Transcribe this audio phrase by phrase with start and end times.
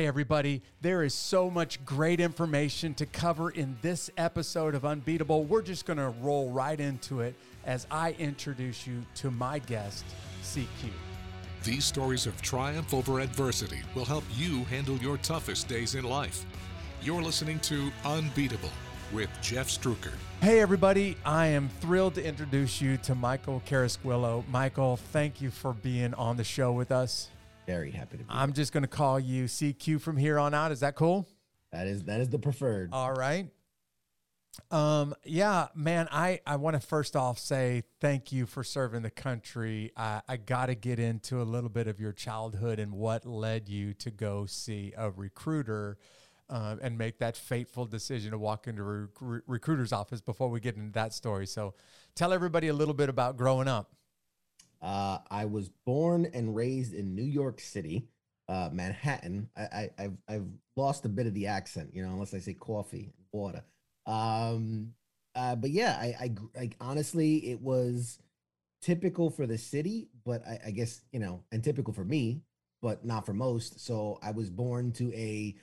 [0.00, 5.44] Hey, everybody, there is so much great information to cover in this episode of Unbeatable.
[5.44, 7.34] We're just going to roll right into it
[7.66, 10.06] as I introduce you to my guest,
[10.42, 10.88] CQ.
[11.64, 16.46] These stories of triumph over adversity will help you handle your toughest days in life.
[17.02, 18.72] You're listening to Unbeatable
[19.12, 20.14] with Jeff Struecker.
[20.40, 24.48] Hey, everybody, I am thrilled to introduce you to Michael Carrasquillo.
[24.48, 27.28] Michael, thank you for being on the show with us.
[27.70, 28.28] Very happy to be.
[28.28, 30.72] I'm just going to call you CQ from here on out.
[30.72, 31.28] Is that cool?
[31.70, 32.90] That is that is the preferred.
[32.92, 33.48] All right.
[34.72, 39.10] Um, yeah, man, I, I want to first off say thank you for serving the
[39.10, 39.92] country.
[39.96, 43.68] I, I got to get into a little bit of your childhood and what led
[43.68, 45.96] you to go see a recruiter
[46.48, 50.58] um, and make that fateful decision to walk into a rec- recruiter's office before we
[50.58, 51.46] get into that story.
[51.46, 51.74] So
[52.16, 53.92] tell everybody a little bit about growing up.
[54.82, 58.08] Uh, I was born and raised in New York City,
[58.48, 59.48] uh, Manhattan.
[59.56, 62.54] I, I, have I've lost a bit of the accent, you know, unless I say
[62.54, 63.62] coffee and water.
[64.06, 64.94] Um,
[65.34, 68.18] uh, but yeah, I, I, I honestly, it was
[68.80, 72.42] typical for the city, but I, I guess you know, and typical for me,
[72.82, 73.80] but not for most.
[73.84, 75.54] So I was born to a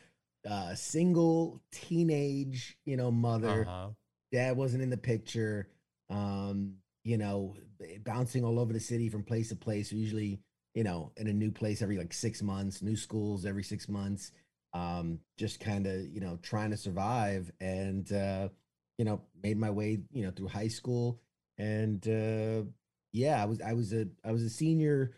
[0.48, 3.66] uh, single teenage, you know, mother.
[3.68, 3.90] Uh-huh.
[4.32, 5.70] Dad wasn't in the picture.
[6.10, 6.76] Um,
[7.08, 7.56] you know,
[8.04, 10.42] bouncing all over the city from place to place, usually,
[10.74, 14.32] you know, in a new place every like six months, new schools every six months.
[14.74, 18.50] Um, just kind of, you know, trying to survive and, uh,
[18.98, 21.22] you know, made my way, you know, through high school.
[21.58, 22.70] And, uh,
[23.14, 25.14] yeah, I was, I was a, I was a senior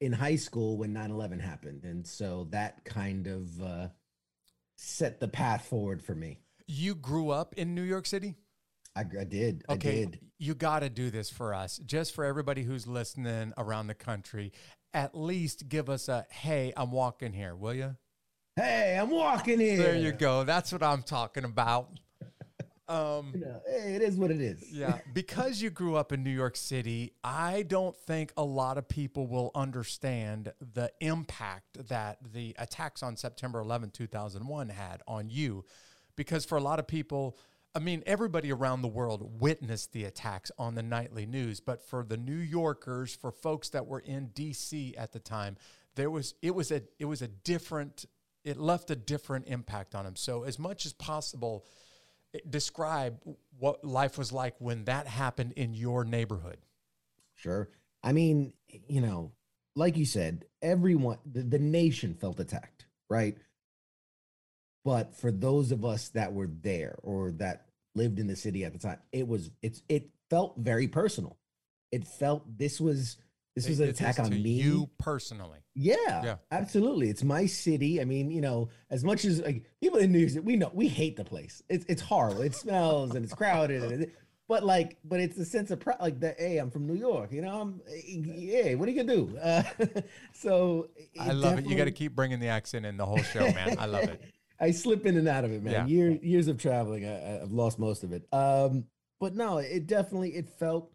[0.00, 1.84] in high school when 9 11 happened.
[1.84, 3.88] And so that kind of, uh,
[4.78, 6.38] set the path forward for me.
[6.66, 8.36] You grew up in New York City?
[8.96, 9.64] I, I did.
[9.68, 10.02] Okay.
[10.02, 10.20] I did.
[10.38, 14.52] You got to do this for us, just for everybody who's listening around the country.
[14.92, 17.96] At least give us a hey, I'm walking here, will you?
[18.56, 19.76] Hey, I'm walking here.
[19.78, 20.44] There you go.
[20.44, 21.88] That's what I'm talking about.
[22.86, 24.62] Um, you know, it is what it is.
[24.70, 28.86] yeah, because you grew up in New York City, I don't think a lot of
[28.86, 35.64] people will understand the impact that the attacks on September 11, 2001 had on you.
[36.14, 37.38] Because for a lot of people,
[37.74, 42.04] I mean, everybody around the world witnessed the attacks on the nightly news, but for
[42.04, 45.56] the New Yorkers, for folks that were in DC at the time,
[45.96, 48.04] there was it was a it was a different
[48.44, 50.14] it left a different impact on them.
[50.14, 51.64] So as much as possible,
[52.32, 53.18] eh, describe
[53.58, 56.58] what life was like when that happened in your neighborhood.
[57.34, 57.70] Sure.
[58.04, 58.52] I mean,
[58.86, 59.32] you know,
[59.74, 63.36] like you said, everyone the, the nation felt attacked, right?
[64.84, 67.63] But for those of us that were there or that
[67.94, 71.38] lived in the city at the time, it was it's it felt very personal.
[71.92, 73.16] It felt this was
[73.54, 74.50] this was an attack on me.
[74.50, 75.60] You personally.
[75.76, 75.94] Yeah,
[76.24, 77.08] yeah, absolutely.
[77.08, 78.00] It's my city.
[78.00, 80.88] I mean, you know, as much as like people in New York we know we
[80.88, 81.62] hate the place.
[81.68, 82.42] It's it's horrible.
[82.42, 83.84] It smells and it's crowded.
[83.84, 84.14] And it,
[84.48, 85.98] but like, but it's a sense of pride.
[86.00, 86.38] Like that.
[86.38, 87.32] Hey, I'm from New York.
[87.32, 87.80] You know, I'm.
[87.86, 89.38] Hey, what are you gonna do?
[89.38, 89.62] Uh,
[90.32, 90.88] so
[91.18, 91.66] I love it.
[91.66, 93.76] You got to keep bringing the accent in the whole show, man.
[93.78, 94.22] I love it.
[94.60, 95.72] I slip in and out of it, man.
[95.72, 95.86] Yeah.
[95.86, 98.26] Year, years of traveling, I, I've lost most of it.
[98.32, 98.84] Um,
[99.20, 100.92] but no, it definitely it felt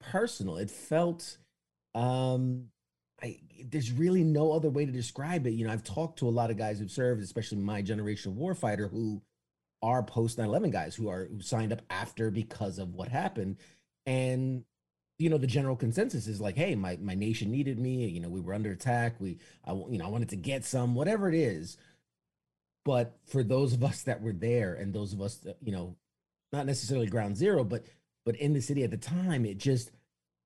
[0.00, 0.56] personal.
[0.56, 1.38] It felt
[1.94, 2.68] um
[3.22, 5.52] I, there's really no other way to describe it.
[5.52, 8.38] You know, I've talked to a lot of guys who've served, especially my generation of
[8.38, 9.22] warfighter, who
[9.82, 13.56] are post 9/11 guys who are who signed up after because of what happened,
[14.06, 14.64] and
[15.18, 18.08] you know the general consensus is like, hey, my my nation needed me.
[18.08, 19.16] You know, we were under attack.
[19.20, 21.76] We, I, you know, I wanted to get some, whatever it is.
[22.84, 25.96] But for those of us that were there, and those of us, that, you know,
[26.52, 27.84] not necessarily ground zero, but
[28.24, 29.90] but in the city at the time, it just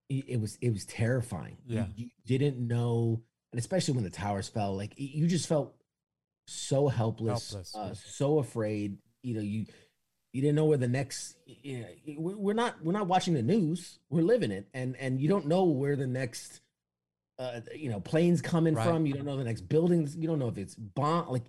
[0.08, 1.56] it was it was terrifying.
[1.66, 5.74] Yeah, you, you didn't know, and especially when the towers fell, like you just felt
[6.46, 8.98] so helpless, helpless uh, so afraid.
[9.22, 9.66] You know, you
[10.32, 11.36] you didn't know where the next.
[11.46, 11.86] You know,
[12.18, 13.98] we're not we're not watching the news.
[14.10, 16.60] We're living it, and and you don't know where the next.
[17.38, 18.86] Uh, you know, planes coming right.
[18.86, 19.04] from.
[19.04, 20.16] You don't know the next buildings.
[20.16, 21.28] You don't know if it's bomb.
[21.28, 21.44] Like,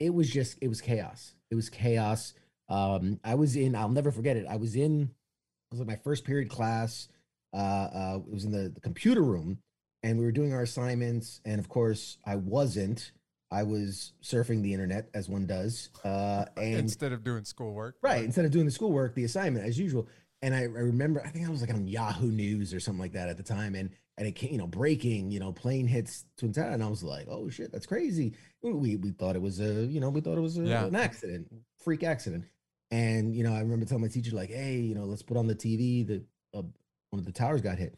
[0.00, 1.34] it was just it was chaos.
[1.50, 2.34] It was chaos.
[2.68, 3.76] Um, I was in.
[3.76, 4.46] I'll never forget it.
[4.48, 5.02] I was in.
[5.02, 7.08] It was like my first period class
[7.52, 9.58] uh, uh, it was in the, the computer room
[10.02, 11.40] and we were doing our assignments.
[11.44, 13.12] And of course, I wasn't.
[13.50, 15.90] I was surfing the internet as one does.
[16.04, 18.12] Uh, and instead of doing schoolwork, right?
[18.12, 18.24] Right.
[18.24, 20.08] Instead of doing the schoolwork, the assignment as usual.
[20.42, 23.12] And I, I, remember, I think I was like on Yahoo News or something like
[23.12, 23.74] that at the time.
[23.74, 23.90] And
[24.20, 27.02] and it came, you know, breaking, you know, plane hits Twin Tower, and I was
[27.02, 28.34] like, oh shit, that's crazy.
[28.62, 30.84] We we thought it was a, you know, we thought it was a, yeah.
[30.84, 31.50] an accident,
[31.82, 32.44] freak accident.
[32.90, 35.46] And you know, I remember telling my teacher like, hey, you know, let's put on
[35.46, 36.22] the TV the
[36.52, 36.60] uh,
[37.08, 37.96] one of the towers got hit,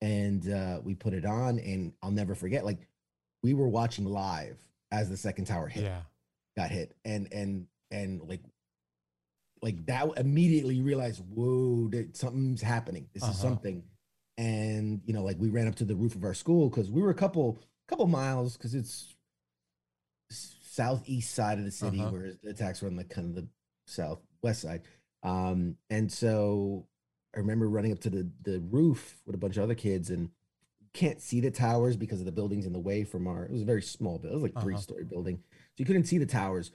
[0.00, 2.64] and uh, we put it on, and I'll never forget.
[2.64, 2.88] Like
[3.44, 4.58] we were watching live
[4.90, 6.00] as the second tower hit Yeah.
[6.56, 8.40] got hit and and and like
[9.62, 13.32] like that immediately realized, whoa something's happening this Uh-huh.
[13.32, 13.84] is something
[14.40, 17.02] and you know like we ran up to the roof of our school because we
[17.02, 19.14] were a couple couple miles because it's
[20.30, 22.10] southeast side of the city Uh-huh.
[22.10, 23.48] whereas the attacks were on the kind of the
[23.86, 24.82] southwest side
[25.22, 26.86] um and so
[27.34, 30.30] i remember running up to the the roof with a bunch of other kids and
[30.92, 33.62] can't see the towers because of the buildings in the way from our it was
[33.62, 34.64] a very small building it was like Uh-huh.
[34.64, 36.70] three story building so you couldn't see the towers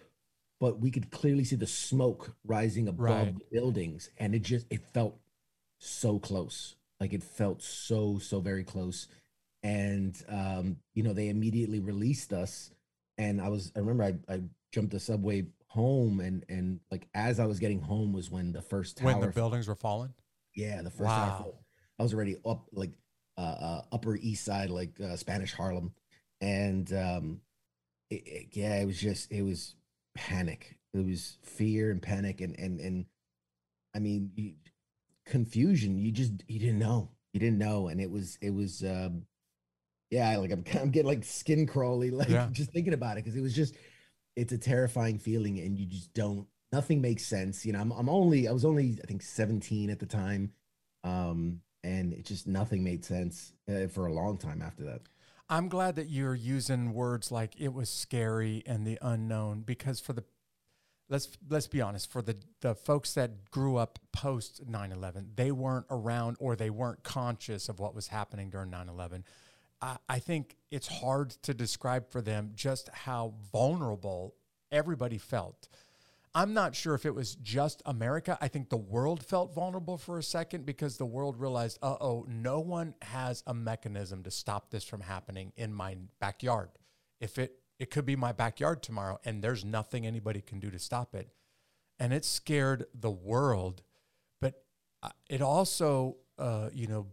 [0.59, 3.35] but we could clearly see the smoke rising above Right.
[3.39, 5.17] the buildings and it just it felt
[5.79, 9.07] so close like it felt so so very close
[9.63, 12.71] and um you know they immediately released us
[13.17, 17.39] and i was i remember i, I jumped the subway home and and like as
[17.39, 20.13] i was getting home was when the first tower When the buildings were falling.
[20.55, 21.29] yeah, the first Wow.
[21.37, 21.49] time I,
[21.99, 22.91] I was already up like
[23.37, 25.93] uh, uh Upper East Side, like uh, Spanish Harlem,
[26.39, 27.41] and um,
[28.09, 29.75] it, it- yeah, it was just it was
[30.13, 30.77] panic.
[30.93, 33.05] It was fear and panic, and and and
[33.93, 34.53] I mean you,
[35.25, 35.97] confusion.
[35.97, 39.23] You just you didn't know, you didn't know, and it was it was um,
[40.11, 42.47] yeah, like I'm I'm getting like skin crawly, like Yeah.
[42.51, 43.75] just thinking about it because it was just
[44.35, 47.65] it's a terrifying feeling, and you just don't nothing makes sense.
[47.65, 50.51] You know, I'm I'm only I was only I think 17 at the time,
[51.03, 55.01] um, and it just nothing made sense uh, for a long time after that.
[55.47, 60.13] I'm glad that you're using words like it was scary and the unknown because for
[60.13, 60.23] the
[61.09, 65.85] let's let's be honest for the the folks that grew up post 9/11 they weren't
[65.89, 69.23] around or they weren't conscious of what was happening during 9/11
[69.81, 74.35] I, I think it's hard to describe for them just how vulnerable
[74.71, 75.67] everybody felt
[76.35, 78.37] I'm not sure if it was just America.
[78.41, 82.25] I think the world felt vulnerable for a second because the world realized, uh oh,
[82.27, 86.71] no one has a mechanism to stop this from happening in my backyard.
[87.21, 90.79] If it, it could be my backyard tomorrow and there's nothing anybody can do to
[90.79, 91.29] stop it.
[91.99, 93.81] And it scared the world,
[94.41, 94.63] but
[95.01, 97.07] uh, it also, uh, you know,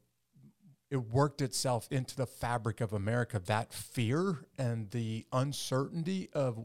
[0.90, 3.40] it worked itself into the fabric of America.
[3.46, 6.58] That fear and the uncertainty of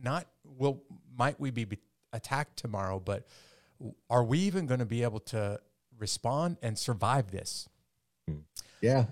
[0.00, 0.82] not will
[1.16, 1.78] might we be be
[2.12, 3.26] attacked tomorrow, but
[4.10, 5.58] are we even going to be able to
[5.98, 7.68] respond and survive this?
[8.82, 9.06] Yeah,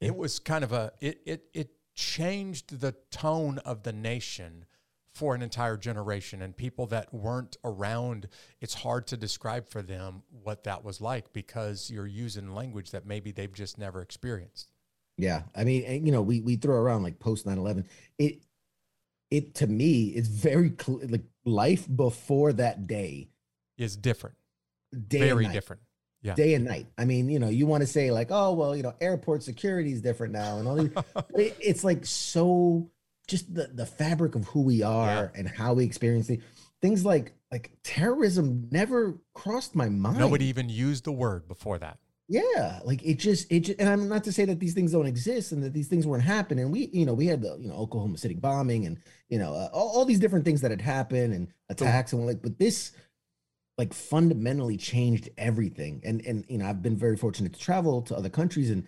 [0.00, 1.70] It was kind of a it it it
[2.00, 4.64] changed the tone of the nation
[5.12, 8.28] for an entire generation and people that weren't around
[8.60, 13.04] it's hard to describe for them what that was like because you're using language that
[13.04, 14.70] maybe they've just never experienced
[15.20, 15.42] yeah.
[15.54, 17.84] I mean, and, you know, we we throw around like post 9/11.
[18.18, 18.42] It
[19.30, 23.28] it to me is very cl- like life before that day,
[23.76, 24.36] is different
[25.06, 25.82] day very different
[26.22, 26.86] yeah day and night.
[26.98, 29.92] I mean, you know, you want to say like, oh well, you know, airport security
[29.92, 30.90] is different now, and all these.
[31.14, 32.90] but it, it's like so
[33.26, 36.42] just the the fabric of who we are and how we experience things.
[36.82, 40.18] Things like like terrorism never crossed my mind.
[40.18, 44.08] nobody even used the word before that Yeah, like it just it just, and I'm
[44.08, 46.70] not to say that these things don't exist and that these things weren't happening.
[46.70, 49.68] We you know we had the you know Oklahoma City bombing and you know uh,
[49.72, 52.92] all, all these different things that had happened and attacks and like, but this
[53.80, 56.02] like fundamentally changed everything.
[56.04, 58.86] And and you know I've been very fortunate to travel to other countries and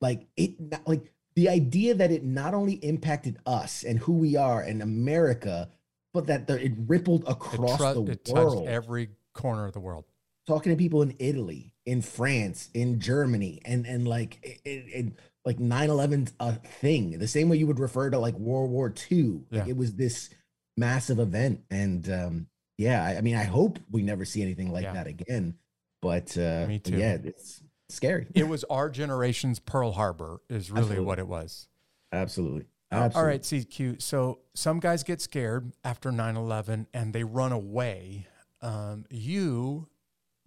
[0.00, 4.36] like it not- like the idea that it not only impacted us and who we
[4.36, 5.70] are and America,
[6.12, 9.72] but that the, it rippled it, across tru- the it touched world every corner of
[9.72, 10.04] the world
[10.46, 15.12] talking to people in Italy, in France, in Germany, and and like it, it, it-
[15.46, 17.18] like 9/11's a thing.
[17.18, 19.40] The same way you would refer to like World War II.
[19.50, 20.28] Like it was this
[20.76, 21.62] massive event.
[21.70, 22.46] And um
[22.80, 24.94] yeah, I, I mean I hope we never see anything like Yeah.
[24.94, 25.54] that again.
[26.02, 26.96] But uh Me too.
[26.96, 28.26] yeah, it's scary.
[28.34, 31.04] it was our generation's pearl harbor is really Absolutely.
[31.06, 31.68] what it was
[32.12, 32.66] Absolutely.
[32.92, 33.30] All Absolutely.
[33.30, 34.02] right, CQ.
[34.02, 38.26] So some guys get scared after 9 11 and they run away.
[38.62, 39.86] Um, you,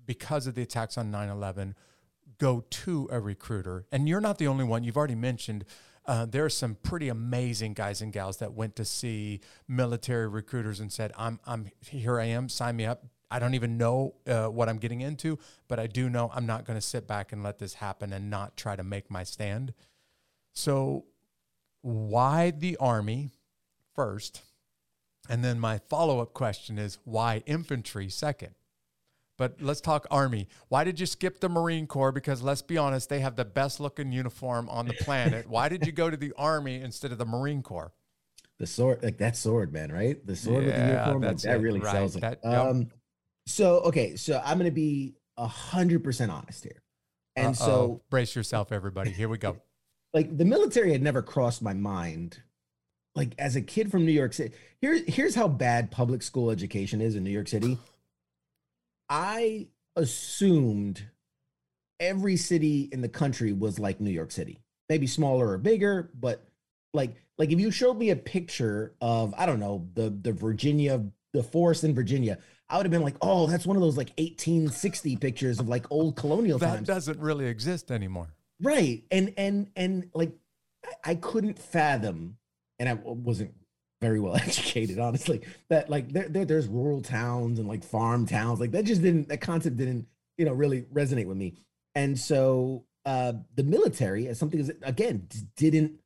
[0.05, 1.73] because of the attacks on 9 11,
[2.39, 3.85] go to a recruiter.
[3.93, 4.83] And you're not the only one.
[4.83, 5.63] You've already mentioned
[6.05, 10.79] uh, there are some pretty amazing guys and gals that went to see military recruiters
[10.79, 13.05] and said, I'm, I'm here I am, sign me up.
[13.31, 16.65] I don't even know uh, what I'm getting into, but I do know I'm not
[16.65, 19.73] going to sit back and let this happen and not try to make my stand.
[20.51, 21.05] So,
[21.81, 23.31] why the Army
[23.95, 24.41] first?
[25.29, 28.53] And then my follow up question is why infantry second?
[29.43, 30.47] But let's talk Army.
[30.69, 32.13] Why did you skip the Marine Corps?
[32.13, 35.49] Because let's be honest, they have the best looking uniform on the planet.
[35.49, 37.91] Why did you go to the Army instead of the Marine Corps?
[38.57, 40.25] the sword, like that sword, man, right?
[40.25, 41.91] The sword with the uniform, like, that's that it, really right.
[41.91, 42.21] sells it.
[42.21, 42.53] That- yep.
[42.53, 42.87] um,
[43.45, 46.81] so okay, so I'm gonna be a hundred percent honest here,
[47.35, 47.65] and Uh-oh.
[47.65, 49.11] so brace yourself, everybody.
[49.11, 49.57] Here we go.
[50.13, 52.41] like the military had never crossed my mind
[53.15, 57.01] like as a kid from New York City, here, here's how bad public school education
[57.01, 57.77] is in New York City.
[59.09, 61.05] I assumed
[61.99, 66.43] every city in the country was like New York City, maybe smaller or bigger, but
[66.93, 71.03] like like if you showed me a picture of I don't know the the Virginia
[71.33, 72.37] the forest in Virginia,
[72.69, 75.85] I would have been like, oh, that's one of those like 1860 pictures of like
[75.91, 76.87] old colonial that times.
[76.87, 78.27] doesn't really exist anymore.
[78.61, 79.03] Right.
[79.11, 80.31] And and and like
[81.03, 82.37] I couldn't fathom,
[82.79, 83.53] and I wasn't
[84.03, 88.59] very well educated, honestly, that like there, there there's rural towns and like farm towns.
[88.59, 90.05] Like that just didn't that concept didn't,
[90.37, 91.55] you know, really resonate with me.
[91.95, 95.99] And so uh the military as something again didn't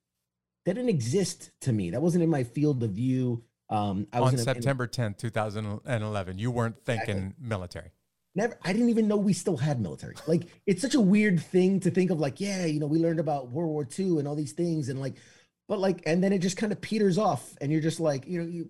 [0.66, 1.90] that didn't exist to me.
[1.92, 3.44] That wasn't in my field of view.
[3.70, 7.90] Um I was On in a- in a- September 10th, 2011, you weren't thinking military.
[8.36, 11.80] never i didn't even know we still had military like it's such a weird thing
[11.80, 14.36] to think of like yeah you know we learned about world war ii and all
[14.44, 15.16] these things and like
[15.68, 18.40] but like and then it just kind of peters off and you're just like you
[18.42, 18.70] know you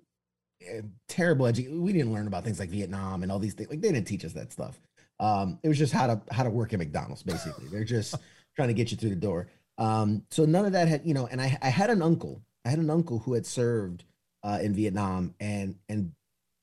[0.68, 3.82] eh, terrible edu- we didn't learn about things like vietnam and all these things like
[3.82, 4.80] they didn't teach us that stuff
[5.20, 8.16] um it was just how to how to work at mcdonald's basically they're just
[8.56, 11.28] trying to get you through the door um so none of that had you know
[11.28, 14.04] and i i had an uncle i had an uncle who had served
[14.44, 16.12] uh in vietnam and and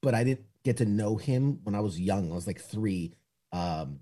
[0.03, 2.33] but i didn't get to know him when I was young.
[2.33, 3.13] I was like three.
[3.53, 4.01] Um,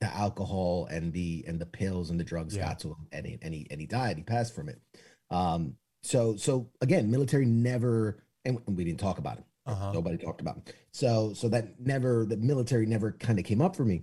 [0.00, 2.66] the alcohol and the and the pills and the drugs Yeah.
[2.66, 4.16] got to him, and he, and he and he died.
[4.16, 4.80] He passed from it.
[5.34, 9.44] Um, so so again, military never, and we didn't talk about it.
[9.66, 9.92] Uh-huh.
[9.92, 10.74] Nobody talked about it.
[10.92, 14.02] So so that never, the military never kind of came up for me.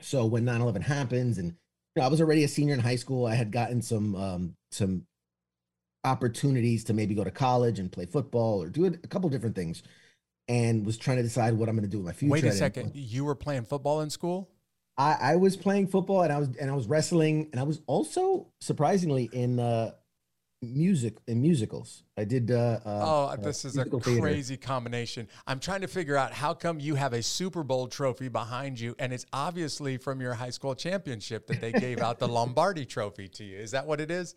[0.00, 3.26] So when 9-11 happens, and you know, I was already a senior in high school,
[3.26, 5.06] I had gotten some um some
[6.04, 9.84] opportunities to maybe go to college and play football or do a couple different things
[10.48, 12.32] and was trying to decide what I'm going to do with my future.
[12.32, 12.90] Wait a second.
[12.94, 14.50] You were playing football in school?
[14.98, 17.80] I, I was playing football and I was and I was wrestling and I was
[17.86, 19.92] also surprisingly in uh
[20.62, 22.04] music and musicals.
[22.16, 24.20] I did uh, uh Oh, uh, this is a theater.
[24.20, 25.28] crazy combination.
[25.46, 28.94] I'm trying to figure out how come you have a Super Bowl trophy behind you,
[28.98, 33.28] and it's obviously from your high school championship that they gave out the Lombardi trophy
[33.28, 33.58] to you.
[33.58, 34.34] Is that what it is?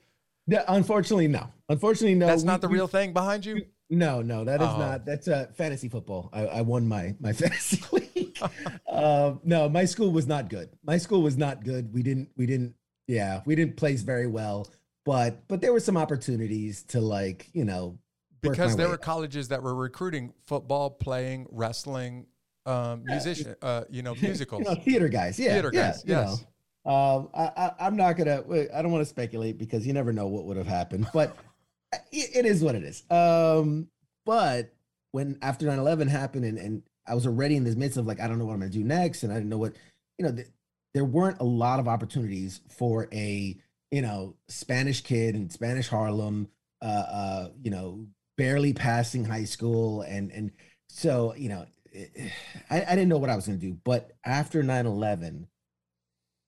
[0.48, 1.48] Yeah, unfortunately no.
[1.70, 2.28] Unfortunately no.
[2.28, 3.66] That's We- not the we- real thing behind you?
[3.90, 4.78] No, no, that is Oh.
[4.80, 5.06] not.
[5.06, 6.30] That's uh, fantasy football.
[6.34, 8.36] I, I won my my fantasy league.
[8.92, 10.70] um, no, my school was not good.
[10.84, 11.94] My school was not good.
[11.94, 12.30] We didn't.
[12.36, 12.74] We didn't.
[13.08, 14.68] Yeah, we didn't place very well.
[15.06, 17.98] But but there were some opportunities to like you know
[18.42, 19.02] Because there were up.
[19.02, 22.26] colleges that were recruiting football, playing, wrestling,
[22.66, 24.60] um, musician, uh, you know, musicals.
[24.66, 25.40] you know, theater guys.
[25.40, 26.46] Yeah, Theater yeah, guys, you yes.
[26.86, 26.92] know.
[26.92, 28.44] Um, I, I, I'm not gonna.
[28.74, 31.08] I don't want to speculate because you never know what would have happened.
[31.14, 31.36] But
[32.12, 33.04] it, it is what it is.
[33.12, 33.88] Um,
[34.26, 34.74] but
[35.12, 38.28] when after 9/11 happened, and, and I was already in this midst of like, I
[38.28, 39.74] don't know what I'm gonna do next, and I didn't know what,
[40.18, 40.48] you know, th-
[40.94, 43.56] there weren't a lot of opportunities for a
[43.96, 46.50] you know Spanish kid in Spanish Harlem,
[46.82, 46.86] uh,
[47.22, 48.06] uh, you know,
[48.38, 50.52] barely passing high school, and and
[50.90, 52.32] so you know, it-
[52.70, 53.78] I, I didn't know what I was gonna do.
[53.84, 55.48] But after 9/11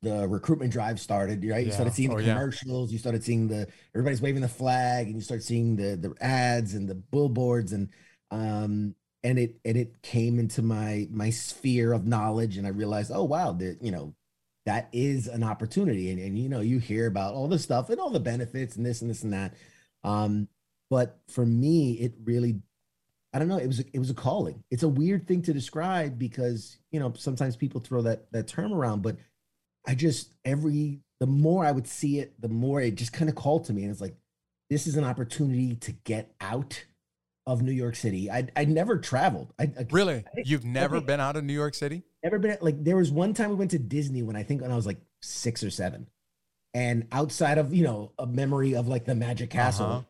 [0.03, 1.65] the recruitment drive started, right?
[1.65, 1.75] You Yeah.
[1.75, 2.33] started seeing the Oh, yeah.
[2.33, 6.13] commercials, you started seeing the everybody's waving the flag, and you start seeing the the
[6.23, 7.89] ads and the billboards, and
[8.31, 13.11] um and it and it came into my my sphere of knowledge, and I realized,
[13.13, 14.13] oh wow, that you know
[14.67, 17.99] that is an opportunity, and and you know you hear about all the stuff and
[18.01, 19.53] all the benefits and this and this and that,
[20.03, 20.49] um,
[20.89, 22.61] but for me, it really
[23.33, 23.57] I don't know.
[23.57, 24.63] It was a, it was a calling.
[24.69, 28.73] It's a weird thing to describe because you know sometimes people throw that that term
[28.73, 29.15] around, but
[29.87, 33.35] I just every the more I would see it, the more it just kind of
[33.35, 34.17] called to me, and it's like
[34.69, 36.83] this is an opportunity to get out
[37.45, 38.29] of New York City.
[38.29, 39.53] I I never traveled.
[39.57, 40.25] I, I Really?
[40.43, 42.03] You've never think- been out of New York City?
[42.23, 44.71] Never been like there was one time we went to Disney when I think when
[44.71, 46.07] I was like six or seven,
[46.73, 50.01] and outside of you know a memory of like the Magic Castle, Uh-huh.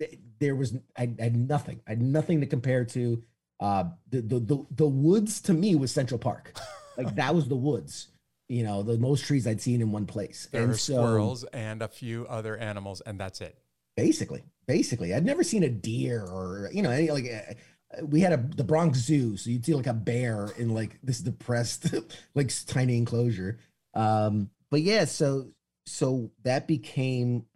[0.00, 1.80] like, there was I, I had nothing.
[1.86, 3.22] I had nothing to compare to.
[3.60, 6.54] Uh, the, the the the woods to me was Central Park,
[6.96, 8.08] like that was the woods.
[8.48, 11.44] You know, the most trees I'd seen in one place, There and are so squirrels
[11.52, 13.56] and a few other animals, and that's it.
[13.96, 17.58] basically, basically, I'd never seen a deer or you know any like.
[18.02, 21.20] We had a the Bronx Zoo, so you'd see like a bear in like this
[21.20, 21.94] depressed,
[22.34, 23.58] like tiny enclosure.
[23.94, 25.48] Um, but yeah, so
[25.86, 27.46] so that became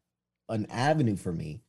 [0.49, 1.61] an avenue for me.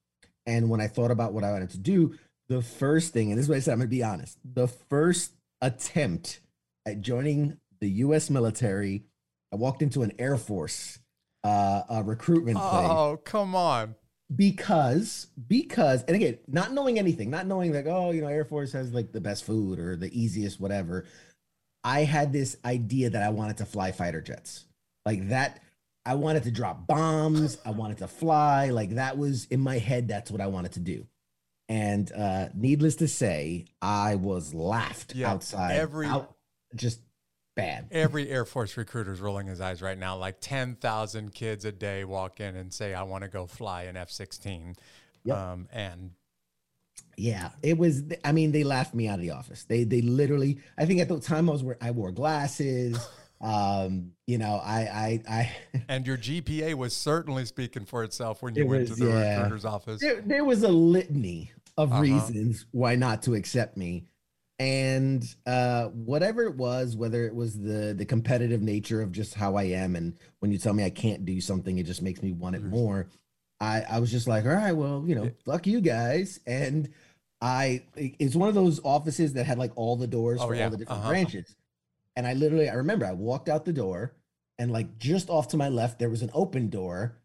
[0.46, 2.16] And when I thought about what I wanted to do,
[2.50, 5.34] the first thing, and this is what I said, I'm gonna be honest, the first
[5.62, 6.42] attempt
[6.86, 8.30] at joining the U.S.
[8.30, 9.06] military,
[9.52, 11.00] I walked into an Air Force
[11.44, 13.96] uh, uh recruitment thing Oh, come on.
[14.34, 18.72] Because because and again not knowing anything not knowing like oh you know air force
[18.72, 21.06] has like the best food or the easiest whatever
[21.84, 24.66] i had this idea that i wanted to fly fighter jets
[25.06, 25.62] like that
[26.08, 30.08] i wanted to drop bombs i wanted to fly like that was in my head
[30.08, 31.06] that's what i wanted to do
[31.68, 35.72] And uh, needless to say, I was laughed Yeah, outside.
[35.78, 36.36] every- out-
[36.76, 37.00] just
[37.56, 37.88] bad.
[37.92, 40.18] Every Air Force recruiter is rolling his eyes right now.
[40.18, 43.98] Like 10,000 kids a day walk in and say, I want to go fly an
[43.98, 44.76] F 16.
[45.24, 45.38] Yep.
[45.38, 46.12] Um, and
[47.18, 48.04] Yeah, it was.
[48.24, 49.64] I mean, they laughed me out of the office.
[49.64, 50.60] They they literally.
[50.78, 52.98] I think at the time I was I wore glasses.
[53.42, 55.56] Um, you know, I I I
[55.90, 59.12] and your GPA was certainly speaking for itself when you It went was, to the
[59.12, 59.36] yeah.
[59.36, 60.00] recruiter's office.
[60.00, 62.02] there, there was a litany of Uh-huh.
[62.02, 64.06] reasons why not to accept me
[64.60, 69.56] and uh whatever it was whether it was the the competitive nature of just how
[69.58, 72.32] i am and when you tell me i can't do something it just makes me
[72.32, 73.10] want it more
[73.60, 76.88] i i was just like all right well you know fuck you guys and
[77.42, 80.66] i it's one of those offices that had like all the doors Oh, for yeah.
[80.66, 81.10] all the different Uh-huh.
[81.10, 81.54] branches
[82.16, 84.14] and i literally i remember i walked out the door
[84.58, 87.18] and like just off to my left there was an open door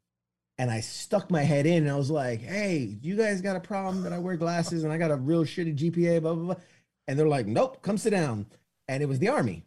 [0.59, 3.61] and I stuck my head in and I was like, hey, you guys got a
[3.61, 6.63] problem that I wear glasses and I got a real shitty GPA, blah, blah, blah.
[7.09, 8.47] And they're like, nope, come sit down.
[8.89, 9.65] And it was the army.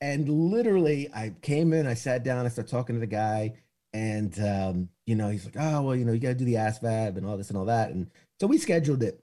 [0.00, 3.54] And literally, I came in, I sat down, I started talking to the guy.
[3.92, 6.54] And, um, you know, he's like, oh, well, you know, you got to do the
[6.54, 7.90] ASVAB and all this and all that.
[7.90, 9.22] And so we scheduled it.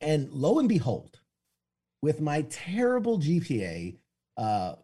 [0.00, 1.20] And lo and behold,
[2.02, 3.96] with my terrible GPA,
[4.36, 4.74] uh,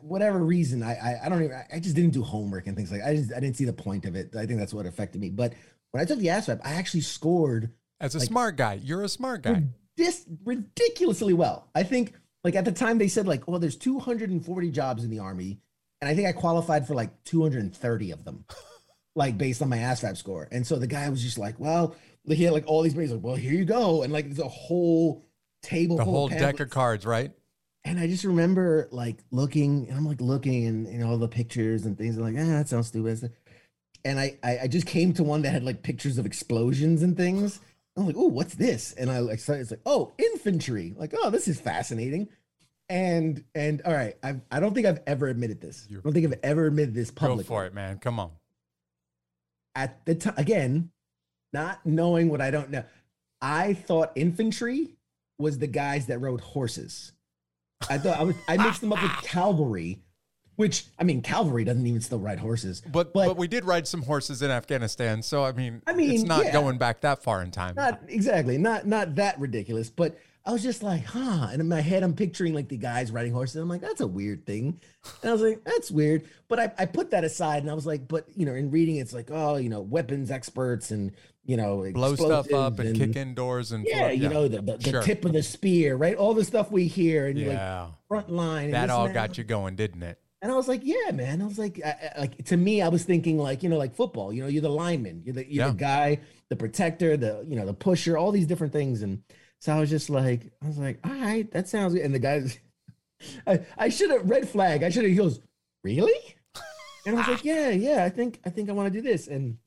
[0.00, 3.02] whatever reason, I, I I don't even I just didn't do homework and things like
[3.02, 4.34] I just I didn't see the point of it.
[4.36, 5.28] I think that's what affected me.
[5.28, 5.54] But
[5.90, 9.08] when I took the ASVAB, I actually scored As a like- smart guy, you're a
[9.08, 9.64] smart guy.
[9.96, 11.68] This ridiculously well.
[11.74, 15.18] I think like at the time they said like, well, there's 240 jobs in the
[15.20, 15.60] army,
[16.00, 18.44] and I think I qualified for like 230 of them,
[19.14, 20.48] like based on my ASVAB score.
[20.50, 21.94] And so the guy was just like, well,
[22.26, 24.48] he had like all these things like, well, here you go, and like there's a
[24.48, 25.24] whole
[25.62, 27.32] table, The whole of deck of cards, right?
[27.84, 31.28] And I just remember like looking, and I'm like looking, and you know all the
[31.28, 32.16] pictures and things.
[32.16, 33.32] I'm like, ah, that sounds stupid.
[34.04, 37.16] And I, I, I just came to one that had like pictures of explosions and
[37.16, 37.60] things.
[37.96, 38.92] I'm like, oh, what's this?
[38.92, 39.62] And I like started.
[39.62, 40.94] It's like, oh, infantry.
[40.96, 42.28] Like, oh, this is fascinating.
[42.88, 45.86] And and all right, I I don't think I've ever admitted this.
[45.90, 47.44] I don't think I've ever admitted this publicly.
[47.44, 47.98] Go for it, man.
[47.98, 48.32] Come on.
[49.74, 50.90] At the time, again,
[51.52, 52.84] not knowing what I don't know,
[53.40, 54.96] I thought infantry
[55.38, 57.12] was the guys that rode horses.
[57.88, 60.01] I thought I was I mixed them up with cavalry,
[60.56, 62.80] which I mean cavalry doesn't even still ride horses.
[62.80, 66.10] But, but But- we did ride some horses in Afghanistan, so I mean, I mean,
[66.12, 66.52] it's not yeah.
[66.52, 67.74] going back that far in time.
[67.74, 71.48] Not exactly, not not that ridiculous, but I was just like, huh.
[71.52, 73.56] And in my head, I'm picturing like the guys riding horses.
[73.56, 74.80] I'm like, that's a weird thing.
[75.22, 76.24] And I was like, that's weird.
[76.48, 78.96] But I, I put that aside and I was like, but you know, in reading,
[78.96, 81.12] it's like, oh, you know, weapons experts and
[81.44, 84.76] you know, Blow stuff up explosives and, kick indoors and Yeah, you know, the, the,
[84.76, 85.02] the Sure.
[85.02, 86.16] tip of the spear, right?
[86.16, 88.66] All the stuff we hear and like yeah, front line.
[88.66, 90.18] and that all and got you going, didn't it?
[90.42, 91.40] And I was like, yeah, man.
[91.40, 93.94] I was like, I, I- like to me, I was thinking like, you know, like
[93.94, 94.32] football.
[94.32, 95.70] You know, you're the lineman, you're the you're Yeah.
[95.70, 99.02] the guy, the protector, the you know, the pusher, all these different things.
[99.02, 99.22] And
[99.60, 102.02] so I was just like, I was like, all right, that sounds good.
[102.02, 102.58] And the guys,
[103.46, 104.82] I, I should have red flag.
[104.82, 105.10] I should have.
[105.10, 105.40] He goes,
[105.84, 106.36] really?
[107.06, 108.04] And I was like, yeah, yeah.
[108.04, 109.28] I think I think I want to do this.
[109.28, 109.58] And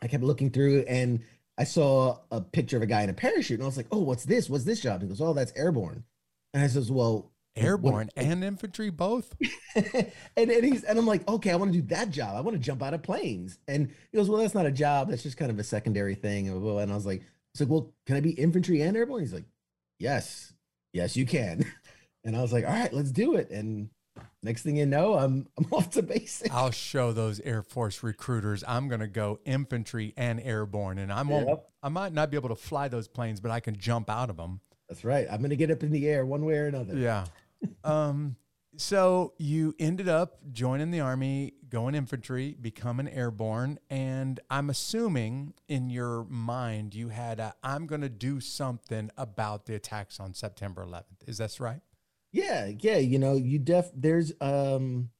[0.00, 1.20] I kept looking through, and
[1.58, 4.00] I saw a picture of a guy in a parachute, and I was like, oh,
[4.02, 4.48] what's this?
[4.48, 5.02] What's this job?
[5.02, 6.04] He goes, oh, that's airborne.
[6.54, 9.34] And I says, well, Airborne and infantry both.
[9.74, 12.36] and, and he's and I'm like, okay, I want to do that job.
[12.36, 13.58] I want to jump out of planes.
[13.68, 15.10] And he goes, well, that's not a job.
[15.10, 16.48] That's just kind of a secondary thing.
[16.48, 19.20] And I was like, it's like, well, can I be infantry and airborne?
[19.20, 19.44] He's like,
[19.98, 20.52] yes,
[20.92, 21.64] yes, you can.
[22.24, 23.50] And I was like, all right, let's do it.
[23.50, 23.90] And
[24.44, 26.52] next thing you know, I'm I'm off to basic.
[26.52, 28.62] I'll show those Air Force recruiters.
[28.68, 31.48] I'm going to go infantry and airborne, and I won't.
[31.48, 31.68] Yep.
[31.82, 34.36] I might not be able to fly those planes, but I can jump out of
[34.36, 34.60] them.
[34.88, 35.26] That's right.
[35.30, 36.94] I'm gonna get up in the air one way or another.
[36.94, 37.24] Yeah.
[37.84, 38.36] Um.
[38.78, 45.90] So you ended up joining the army, going infantry, becoming airborne, and I'm assuming in
[45.90, 50.86] your mind you had a, I'm going to do something about the attacks on September
[50.86, 51.28] 11th.
[51.28, 51.82] Is that right?
[52.32, 55.10] Yeah, yeah, you know, you def there's um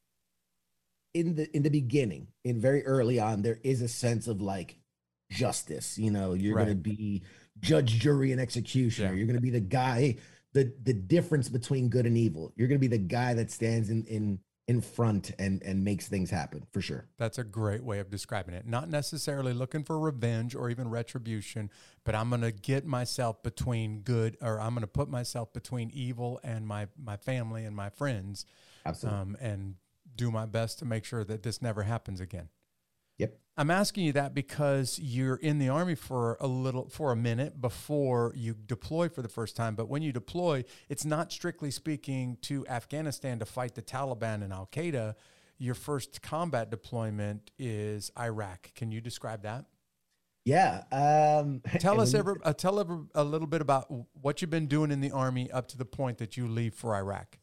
[1.15, 4.79] in the in the beginning, in very early on, there is a sense of like
[5.31, 5.99] justice.
[5.99, 7.23] You know, you're gonna be
[7.61, 9.11] judge, jury, and executioner.
[9.11, 9.15] Yeah.
[9.15, 10.17] You're gonna be the guy,
[10.53, 12.53] the the difference between good and evil.
[12.57, 14.39] You're gonna be the guy that stands in in
[14.69, 17.09] in front and and makes things happen for sure.
[17.19, 18.67] That's a great way of describing it.
[18.67, 21.71] Not necessarily looking for revenge or even retribution,
[22.05, 25.91] but I'm going to get myself between good or I'm going to put myself between
[25.91, 28.47] evil and my my family and my friends
[28.87, 29.21] Absolutely.
[29.21, 29.75] um, and
[30.15, 32.49] do my best to make sure that this never happens again.
[33.57, 37.61] I'm asking you that because you're in the army for a little for a minute
[37.61, 39.75] before you deploy for the first time.
[39.75, 44.53] But when you deploy, it's not strictly speaking to Afghanistan to fight the Taliban and
[44.53, 45.15] Al Qaeda.
[45.59, 48.73] Your first combat deployment is Iraq.
[48.75, 49.67] Can you describe that?
[50.47, 50.85] Yeah.
[50.91, 53.87] Um, Tell us every, uh, tell every, a little bit about
[54.21, 56.97] what you've been doing in the army up to the point that you leave for
[56.97, 57.39] Iraq.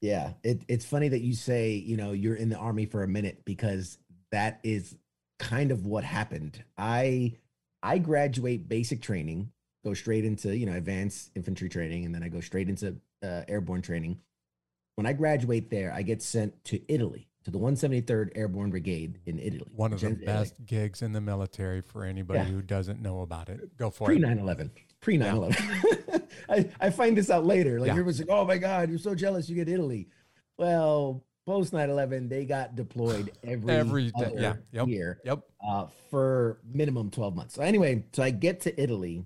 [0.00, 3.08] Yeah, it, it's funny that you say, you know, you're in the army for a
[3.08, 3.98] minute because
[4.30, 4.96] that is
[5.40, 6.62] kind of what happened.
[6.78, 7.32] I
[7.82, 9.50] I graduate basic training,
[9.84, 13.42] go straight into, you know, advanced infantry training and then I go straight into uh,
[13.48, 14.18] airborne training.
[14.96, 19.38] When I graduate there, I get sent to Italy, to the 173rd Airborne Brigade in
[19.38, 19.70] Italy.
[19.74, 20.26] One of the Vicenza, Italy.
[20.26, 22.44] best gigs in the military for anybody Yeah.
[22.44, 23.76] who doesn't know about it.
[23.78, 24.16] Go for it.
[24.16, 24.70] Pre 9 11.
[25.00, 27.92] pre 9-11 I, I find this out later like Yeah.
[27.92, 30.08] everyone's like oh my god you're so jealous you get italy
[30.58, 34.88] well post 9-11 they got deployed every, Every day, yeah, yep.
[34.88, 35.40] year Yep.
[35.66, 39.24] uh, for minimum 12 months so anyway so i get to italy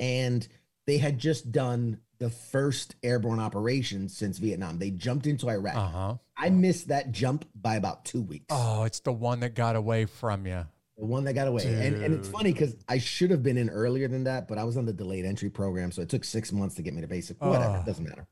[0.00, 0.46] and
[0.86, 5.88] they had just done the first airborne operation since vietnam they jumped into iraq Uh
[5.88, 6.14] huh.
[6.36, 10.04] i missed that jump by about two weeks Oh, it's the one that got away
[10.06, 10.64] from you.
[10.96, 11.62] the one that got away.
[11.64, 14.64] And, and it's funny because I should have been in earlier than that, but I
[14.64, 15.92] was on the delayed entry program.
[15.92, 17.40] So it took six months to get me to basic.
[17.40, 17.80] Whatever, Oh.
[17.80, 18.26] it doesn't matter.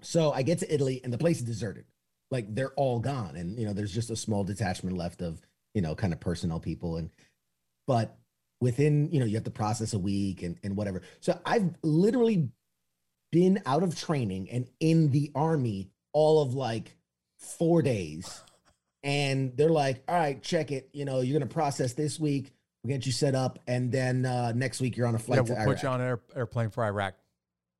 [0.00, 1.84] So I get to Italy and the place is deserted.
[2.30, 3.36] Like they're all gone.
[3.36, 5.40] And, you know, there's just a small detachment left of,
[5.74, 6.96] you know, kind of personnel people.
[6.96, 7.10] And,
[7.86, 8.16] but
[8.60, 11.02] within, you know, you have to process a week and, and whatever.
[11.20, 12.48] So I've literally
[13.30, 16.96] been out of training and in the army all of like
[17.38, 18.42] four days
[19.02, 20.88] and they're like, all right, check it.
[20.92, 22.52] You know, you're gonna process this week.
[22.82, 25.42] We'll get you set up, and then uh, next week you're on a flight Yeah,
[25.44, 25.76] to we'll Iraq.
[25.76, 27.14] put you on an air, airplane for Iraq.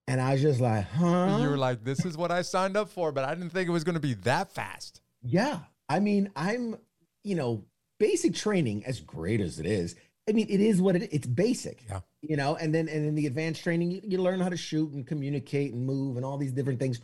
[0.06, 1.38] And I was just like, huh?
[1.40, 3.72] You were like, this is what I signed up for, but I didn't think it
[3.72, 5.00] was going to be that fast.
[5.22, 5.60] yeah.
[5.86, 6.76] I mean, I'm,
[7.24, 7.64] you know,
[8.00, 9.94] basic training, as great as it is.
[10.26, 11.10] I mean, it is what it.
[11.12, 11.84] It's basic.
[11.88, 12.00] Yeah.
[12.22, 14.92] You know, and then and in the advanced training, you, you learn how to shoot
[14.92, 17.00] and communicate and move and all these different things.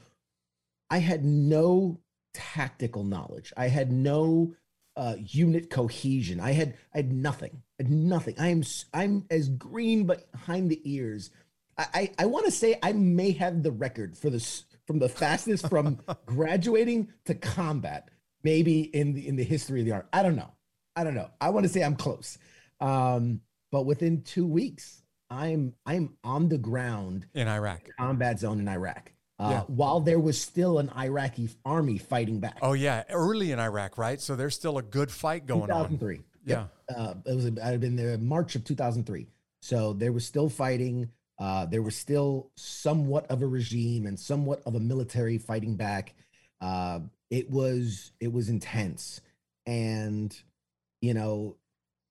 [0.88, 2.00] I had no
[2.32, 3.52] tactical knowledge.
[3.54, 4.54] I had no
[4.96, 6.40] uh, unit cohesion.
[6.40, 7.62] I had I had nothing.
[7.78, 8.34] I had nothing.
[8.38, 8.62] I am
[8.94, 11.30] I'm as green but behind the ears.
[11.94, 15.68] I I, want to say I may have the record for this from the fastest
[15.68, 18.08] from graduating to combat,
[18.42, 20.08] maybe in the in the history of the art.
[20.12, 20.50] I don't know.
[20.96, 21.30] I don't know.
[21.40, 22.38] I want to say I'm close.
[22.80, 23.40] Um,
[23.70, 27.88] but within two weeks, I'm I'm on the ground In Iraq.
[27.98, 29.12] combat zone in Iraq.
[29.38, 29.60] Uh, Yeah.
[29.68, 32.58] While there was still an Iraqi army fighting back.
[32.60, 33.04] Oh, yeah.
[33.08, 34.20] Early in Iraq, right?
[34.20, 35.88] So there's still a good fight going on.
[35.88, 36.20] 2003.
[36.44, 36.66] Yeah.
[36.94, 39.28] Uh, it was I had been there March of 2003.
[39.62, 41.10] So there was still fighting.
[41.40, 46.14] Uh, there was still somewhat of a regime and somewhat of a military fighting back.
[46.60, 47.00] Uh,
[47.30, 49.22] it was it was intense,
[49.64, 50.38] and
[51.00, 51.56] you know,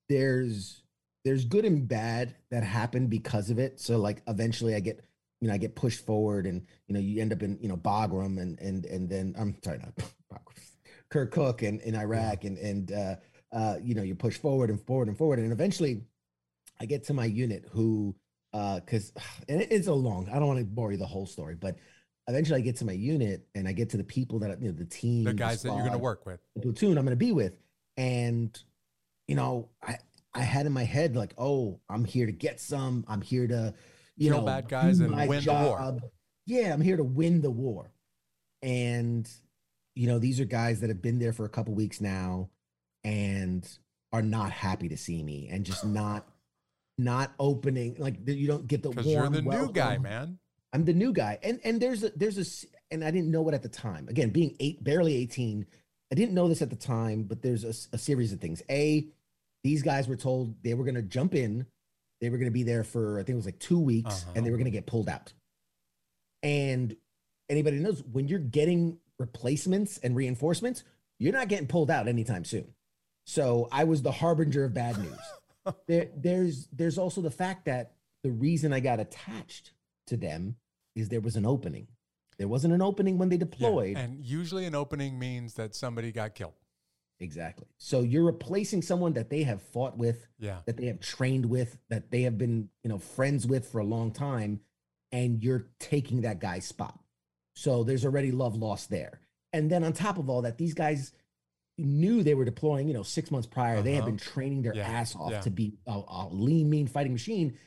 [0.09, 0.81] there's
[1.23, 3.79] there's good and bad that happen because of it.
[3.79, 5.05] So like eventually, I get
[5.41, 7.77] you know I get pushed forward, and you know you end up in you know
[7.77, 9.95] Bagram and and and then I'm sorry not
[10.33, 10.59] Bagram,
[11.11, 13.15] Kirkuk and in Iraq and and uh,
[13.51, 16.01] uh, you know you push forward and forward and forward, and eventually
[16.81, 18.15] I get to my unit who
[18.53, 19.11] uh because
[19.49, 21.77] and it- it's a long I don't want to bore you the whole story, but
[22.27, 24.73] eventually I get to my unit and I get to the people that you know
[24.77, 26.39] the team, The guys that you're going to work with.
[26.55, 27.53] the platoon I'm going to be with.
[27.97, 28.57] And,
[29.27, 29.97] you know, I,
[30.33, 33.03] I had in my head, like, oh, I'm here to get some.
[33.09, 33.73] I'm here to,
[34.15, 35.79] you Kill know, bad guys and win the war.
[36.45, 37.91] Yeah, I'm here to win the war.
[38.61, 39.29] And,
[39.95, 42.49] you know, these are guys that have been there for a couple weeks now
[43.03, 43.67] and
[44.13, 46.27] are not happy to see me and just not,
[46.99, 50.37] not opening, like, you don't get the Because you're warm the new guy, man.
[50.71, 53.55] I'm the new guy, and and there's a there's a and I didn't know it
[53.55, 54.07] at the time.
[54.07, 55.65] Again, being eight, barely 18,
[56.11, 58.61] I didn't know this at the time, but there's a series of things.
[58.69, 59.07] A,
[59.63, 61.65] these guys were told they were going to jump in,
[62.21, 64.31] they were going to be there for I think it was like two weeks, Uh-huh.
[64.35, 65.33] and they were going to get pulled out.
[66.43, 66.95] And
[67.49, 70.83] anybody knows when you're getting replacements and reinforcements,
[71.17, 72.73] you're not getting pulled out anytime soon.
[73.25, 75.17] So I was the harbinger of bad news
[75.87, 79.71] there, there's there's also the fact that the reason I got attached
[80.07, 80.55] to them
[80.95, 81.87] is there was an opening.
[82.37, 83.97] There wasn't an opening when they Yeah, deployed.
[83.97, 86.53] And usually an opening means that somebody got killed.
[87.19, 87.67] Exactly.
[87.77, 90.59] So you're replacing someone that they have fought with, Yeah.
[90.65, 93.83] that they have trained with, that they have been, you know, friends with for a
[93.83, 94.61] long time,
[95.11, 96.97] and you're taking that guy's spot.
[97.55, 99.19] So there's already love lost there.
[99.51, 101.11] And then on top of all that, these guys
[101.79, 103.81] knew they were deploying, you know, six months prior.
[103.81, 104.11] They had Uh-huh.
[104.11, 105.41] been training their Yeah, ass off yeah.
[105.41, 107.57] to be a, a lean, mean fighting machine.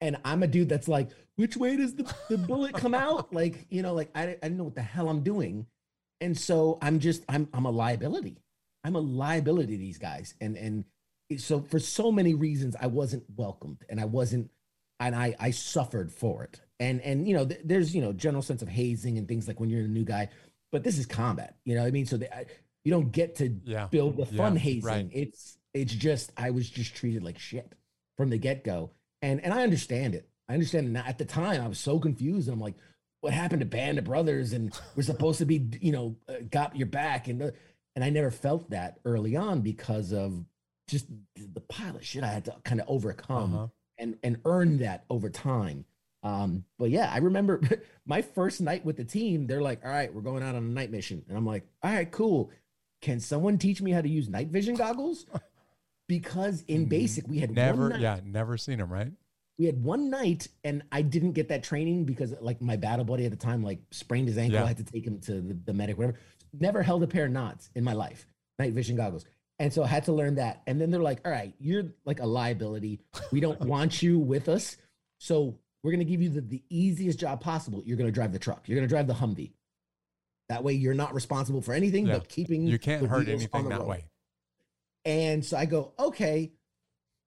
[0.00, 3.32] And I'm a dude that's like, which way does the, the bullet come out?
[3.34, 5.66] Like, you know, like I, I didn't know what the hell I'm doing.
[6.20, 8.38] And so I'm just, I'm, I'm a liability.
[8.84, 10.34] I'm a liability to these guys.
[10.40, 10.84] And, and
[11.38, 14.50] so for so many reasons, I wasn't welcomed and I wasn't,
[15.00, 16.60] and I, I suffered for it.
[16.78, 19.58] And, and, you know, th- there's, you know, general sense of hazing and things like
[19.60, 20.28] when you're a new guy,
[20.72, 22.06] but this is combat, you know what I mean?
[22.06, 22.46] So they, I,
[22.84, 23.86] you don't get to Yeah.
[23.86, 24.82] build the fun Yeah, hazing.
[24.84, 25.08] right.
[25.12, 27.72] It's, it's just, I was just treated like shit.
[28.16, 28.90] from the get go.
[29.22, 30.28] And and I understand it.
[30.48, 30.92] I understand.
[30.92, 32.48] Now, at the time, I was so confused.
[32.48, 32.74] And I'm like,
[33.20, 34.52] what happened to Band of Brothers?
[34.52, 37.28] And we're supposed to be, you know, uh, got your back.
[37.28, 37.50] And, uh,
[37.94, 40.44] and I never felt that early on because of
[40.88, 43.66] just the pile of shit I had to kind of overcome Uh-huh.
[43.98, 45.84] and, and earn that over time.
[46.24, 47.60] Um, but yeah, I remember
[48.06, 50.68] my first night with the team, they're like, all right, we're going out on a
[50.68, 51.24] night mission.
[51.28, 52.50] And I'm like, all right, cool.
[53.02, 55.26] Can someone teach me how to use night vision goggles?
[56.08, 59.12] Because in Mm, basic, we had Never, one night, yeah, never seen them, right?
[59.58, 63.24] we had one night and I didn't get that training because like my battle buddy
[63.24, 64.58] at the time like sprained his ankle.
[64.58, 64.64] Yeah.
[64.64, 66.18] I had to take him to the, the medic, whatever.
[66.58, 68.26] Never held a pair of NODs in my life,
[68.58, 69.24] night vision goggles.
[69.58, 70.62] And so I had to learn that.
[70.66, 73.00] And then they're like, all right, you're like a liability.
[73.30, 74.76] We don't want you with us.
[75.18, 77.82] So we're going to give you the, the easiest job possible.
[77.86, 78.68] You're going to drive the truck.
[78.68, 79.52] You're going to drive the Humvee.
[80.52, 82.18] That way you're not responsible for anything Yeah.
[82.18, 83.88] but keeping You can't hurt anything that road.
[83.88, 84.04] way.
[85.06, 86.52] And so I go, okay,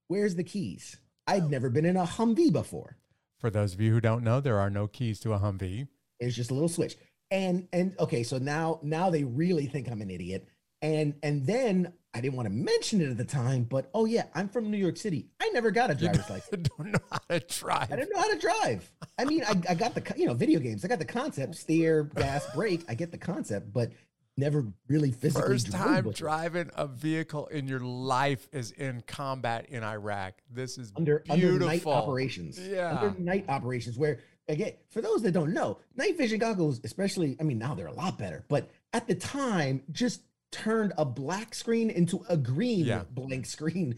[0.10, 0.98] where's the keys?
[1.26, 2.98] I'd never been in a Humvee before.
[3.40, 5.88] For those of you who don't know, there are no keys to a Humvee.
[6.20, 6.98] It's just a little switch.
[7.32, 10.48] And and okay, so now now they really think I'm an idiot.
[10.82, 14.26] And and then I didn't want to mention it at the time, but oh yeah,
[14.34, 15.28] I'm from New York City.
[15.42, 16.48] I never got a driver's license.
[16.52, 17.92] I don't know how to drive.
[17.92, 18.92] I didn't know how to drive.
[19.18, 20.86] I mean, I, I got the you know video games.
[20.86, 22.86] I got the concept: steer, gas, brake.
[22.88, 23.92] I get the concept, but
[24.38, 25.48] never really physically.
[25.48, 30.36] First time driving a vehicle in your life is in combat in Iraq.
[30.50, 32.60] This is under under night operations.
[32.60, 32.98] Yeah.
[32.98, 33.98] under night operations.
[33.98, 37.88] Where again, for those that don't know, night vision goggles, especially, I mean, now they're
[37.88, 42.86] a lot better, but at the time, just turned a black screen into a green
[42.86, 43.04] Yeah.
[43.10, 43.96] blank screen.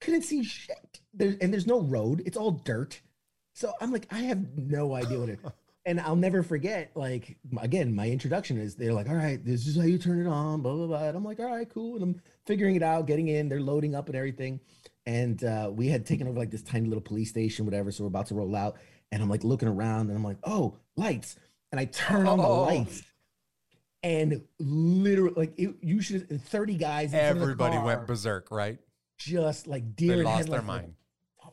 [0.00, 1.00] Couldn't see shit.
[1.14, 2.22] There, and there's no road.
[2.26, 3.00] It's all dirt.
[3.54, 5.40] So I'm like, I have no idea what it.
[5.88, 9.76] And I'll never forget, like again, my introduction is they're like, all right, this is
[9.76, 11.04] how you turn it on, blah blah blah.
[11.04, 11.94] And I'm like, all right, cool.
[11.94, 13.48] And I'm figuring it out, getting in.
[13.48, 14.58] They're loading up and everything.
[15.06, 17.92] And uh, we had taken over like this tiny little police station, whatever.
[17.92, 18.78] So we're about to roll out,
[19.12, 21.36] and I'm like looking around, and I'm like, oh, lights.
[21.70, 22.62] And I turn on the Oh.
[22.62, 23.04] lights,
[24.06, 26.40] and literally, like it, you should.
[26.44, 27.12] Thirty guys.
[27.12, 28.78] in front of the everybody went berserk, right?
[29.18, 30.94] just like deer They lost their headlights, like, mind.
[31.44, 31.52] oh.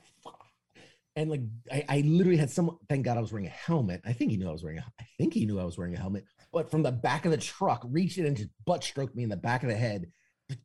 [1.15, 2.77] And like I, I literally had someone.
[2.89, 4.01] Thank God I was wearing a helmet.
[4.05, 4.85] I think he knew I was wearing a.
[4.99, 6.25] I think he knew I was wearing a helmet.
[6.51, 9.29] But from the back of the truck, reached in and just butt stroked me in
[9.29, 10.11] the back of the head.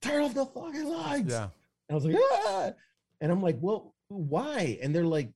[0.03, 1.33] Turn off the fucking lights.
[1.33, 1.49] Yeah.
[1.89, 2.73] And I was like, ah!
[3.21, 4.79] And I'm like, well, why?
[4.83, 5.31] And they're like,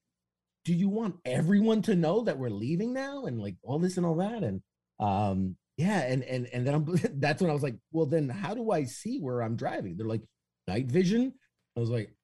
[0.64, 3.24] do you want everyone to know that we're leaving now?
[3.24, 4.42] And like all this and all that.
[4.42, 4.62] And
[5.00, 6.84] um, yeah, and and and then I'm
[7.20, 9.96] that's when I was like, well, then how do I see where I'm driving?
[9.96, 10.22] They're like,
[10.68, 11.32] night vision.
[11.76, 12.14] I was like,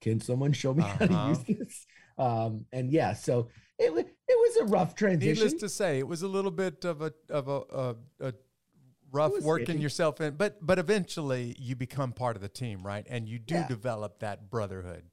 [0.00, 1.28] can someone show me how to Uh-huh.
[1.28, 1.86] use this?
[2.18, 5.34] Um, and yeah, so it was it was a rough transition.
[5.34, 7.96] Needless to say, it was a little bit of a of a, a,
[8.28, 8.34] a
[9.12, 13.06] rough working yourself in, but but eventually you become part of the team, right?
[13.08, 13.68] And you do Yeah.
[13.68, 15.04] develop that brotherhood.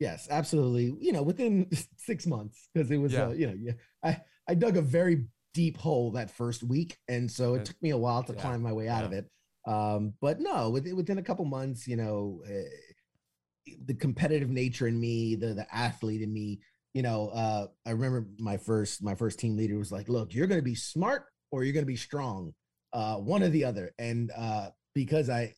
[0.00, 0.94] Yes, absolutely.
[1.00, 3.26] You know, within six months, because it was, Yeah.
[3.26, 7.30] uh, you know, yeah, I I dug a very deep hole that first week, and
[7.30, 9.26] so it took me a while to yeah, climb my way out of it.
[9.66, 12.52] Um, but no, within within a couple months, you know, uh,
[13.86, 16.60] the competitive nature in me, the the athlete in me,
[16.92, 20.46] you know, uh, I remember my first my first team leader was like, "Look, you're
[20.46, 22.52] going to be smart or you're going to be strong,
[22.92, 25.54] uh, one or the other." And uh, because I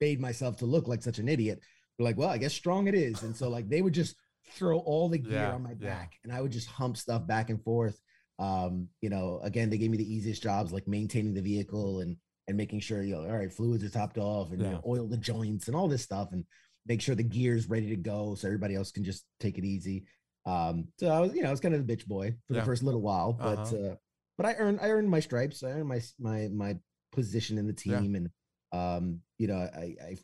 [0.00, 1.60] made myself to look like such an idiot,
[1.98, 4.16] they're like, "Well, I guess strong it is." And so like they would just
[4.52, 5.88] throw all the gear Yeah, on my yeah.
[5.88, 7.98] back, and I would just hump stuff back and forth.
[8.42, 12.16] Um, you know, again, they gave me the easiest jobs like maintaining the vehicle and
[12.48, 15.06] and making sure you know, all right, fluids are topped off and you know, oil
[15.06, 16.44] the joints and all this stuff and
[16.86, 20.04] make sure the gear's ready to go so everybody else can just take it easy.
[20.44, 22.60] Um, so I was, you know, I was kind of the bitch boy for Yeah.
[22.60, 23.90] the first little while, but Uh-huh.
[23.90, 23.94] uh,
[24.36, 25.62] but I earned I earned my stripes.
[25.62, 26.76] I earned my my my
[27.12, 28.00] position in the Yeah.
[28.00, 28.30] team, and
[28.72, 30.16] um, you know, I I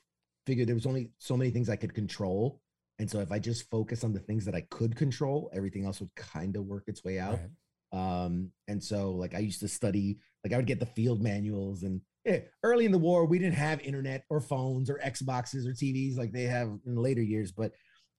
[0.46, 2.60] figured there was only so many things I could control,
[2.98, 6.00] and so if I just focus on the things that I could control, everything else
[6.00, 7.50] would kind of work its way out Right.
[7.92, 11.82] Um and so like i used to study like i would get the field manuals
[11.82, 15.72] and yeah, early in the war we didn't have internet or phones or xboxes or
[15.72, 17.72] tvs like they have in later years but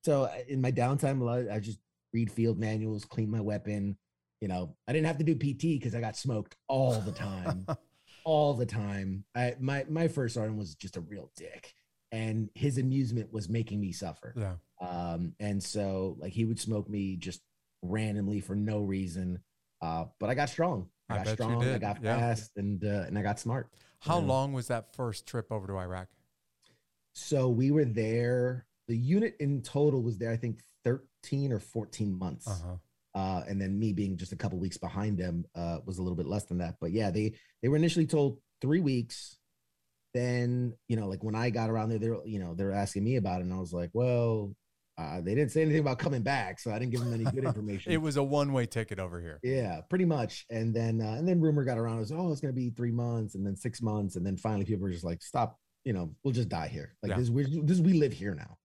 [0.03, 1.77] so in my downtime a lot i just
[2.13, 3.95] read field manuals clean my weapon
[4.41, 7.67] you know i didn't have to do pt because i got smoked all the time
[8.23, 11.73] all the time i my my first sergeant was just a real dick
[12.11, 14.55] and his amusement was making me suffer Yeah.
[14.81, 17.41] um, and so like he would smoke me just
[17.81, 19.39] randomly for no reason.
[19.81, 20.89] Uh, but I got strong.
[21.09, 21.63] I I got strong.
[21.63, 22.17] I got yeah.
[22.17, 23.69] fast, and uh, and I got smart.
[23.99, 26.07] How long was that first trip over to Iraq?
[27.13, 28.65] So we were there.
[28.87, 32.47] The unit in total was there, I think, thirteen or fourteen months.
[32.47, 32.75] Uh-huh.
[33.15, 36.15] Uh, and then me being just a couple weeks behind them uh, was a little
[36.15, 36.75] bit less than that.
[36.79, 39.37] But yeah, they they were initially told three weeks.
[40.13, 43.17] Then you know, like when I got around there, they're you know they're asking me
[43.17, 44.55] about it, and I was like, well,
[44.99, 47.43] Uh, they didn't say anything about coming back, so I didn't give them any good
[47.51, 47.91] information.
[47.93, 49.39] it was a one way ticket over here.
[49.43, 50.45] Yeah, pretty much.
[50.49, 51.97] And then uh, and then rumor got around.
[51.97, 54.65] It was oh, it's gonna be three months, and then six months, and then finally
[54.65, 55.57] people were just like, stop.
[55.85, 56.95] You know, we'll just die here.
[57.01, 57.17] Like Yeah.
[57.19, 58.57] this, we this we live here now.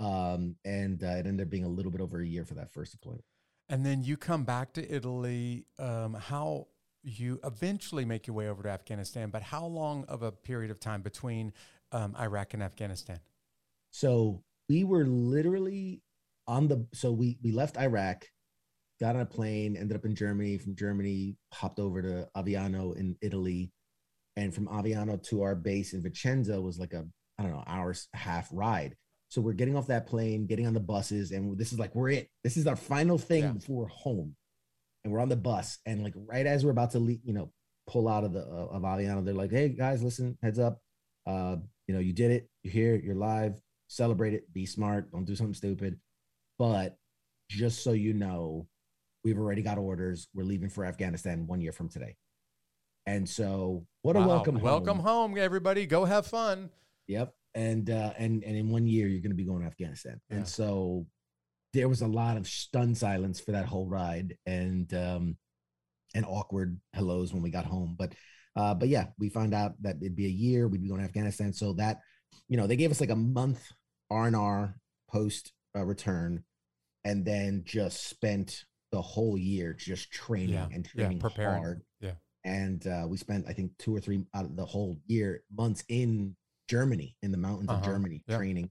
[0.00, 2.72] Um, and uh, it ended up being a little bit over a year for that
[2.72, 3.24] first deployment.
[3.68, 5.66] And then you come back to Italy.
[5.78, 6.66] Um, how
[7.04, 10.80] you eventually make your way over to Afghanistan, but how long of a period of
[10.80, 11.52] time between
[11.92, 13.20] um, Iraq and Afghanistan?
[13.90, 16.02] So we were literally
[16.46, 18.24] on the so we we left Iraq,
[19.00, 20.58] got on a plane, ended up in Germany.
[20.58, 23.70] From Germany, hopped over to Aviano in Italy,
[24.36, 27.06] and from Aviano to our base in Vicenza was like a
[27.38, 28.96] I don't know hours half ride.
[29.30, 32.08] So we're getting off that plane, getting on the buses, and this is like we're
[32.10, 32.28] it.
[32.44, 33.52] This is our final thing Yeah.
[33.52, 34.34] before home,
[35.04, 35.78] and we're on the bus.
[35.86, 37.52] And like right as we're about to leave, you know,
[37.86, 40.80] pull out of the uh, of Aviano, they're like, "Hey guys, listen, heads up,
[41.26, 42.48] uh, you know, you did it.
[42.62, 42.96] You're here.
[42.96, 43.60] You're live.
[43.88, 44.52] Celebrate it.
[44.52, 45.10] Be smart.
[45.10, 45.98] Don't do something stupid.
[46.58, 46.96] But
[47.48, 48.66] just so you know,
[49.24, 50.28] we've already got orders.
[50.34, 52.16] We're leaving for Afghanistan one year from today.
[53.06, 54.28] And so, what a Wow.
[54.28, 54.54] welcome!
[54.56, 54.64] home.
[54.64, 55.86] welcome home, everybody.
[55.86, 56.70] Go have fun.
[57.06, 57.32] Yep.
[57.54, 60.20] And uh, and and in one year, you're going to be going to Afghanistan.
[60.28, 60.36] Yeah.
[60.36, 61.06] And so,
[61.72, 65.36] there was a lot of stunned silence for that whole ride, and um,
[66.14, 67.96] and awkward hellos when we got home.
[67.98, 68.12] But
[68.54, 70.68] uh, but yeah, we found out that it'd be a year.
[70.68, 71.54] We'd be going to Afghanistan.
[71.54, 72.00] So that
[72.48, 73.72] you know, they gave us like a month
[74.10, 74.74] R and R
[75.10, 76.44] post uh, return,
[77.04, 81.62] and then just spent the whole year just training Yeah, and yeah, training preparing.
[81.62, 81.82] hard.
[82.00, 82.12] Yeah.
[82.44, 85.84] And uh, we spent, I think, two or three out of the whole year months
[85.88, 86.34] in
[86.68, 88.36] Germany, in the mountains Uh-huh, of Germany, yeah.
[88.38, 88.70] training.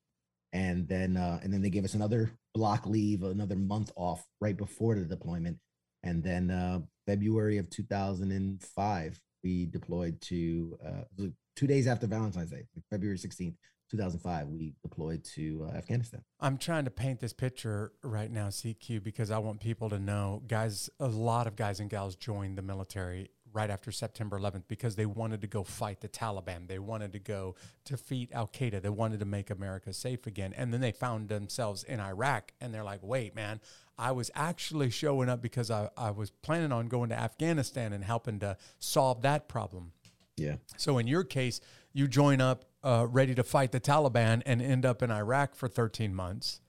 [0.54, 4.58] And then, uh, and then they gave us another block leave, another month off right
[4.58, 5.58] before the deployment.
[6.04, 11.24] And then uh, February of 2005, we deployed to uh,
[11.56, 13.56] two days after Valentine's Day, February 16th,
[13.90, 14.48] 2005.
[14.48, 16.22] We deployed to uh, Afghanistan.
[16.40, 20.44] I'm trying to paint this picture right now, CQ, because I want people to know,
[20.48, 24.96] guys, a lot of guys and gals joined the military right after September 11th because
[24.96, 26.68] they wanted to go fight the Taliban.
[26.68, 28.82] They wanted to go defeat Al Qaeda.
[28.82, 30.54] They wanted to make America safe again.
[30.56, 33.60] And then they found themselves in Iraq and they're like, wait, man,
[33.98, 38.04] I was actually showing up because I, I was planning on going to Afghanistan and
[38.04, 39.92] helping to solve that problem.
[40.36, 40.58] Yeah.
[40.78, 41.60] So in your case,
[41.94, 45.68] you join up uh, ready to fight the Taliban and end up in Iraq for
[45.68, 46.62] 13 months.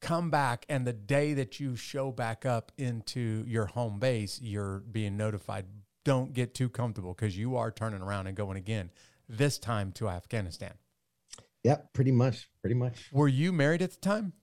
[0.00, 4.80] Come back, and the day that you show back up into your home base, you're
[4.80, 5.64] being notified.
[6.04, 8.90] Don't get too comfortable because you are turning around and going again.
[9.28, 10.74] This time to Afghanistan.
[11.62, 11.94] Yep.
[11.94, 12.50] Pretty much.
[12.60, 13.08] Pretty much.
[13.10, 14.34] Were you married at the time?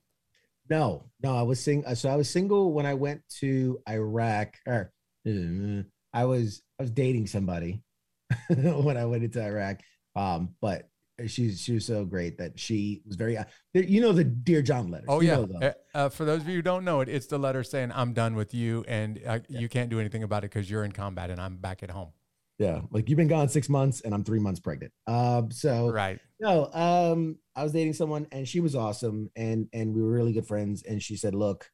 [0.69, 1.83] No, no, I was sing.
[1.95, 4.55] So I was single when I went to Iraq.
[4.65, 4.91] Or
[5.27, 5.83] uh,
[6.13, 7.83] I was I was dating somebody
[8.47, 9.81] when I went into Iraq.
[10.15, 10.89] Um, but
[11.29, 13.37] she's she was so great that she was very.
[13.37, 15.05] Uh, you know the Dear John letter.
[15.07, 15.35] Oh You yeah.
[15.35, 15.59] know.
[15.61, 18.13] Uh, uh, for those of you who don't know it, it's the letter saying I'm
[18.13, 21.29] done with you, and uh, you can't do anything about it because you're in combat
[21.29, 22.11] and I'm back at home.
[22.59, 22.81] yeah.
[22.91, 24.93] Like you've been gone six months and I'm three months pregnant.
[25.07, 26.19] Um, so Right.
[26.39, 30.33] No, um, I was dating someone and she was awesome and and we were really
[30.33, 30.83] good friends.
[30.83, 31.69] And she said, Look,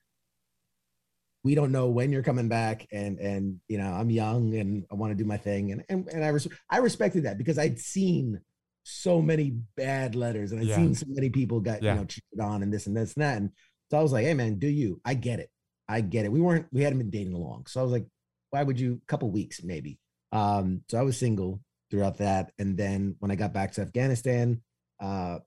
[1.44, 4.96] we don't know when you're coming back, and and you know, I'm young and I
[4.96, 5.72] want to do my thing.
[5.72, 8.42] And and, and I res- I respected that because I'd seen
[8.89, 10.76] so many bad letters and I've Yeah.
[10.78, 11.93] seen so many people got Yeah.
[11.93, 13.38] you know cheated on and this and this and that.
[13.38, 13.52] And
[13.91, 15.02] so I was like, hey man, do you?
[15.04, 15.50] I get it.
[15.89, 16.32] I get it.
[16.32, 17.65] We weren't, we hadn't been dating long.
[17.67, 18.06] So I was like,
[18.52, 19.02] why would you?
[19.04, 20.00] A couple weeks, maybe.
[20.32, 22.52] Um, so I was single throughout that.
[22.60, 24.62] And then when I got back to Afghanistan,
[25.02, 25.39] uh,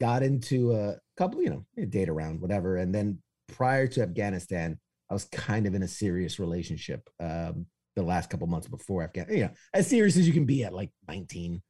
[0.00, 2.76] got into a couple, you know, a date around, whatever.
[2.76, 8.02] And then prior to Afghanistan, I was kind of in a serious relationship um, the
[8.02, 9.36] last couple months before Afghanistan.
[9.38, 11.60] You know, as serious as you can be at like 19.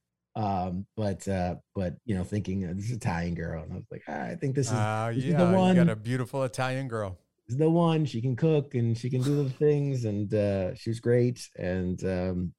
[0.40, 4.03] Um, but uh, but you know, thinking this is Italian girl, and I was like,
[4.09, 5.74] ah, I think this is Uh, this is yeah, the you one.
[5.76, 7.18] got a beautiful Italian girl.
[7.48, 8.05] is the one.
[8.07, 11.46] She can cook and she can do the things, and uh, she was great.
[11.59, 12.53] And um,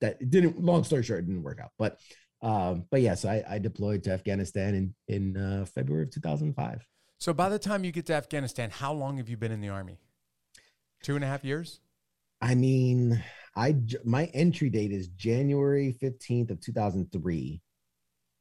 [0.00, 0.62] that didn't.
[0.62, 1.72] Long story short, it didn't work out.
[1.78, 1.98] But
[2.40, 6.86] um, but yes, I, I deployed to Afghanistan in in uh, February of 2005.
[7.18, 9.68] So by the time you get to Afghanistan, how long have you been in the
[9.68, 9.98] army?
[11.02, 11.80] Two and a half years.
[12.40, 13.22] I mean,
[13.54, 17.60] I my entry date is January 15th of 2003.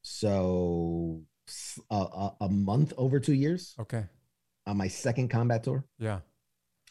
[0.03, 1.21] So
[1.89, 4.05] a month over two years Okay.
[4.65, 5.85] on my second combat tour.
[5.99, 6.21] Yeah.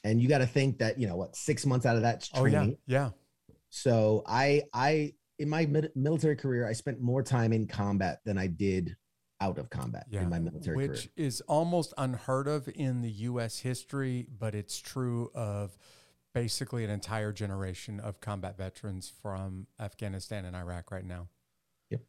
[0.05, 2.43] And you got to think that, you know, what, six months out of that's Oh
[2.43, 2.77] training.
[2.87, 3.11] yeah.
[3.49, 3.55] Yeah.
[3.71, 8.37] So I, I, in my mid- military career, I spent more time in combat than
[8.39, 8.97] I did
[9.41, 10.23] out of combat Yeah.
[10.23, 11.27] in my military Which career.
[11.29, 13.59] is almost unheard of in the U.S.
[13.61, 15.77] history, but it's true of
[16.35, 21.28] basically an entire generation of combat veterans from Afghanistan and Iraq right now.
[21.91, 22.01] Yep.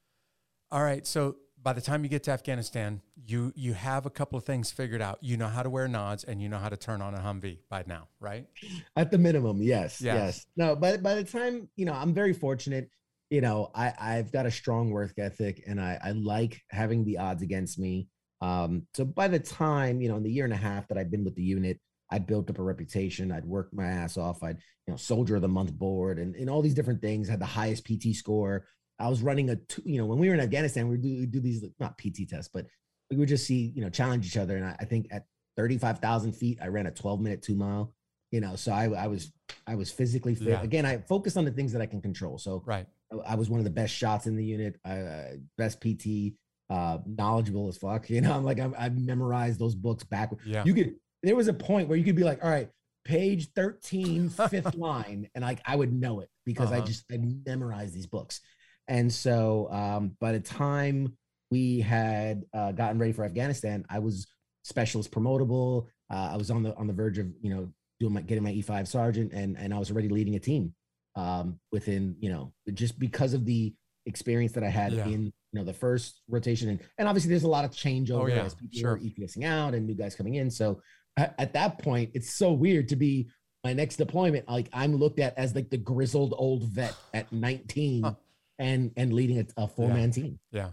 [0.71, 1.05] All right.
[1.05, 4.71] So by the time you get to Afghanistan, you you have a couple of things
[4.71, 5.19] figured out.
[5.21, 7.59] You know how to wear NODs and you know how to turn on a Humvee
[7.69, 8.47] by now, right?
[8.95, 10.15] At the minimum, yes, Yes.
[10.15, 10.45] yes.
[10.55, 12.89] No, but by the time you know, I'm very fortunate.
[13.29, 17.17] You know, I I've got a strong work ethic, and I I like having the
[17.17, 18.07] odds against me.
[18.41, 21.11] Um, so by the time you know, in the year and a half that I've
[21.11, 21.79] been with the unit,
[22.11, 23.31] I built up a reputation.
[23.31, 24.43] I'd worked my ass off.
[24.43, 24.57] I'd
[24.87, 27.27] you know, soldier of the month board, and and all these different things.
[27.29, 28.65] Had the highest PT score.
[28.99, 31.39] I was running a two, you know, when we were in Afghanistan, we do, do
[31.39, 32.67] these not PT tests, but
[33.09, 34.55] we would just see, you know, challenge each other.
[34.57, 35.25] And I, I think at
[35.57, 37.93] 35,000 feet, I ran a 12 minute two mile,
[38.31, 39.31] you know, so I, I was,
[39.65, 40.49] I was physically fit.
[40.49, 40.61] Yeah.
[40.61, 42.37] Again, I focused on the things that I can control.
[42.37, 42.85] So Right.
[43.11, 46.33] I- I was one of the best shots in the unit, uh, best PT,
[46.69, 48.07] uh, knowledgeable as fuck.
[48.09, 50.31] You know, I'm like, I, I memorized those books back.
[50.45, 50.63] Yeah.
[50.65, 52.69] You could, there was a point where you could be like, all right,
[53.05, 55.29] page 13, fifth line.
[55.35, 56.87] And like, I would know it because I Uh-huh.
[56.87, 58.41] just, I memorized these books.
[58.87, 61.15] And so um, by the time
[61.51, 64.27] we had uh, gotten ready for Afghanistan, I was
[64.63, 65.87] specialist promotable.
[66.11, 67.69] Uh, I was on the on the verge of you know
[67.99, 70.73] doing my getting my E5 sergeant, and and I was already leading a team
[71.15, 73.73] um, within you know just because of the
[74.05, 75.05] experience that I had Yeah.
[75.05, 78.25] in you know the first rotation, and and obviously there's a lot of changeover Oh,
[78.27, 78.91] yeah, as people sure.
[78.93, 80.49] are ETSing out and new guys coming in.
[80.49, 80.81] So
[81.17, 83.27] at, at that point, it's so weird to be
[83.63, 84.47] my next deployment.
[84.49, 88.13] Like I'm looked at as like the grizzled old vet at 19 Huh.
[88.59, 90.39] and and leading a, a four man team.
[90.51, 90.71] Yeah.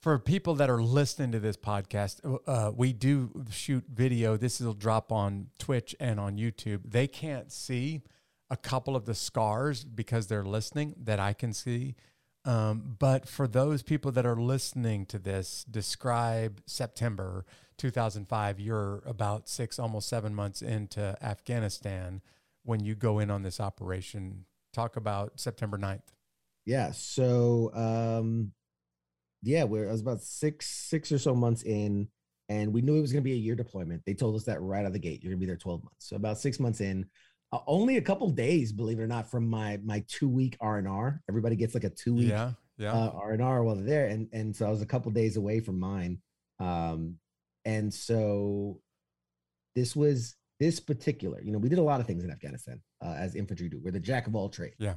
[0.00, 4.36] For people that are listening to this podcast, uh, we do shoot video.
[4.36, 6.82] This will drop on Twitch and on YouTube.
[6.84, 8.02] They can't see
[8.48, 11.96] a couple of the scars because they're listening that I can see.
[12.44, 17.44] Um, but for those people that are listening to this, describe September
[17.78, 18.60] 2005.
[18.60, 22.20] You're about six, almost seven months into Afghanistan
[22.64, 24.44] when you go in on this operation.
[24.74, 26.02] Talk about September 9th.
[26.66, 26.90] Yeah.
[26.92, 28.52] So um
[29.42, 32.08] yeah, we're I was about six, six or so months in,
[32.48, 34.02] and we knew it was gonna be a year deployment.
[34.04, 35.22] They told us that right out of the gate.
[35.22, 36.08] You're gonna be there 12 months.
[36.08, 37.06] So about six months in,
[37.52, 40.76] uh, only a couple days, believe it or not, from my my two week R
[40.78, 41.22] and R.
[41.30, 42.52] Everybody gets like a two week Yeah.
[42.76, 42.92] Yeah.
[42.92, 45.36] uh, R and R while they're there, and and so I was a couple days
[45.36, 46.18] away from mine,
[46.60, 47.14] um,
[47.74, 48.80] and so
[49.74, 51.38] this was this particular.
[51.44, 53.78] You know, we did a lot of things in Afghanistan uh, as infantry do.
[53.82, 54.76] We're the jack of all trades.
[54.78, 54.94] Yeah.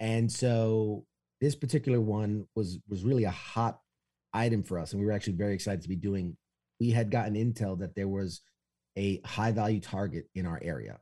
[0.00, 1.04] and so
[1.40, 3.80] this particular one was was really a hot
[4.46, 6.36] item for us, and we were actually very excited to be doing.
[6.80, 8.30] We had gotten intel that there was
[8.96, 10.98] a high value target in our area,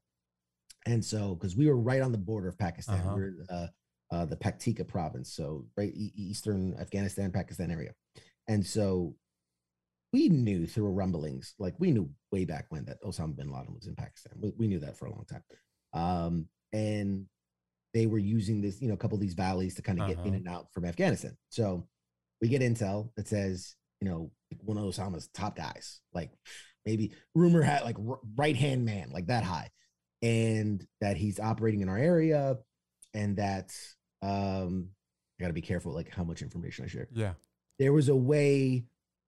[0.93, 3.15] and so because we were right on the border of Pakistan, Uh-huh.
[3.17, 3.67] we we're uh,
[4.15, 5.47] uh, the Paktika province, so
[5.79, 7.93] right e- eastern Afghanistan, Pakistan area.
[8.49, 9.15] And so
[10.17, 13.87] we knew through rumblings, like we knew way back when that Osama bin Laden was
[13.87, 14.33] in Pakistan.
[14.41, 15.45] We, we knew that for a long time.
[15.93, 17.27] Um, and
[17.93, 20.19] they were using this, you know, a couple of these valleys to kind of get
[20.19, 20.37] in Uh-huh.
[20.37, 21.37] and out from Afghanistan.
[21.51, 21.87] So
[22.41, 24.31] we get intel that says, you know,
[24.63, 26.31] one of Osama's top guys, like
[26.87, 27.97] maybe rumor had like
[28.37, 29.69] right hand man, like that high,
[30.23, 32.57] and that he's operating in our area,
[33.13, 33.71] and that
[34.23, 34.89] um,
[35.39, 37.09] I got to be careful, like how much information I share.
[37.13, 37.35] yeah.
[37.79, 38.85] There was a way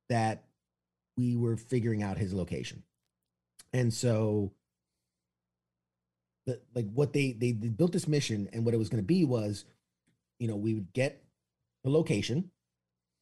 [0.09, 0.45] that
[1.19, 2.85] we were figuring out his location,
[3.73, 4.53] and so
[6.47, 9.07] the, like what they, they they built this mission, and what it was going to
[9.07, 9.65] be was,
[10.39, 11.23] you know, we would get
[11.85, 12.51] the location,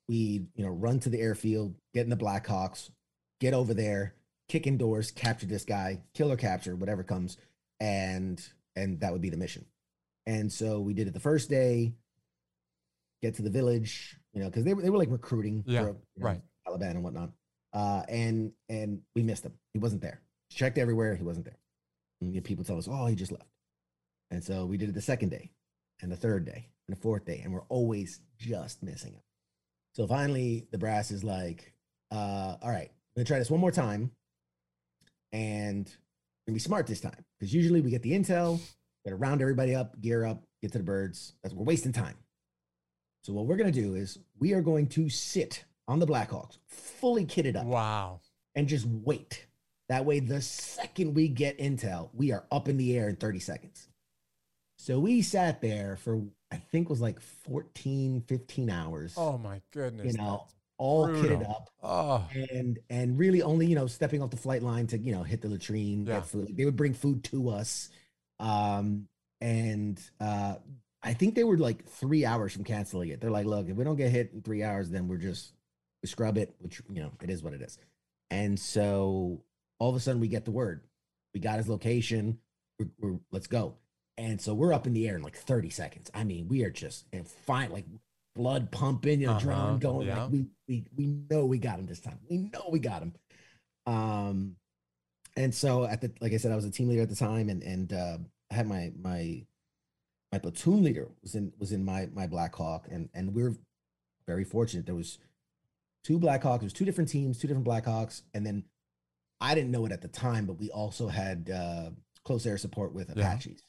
[0.09, 2.91] we you know run to the airfield, get in the Blackhawks,
[3.41, 4.15] get over there,
[4.49, 7.39] kick in doors, capture this guy, kill or capture, whatever comes,
[7.81, 8.41] and
[8.77, 9.65] and that would be the mission.
[10.27, 11.95] And so we did it the first day,
[13.23, 15.89] get to the village, you know, because they were they were like recruiting Yeah, for
[15.89, 16.41] you know, right.
[16.67, 17.31] Taliban and whatnot.
[17.77, 19.53] Uh, and and we missed him.
[19.75, 20.23] He wasn't there.
[20.51, 21.15] Checked everywhere.
[21.15, 21.59] He wasn't there.
[22.23, 23.51] And people tell us, oh, he just left.
[24.31, 25.51] And so we did it the second day,
[26.01, 29.21] and the third day, and the fourth day, and we're always just missing him.
[29.95, 31.75] So finally, the brass is like,
[32.11, 34.11] uh, all right, I'm gonna try this one more time,
[35.33, 38.59] and we're gonna be smart this time because usually we get the intel,
[39.05, 41.35] gotta round everybody up, gear up, get to the birds.
[41.43, 42.17] That's we're wasting time.
[43.23, 47.25] So what we're gonna do is we are going to sit on the Blackhawks, fully
[47.25, 48.21] kitted up, Wow.
[48.55, 49.47] and just wait.
[49.89, 53.39] That way, the second we get intel, we are up in the air in 30
[53.39, 53.89] seconds.
[54.79, 60.13] So we sat there for, I think was like 14, 15 hours, Oh my goodness.
[60.13, 60.47] you know,
[60.79, 64.87] all kitted up Oh, and and really only, you know, stepping off the flight line
[64.89, 66.17] to, you know, hit the latrine, Yeah.
[66.17, 66.57] get food.
[66.57, 67.89] They would bring food to us.
[68.39, 69.09] Um,
[69.41, 70.57] and uh
[71.03, 73.21] I think they were like three hours from canceling it.
[73.21, 75.53] They're like, look, if we don't get hit in three hours, then we're just
[76.07, 77.79] we scrub it, which you know, it is what it is.
[78.31, 79.43] And so
[79.81, 80.83] all of a sudden we get the word.
[81.35, 82.39] We got his location.
[82.79, 83.75] We're, we're let's go.
[84.17, 86.11] And so we're up in the air in like 30 seconds.
[86.15, 87.85] I mean, we are just and fine, like
[88.37, 90.07] blood pumping, you know, Uh-huh, adrenaline going.
[90.07, 90.23] yeah.
[90.23, 92.19] Like we we we know we got him this time.
[92.31, 93.15] We know we got him.
[93.87, 94.57] Um,
[95.37, 97.49] and so at the like I said, I was a team leader at the time,
[97.51, 98.19] and and uh,
[98.51, 99.45] I had my my
[100.33, 103.53] my platoon leader was in was in my my Black Hawk, and and we are
[104.27, 104.87] very fortunate.
[104.87, 105.19] There was
[106.07, 106.61] two Black Hawks.
[106.61, 108.65] There was two different teams, two different Blackhawks, and then
[109.41, 111.91] I didn't know it at the time, but we also had uh,
[112.25, 113.23] close air support with Yeah.
[113.25, 113.61] Apaches.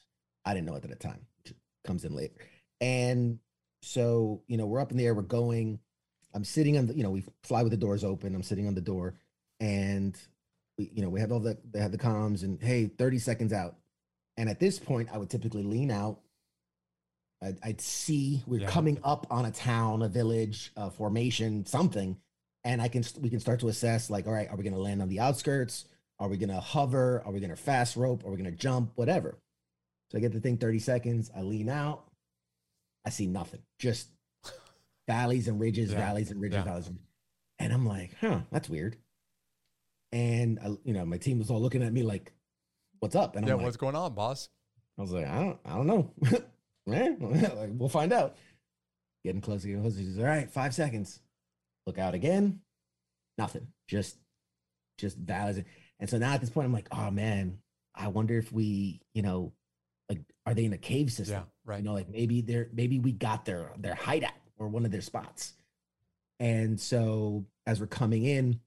[0.44, 2.34] I didn't know it at the time, which comes in later.
[2.80, 3.40] And
[3.82, 5.80] so, you know, we're up in the air, we're going.
[6.32, 8.34] I'm sitting on the, you know, we fly with the doors open.
[8.34, 9.14] I'm sitting on the door,
[9.60, 10.16] and
[10.78, 13.52] we, you know, we have all the they have the comms, and hey, 30 seconds
[13.52, 13.76] out.
[14.36, 16.20] And at this point, I would typically lean out.
[17.42, 18.68] I'd, I'd see we're Yeah.
[18.70, 22.16] coming up on a town, a village, a formation, something,
[22.64, 24.80] and I can we can start to assess like, all right, are we going to
[24.80, 25.84] land on the outskirts?
[26.20, 27.22] Are we going to hover?
[27.24, 28.24] Are we going to fast rope?
[28.24, 28.92] Are we going to jump?
[28.96, 29.38] Whatever.
[30.10, 31.30] So I get the thing 30 seconds.
[31.36, 32.04] I lean out.
[33.06, 34.08] I see nothing, just
[35.06, 36.64] valleys and ridges, Yeah, valleys and ridges, yeah.
[36.64, 36.90] valleys.
[37.58, 38.96] and- I'm like, huh, that's weird.
[40.12, 42.32] And I, you know, my team was all looking at me like,
[43.00, 44.48] "What's up?" And I'm yeah, like, what's going on, boss?
[44.98, 46.10] I was like, I don't, I don't know.
[46.90, 48.36] Eh, like, we'll find out.
[49.22, 49.98] Getting closer, getting closer.
[50.00, 51.20] He's all right, five seconds.
[51.88, 52.60] Look out again.
[53.38, 53.68] Nothing.
[53.86, 54.18] Just,
[54.98, 55.62] just valleys.
[55.98, 57.60] And so now at this point, I'm like, oh man,
[57.94, 59.54] I wonder if we, you know,
[60.10, 61.38] like, are they in a cave system?
[61.38, 61.78] Yeah, right.
[61.78, 65.00] You know, like maybe they're maybe we got their their hideout or one of their
[65.00, 65.54] spots.
[66.38, 68.60] And so as we're coming in,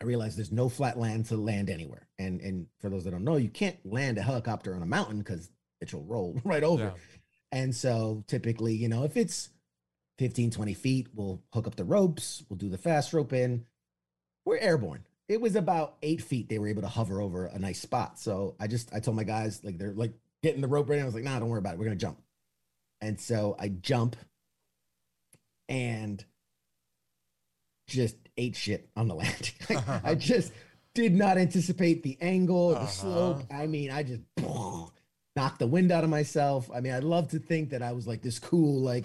[0.00, 2.06] I realized there's no flat land to land anywhere.
[2.16, 5.18] And and for those that don't know, you can't land a helicopter on a mountain
[5.18, 5.50] because
[5.80, 6.84] it will roll right over.
[6.84, 6.92] Yeah.
[7.50, 9.50] And so typically, you know, if it's
[10.22, 13.64] 15, 20 feet, we'll hook up the ropes, we'll do the fast rope in.
[14.44, 15.02] We're airborne.
[15.28, 16.48] It was about eight feet.
[16.48, 18.20] They were able to hover over a nice spot.
[18.20, 20.12] So I just I told my guys, like they're like
[20.44, 21.02] getting the rope ready.
[21.02, 21.78] I was like, nah, don't worry about it.
[21.80, 22.18] We're gonna jump.
[23.00, 24.14] And so I jump
[25.68, 26.24] and
[27.88, 29.54] just ate shit on the landing.
[29.70, 30.52] Like, I just
[30.94, 32.86] did not anticipate the angle, the Uh-huh.
[32.86, 33.42] slope.
[33.52, 34.22] I mean, I just
[35.36, 36.70] knocked the wind out of myself.
[36.72, 39.04] I mean, I'd love to think that I was like this cool, like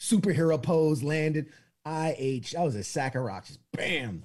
[0.00, 1.46] superhero pose, landed.
[1.84, 4.24] I ate, I was a sack of rocks, just bam.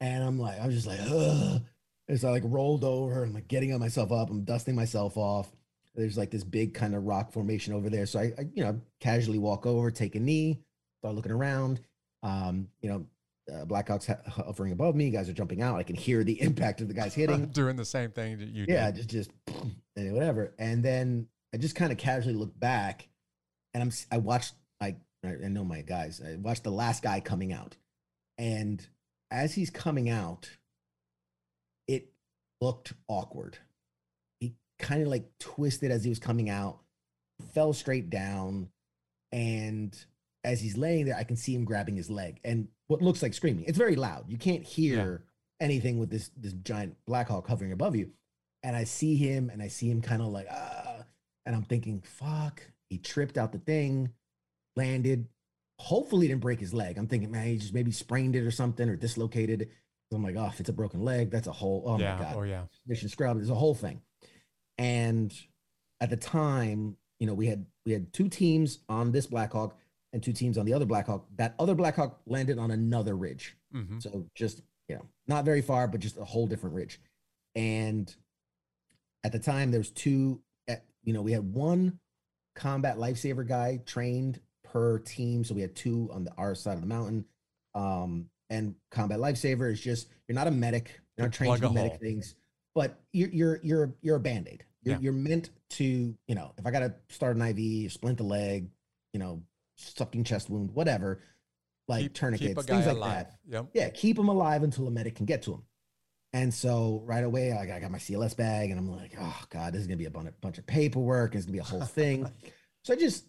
[0.00, 1.62] And I'm like, I was just like, ugh.
[2.08, 5.50] As I like rolled over, I'm like getting on myself up, I'm dusting myself off.
[5.94, 8.06] There's like this big kind of rock formation over there.
[8.06, 10.58] So I, I you know, casually walk over, take a knee,
[11.00, 11.80] start looking around.
[12.22, 13.06] Um, you know,
[13.52, 15.10] uh, Blackhawks hovering above me.
[15.10, 15.76] Guys are jumping out.
[15.76, 17.46] I can hear the impact of the guys hitting.
[17.52, 19.08] Doing the same thing that you yeah, did.
[19.08, 19.30] just just
[19.96, 20.54] and whatever.
[20.58, 23.08] And then I just kind of casually look back,
[23.74, 26.20] and I'm I watched I I I know my guys.
[26.24, 27.76] I watched the last guy coming out,
[28.38, 28.86] and
[29.30, 30.50] as he's coming out,
[31.88, 32.12] it
[32.60, 33.58] looked awkward.
[34.40, 36.80] He kind of like twisted as he was coming out,
[37.54, 38.68] fell straight down,
[39.30, 39.96] and
[40.44, 43.34] as he's laying there, I can see him grabbing his leg and what looks like
[43.34, 43.64] screaming.
[43.66, 44.24] It's very loud.
[44.28, 45.24] You can't hear
[45.60, 48.10] anything with this this giant black hawk hovering above you.
[48.64, 51.04] And I see him and I see him kind of like ah,
[51.46, 54.12] and I'm thinking, fuck, he tripped out the thing,
[54.76, 55.26] landed.
[55.78, 56.96] Hopefully didn't break his leg.
[56.98, 59.70] I'm thinking, man, he just maybe sprained it or something or dislocated it.
[60.10, 62.16] So I'm like, oh, if it's a broken leg, that's a whole oh yeah.
[62.16, 62.62] my god Oh yeah.
[62.86, 63.36] mission scrub.
[63.36, 64.00] There's a whole thing.
[64.78, 65.32] And
[66.00, 69.76] at the time, you know, we had we had two teams on this Blackhawk
[70.12, 71.26] and two teams on the other Blackhawk.
[71.36, 73.56] That other Blackhawk landed on another ridge.
[73.72, 77.00] hmm So just, you know, not very far, but just a whole different ridge.
[77.54, 78.14] And
[79.24, 81.98] at the time, there's two, eh, you know, we had one
[82.54, 84.40] combat lifesaver guy trained
[84.72, 85.44] per team.
[85.44, 87.24] So we had two on the our side of the mountain.
[87.74, 91.74] Um, and combat lifesaver is just you're not a medic, you're not trained to do
[91.74, 91.98] medic hole.
[92.00, 92.34] things,
[92.74, 94.64] but you're you're you're you're a band-aid.
[94.82, 95.00] You're, Yeah.
[95.00, 95.84] you're meant to,
[96.26, 98.68] you know, if I gotta start an IV, splint a leg,
[99.12, 99.42] you know,
[99.78, 101.22] sucking chest wound, whatever,
[101.88, 103.26] like keep, tourniquets, keep things like alive.
[103.26, 103.66] that Yep.
[103.74, 105.62] yeah, keep them alive until a medic can get to them.
[106.34, 109.42] And so right away, I got, I got my CLS bag, and I'm like, oh
[109.50, 111.34] god, this is gonna be a bunch, bunch of paperwork.
[111.34, 112.30] It's gonna be a whole thing.
[112.84, 113.24] so I just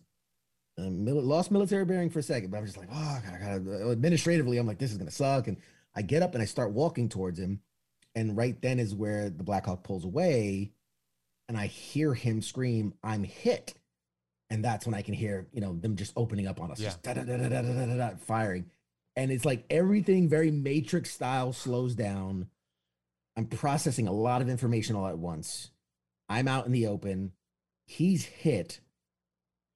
[0.77, 3.39] uh, mil- lost military bearing for a second, but I'm just like, oh, God, I
[3.39, 5.47] gotta, administratively, I'm like, this is gonna suck.
[5.47, 5.57] And
[5.95, 7.61] I get up and I start walking towards him,
[8.15, 10.71] and right then is where the Blackhawk pulls away,
[11.47, 13.73] and I hear him scream, "I'm hit."
[14.49, 16.89] And that's when I can hear, you know, them just opening up on us, Yeah.
[16.89, 18.65] just da-da-da-da-da-da-da, firing
[19.15, 22.47] and it's like everything very matrix style slows down
[23.37, 25.69] i'm processing a lot of information all at once
[26.29, 27.31] i'm out in the open
[27.85, 28.79] he's hit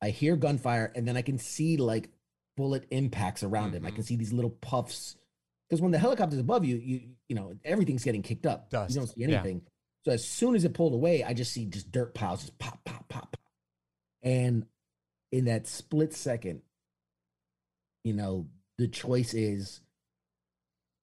[0.01, 2.09] i hear gunfire and then i can see like
[2.57, 3.85] bullet impacts around him.
[3.85, 4.03] I can mm-hmm.
[4.03, 5.15] see these little puffs.
[5.69, 8.69] Because when the helicopter's above you you you know everything's getting kicked up.
[8.69, 9.27] Dust, you don't see yeah.
[9.27, 9.61] anything.
[10.03, 12.83] So as soon as it pulled away i just see just dirt piles just pop
[12.83, 13.37] pop pop pop.
[14.23, 14.65] And
[15.31, 16.61] in that split second
[18.03, 19.81] you know, the choice is,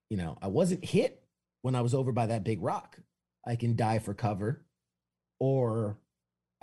[0.08, 1.22] you know, I wasn't hit
[1.60, 2.98] when I was over by that big rock.
[3.46, 4.64] I can die for cover,
[5.38, 5.98] or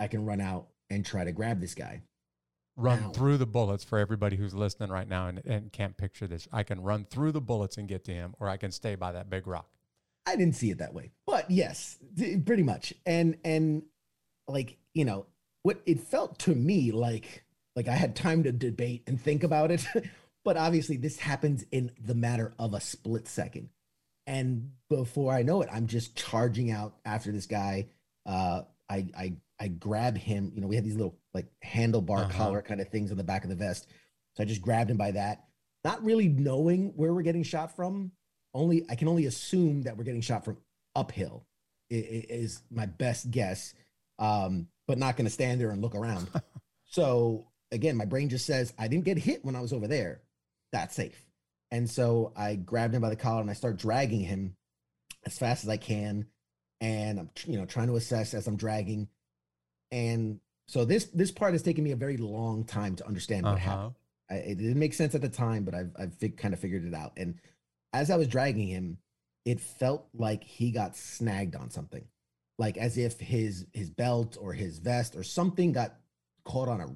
[0.00, 2.02] I can run out and try to grab this guy.
[2.76, 6.48] Run through the bullets for everybody who's listening right now and, and can't picture this.
[6.50, 9.12] I can run through the bullets and get to him, or I can stay by
[9.12, 9.68] that big rock.
[10.24, 11.98] I didn't see it that way, but yes,
[12.46, 12.94] pretty much.
[13.04, 13.82] And and
[14.48, 15.26] like you know,
[15.62, 17.44] what it felt to me like
[17.76, 19.86] like I had time to debate and think about it,
[20.44, 23.68] but obviously this happens in the matter of a split second.
[24.26, 27.88] And before I know it, I'm just charging out after this guy.
[28.24, 28.62] Uh,
[28.92, 30.52] I I I grab him.
[30.54, 32.32] You know, we had these little like handlebar Uh-huh.
[32.36, 33.86] collar kind of things on the back of the vest,
[34.36, 35.44] so I just grabbed him by that,
[35.84, 38.12] not really knowing where we're getting shot from
[38.54, 40.58] only I can only assume that we're getting shot from
[40.94, 41.46] uphill
[41.90, 43.74] is my best guess.
[44.18, 46.28] Um, but not going to stand there and look around.
[46.84, 50.20] so again, my brain just says I didn't get hit when I was over there.
[50.72, 51.24] That's safe.
[51.70, 54.54] And so I grabbed him by the collar and I start dragging him
[55.24, 56.26] as fast as I can.
[56.82, 59.08] And I'm you know trying to assess as I'm dragging.
[59.90, 63.58] And so this this part has taken me a very long time to understand what
[63.58, 63.94] happened.
[64.30, 64.34] Uh-huh.
[64.36, 66.84] I, it didn't make sense at the time, but I've I've fig- kind of figured
[66.84, 67.12] it out.
[67.16, 67.38] And
[67.92, 68.98] as I was dragging him,
[69.44, 72.04] it felt like he got snagged on something,
[72.58, 75.94] like as if his his belt or his vest or something got
[76.44, 76.88] caught on a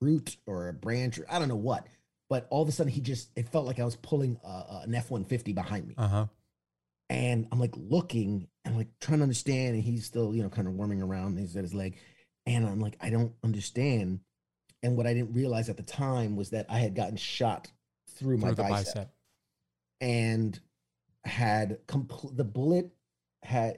[0.00, 1.86] root or a branch or I don't know what.
[2.28, 4.94] But all of a sudden, he just it felt like I was pulling a, an
[4.94, 6.26] F one fifty behind me, Uh huh.
[7.12, 10.66] And I'm like looking and like trying to understand, and he's still you know kind
[10.66, 11.38] of worming around.
[11.38, 11.98] He's at his leg,
[12.46, 14.20] and I'm like I don't understand.
[14.82, 17.70] And what I didn't realize at the time was that I had gotten shot
[18.16, 19.10] through my Through the bicep, bicep.
[20.00, 20.58] and
[21.24, 22.90] had complete the bullet
[23.42, 23.76] had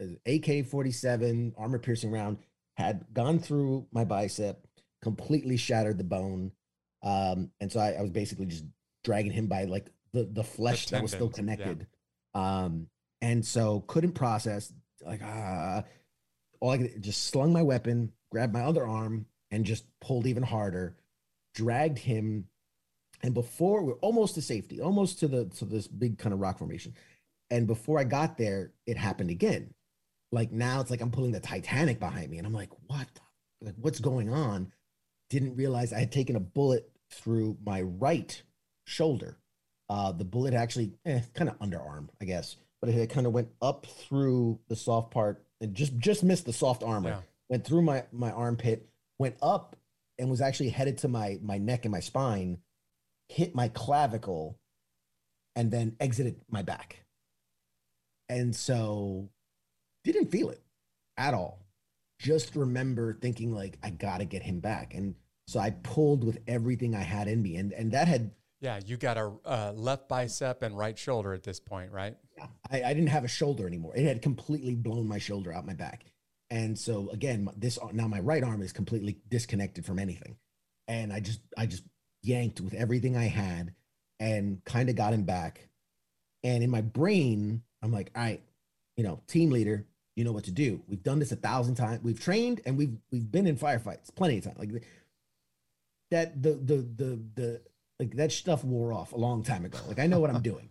[0.00, 2.38] uh, AK 47 armor piercing round
[2.76, 4.66] had gone through my bicep,
[5.02, 6.52] completely shattered the bone.
[7.02, 8.64] Um, and so I, I was basically just
[9.04, 11.80] dragging him by like the, the flesh that was still connected.
[11.80, 11.91] yeah.
[12.34, 12.88] Um,
[13.20, 14.72] and so couldn't process
[15.04, 15.84] like, ah,
[16.60, 20.42] all I could just slung my weapon, grabbed my other arm and just pulled even
[20.42, 20.96] harder,
[21.54, 22.46] dragged him.
[23.22, 26.58] And before we're almost to safety, almost to the, to this big kind of rock
[26.58, 26.94] formation.
[27.50, 29.74] And before I got there, it happened again.
[30.32, 33.06] Like now it's like I'm pulling the Titanic behind me, and I'm like, what?
[33.60, 34.72] Like, what's going on?
[35.28, 38.42] Didn't realize I had taken a bullet through my right
[38.86, 39.36] shoulder.
[39.92, 43.48] Uh, the bullet actually, eh, kind of underarm, I guess, but it kind of went
[43.60, 47.10] up through the soft part and just just missed the soft armor.
[47.10, 47.20] Yeah.
[47.50, 48.88] Went through my my armpit,
[49.18, 49.76] went up,
[50.18, 52.56] and was actually headed to my my neck and my spine,
[53.28, 54.58] hit my clavicle,
[55.56, 57.04] and then exited my back.
[58.30, 59.28] And so
[60.04, 60.62] didn't feel it
[61.18, 61.66] at all.
[62.18, 64.94] Just remember thinking like I gotta get him back.
[64.94, 65.16] And
[65.48, 67.56] so I pulled with everything I had in me.
[67.56, 68.30] And and that had
[68.62, 72.16] Yeah, you got a uh, left bicep and right shoulder at this point, right?
[72.38, 73.92] yeah, I, I didn't have a shoulder anymore.
[73.96, 76.04] It had completely blown my shoulder out my back.
[76.48, 80.36] And so again, this now my right arm is completely disconnected from anything.
[80.86, 81.82] And I just I just
[82.22, 83.74] yanked with everything I had
[84.20, 85.68] and kind of got him back.
[86.44, 88.42] And in my brain, I'm like, all right,
[88.96, 90.82] you know, team leader, you know what to do.
[90.86, 92.04] We've done this a thousand times.
[92.04, 94.58] We've trained and we've we've been in firefights plenty of times.
[94.58, 94.84] Like
[96.12, 97.62] that the the the the
[98.02, 99.78] like that stuff wore off a long time ago.
[99.86, 100.70] Like I know what I'm doing.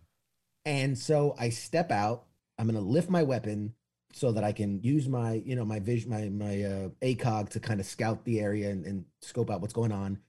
[0.65, 2.25] And so I step out.
[2.57, 3.73] I'm gonna lift my weapon
[4.13, 7.59] so that I can use my, you know, my vision, my my uh, ACOG to
[7.59, 10.19] kind of scout the area and, and scope out what's going on.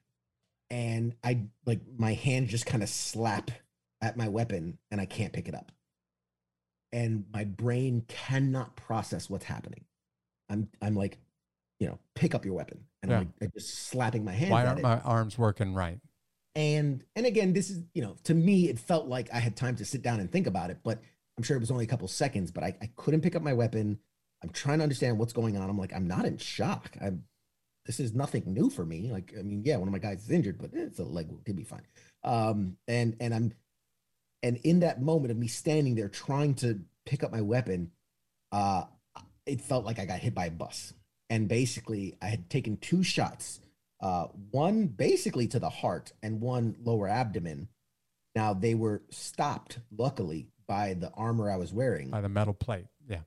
[0.71, 3.51] And I like my hand just kind of slap
[4.01, 5.71] at my weapon, and I can't pick it up.
[6.93, 9.85] And my brain cannot process what's happening.
[10.49, 11.19] I'm I'm like,
[11.79, 13.19] you know, pick up your weapon, and Yeah.
[13.19, 14.51] I'm, like, I'm just slapping my hand.
[14.53, 15.99] Why aren't it my arms working right?
[16.55, 19.75] And and again this is you know to me it felt like i had time
[19.77, 21.01] to sit down and think about it but
[21.37, 23.53] i'm sure it was only a couple seconds but i, I couldn't pick up my
[23.53, 23.99] weapon.
[24.43, 25.71] I'm trying to understand what's going on.
[25.71, 26.97] I'm like i'm not in shock.
[27.01, 27.25] I'm
[27.87, 29.11] this is nothing new for me.
[29.11, 31.55] Like i mean yeah one of my guys is injured but it's a leg he'll
[31.55, 31.87] be fine.
[32.25, 33.53] Um and and i'm
[34.43, 37.93] and in that moment of me standing there trying to pick up my weapon
[38.51, 38.85] uh
[39.47, 40.93] it felt like i got hit by a bus.
[41.31, 43.61] And basically i had taken two shots
[44.03, 47.69] uh, one basically to the heart and one lower abdomen.
[48.35, 52.11] Now they were stopped, luckily, by the armor I was wearing.
[52.11, 52.87] By the metal plate.
[53.09, 53.21] Yeah.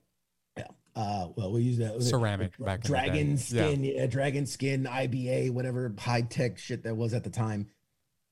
[0.58, 0.68] Yeah.
[0.96, 3.42] Uh, well, we use that Ceramic back dragon day.
[3.50, 3.68] Yeah.
[3.68, 4.06] skin, yeah.
[4.08, 7.68] dragon skin, IBA, whatever high tech shit that was at the time,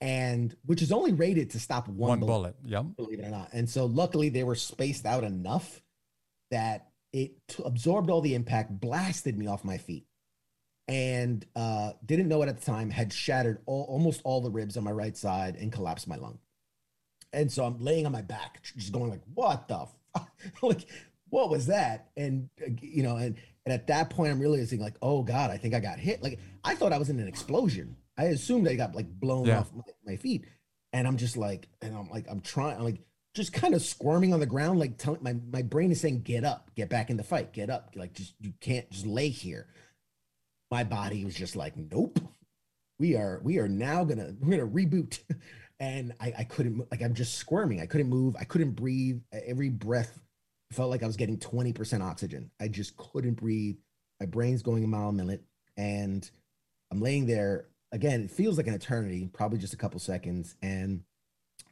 [0.02, 2.56] and which is only rated to stop one, One, bullet, bullet.
[2.66, 2.86] Yep.
[2.98, 3.50] believe it or not.
[3.54, 5.82] And so luckily they were spaced out enough
[6.52, 10.06] that it t- absorbed all the impact, blasted me off my feet.
[10.88, 12.90] And uh, didn't know it at the time.
[12.90, 16.40] Had shattered all, almost all the ribs on my right side and collapsed my lung.
[17.32, 20.32] And so I'm laying on my back, just going like, "What the fuck?
[20.62, 20.86] like,
[21.30, 24.96] what was that?" And uh, you know, and and at that point, I'm realizing like,
[25.02, 27.96] "Oh God, I think I got hit." Like, I thought I was in an explosion.
[28.18, 29.60] I assumed I got like blown Yeah.
[29.62, 30.46] off my, my feet,
[30.92, 33.00] and I'm just like, and I'm like, I'm trying, I'm like,
[33.34, 36.44] just kind of squirming on the ground, like telling my my brain is saying, "Get
[36.44, 39.66] up, get back in the fight, get up." Like, just you can't just lay here.
[40.74, 42.20] My body was just like, "Nope,
[42.98, 45.20] we are we are now gonna we're gonna reboot."
[45.80, 47.82] And I I couldn't like I'm just squirming.
[47.82, 48.36] I couldn't move.
[48.40, 49.22] I couldn't breathe.
[49.34, 50.18] Every breath
[50.72, 52.52] felt like I was getting 20% oxygen.
[52.62, 53.78] I just couldn't breathe.
[54.20, 55.44] My brain's going a mile a minute,
[55.76, 56.30] and
[56.90, 58.22] I'm laying there again.
[58.22, 60.56] It feels like an eternity, probably just a couple seconds.
[60.62, 61.04] And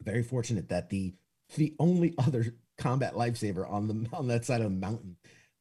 [0.01, 1.13] very fortunate that the
[1.55, 5.15] the only other combat lifesaver on the on that side of the mountain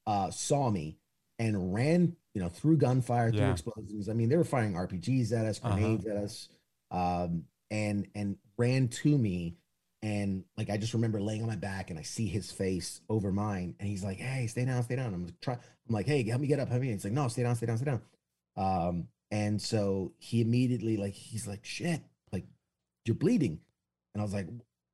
[0.07, 0.99] uh, saw me
[1.41, 3.51] and ran, you know, through gunfire, through Yeah.
[3.53, 4.09] explosions.
[4.09, 5.75] I mean, they were firing RPGs at us, Uh-huh.
[5.75, 6.49] grenades at us,
[6.93, 9.57] um, and and ran to me.
[10.03, 13.33] And like I just remember laying on my back and I see his face over
[13.33, 15.55] mine, and he's like, "Hey, stay down, stay down." I'm like, try.
[15.55, 17.67] I'm like, "Hey, help me get up, help me." He's like, "No, stay down, stay
[17.67, 18.03] down, stay down."
[18.57, 22.45] Um, and so he immediately like he's like, "Shit, like
[23.07, 23.61] you're bleeding,"
[24.15, 24.49] and I was like,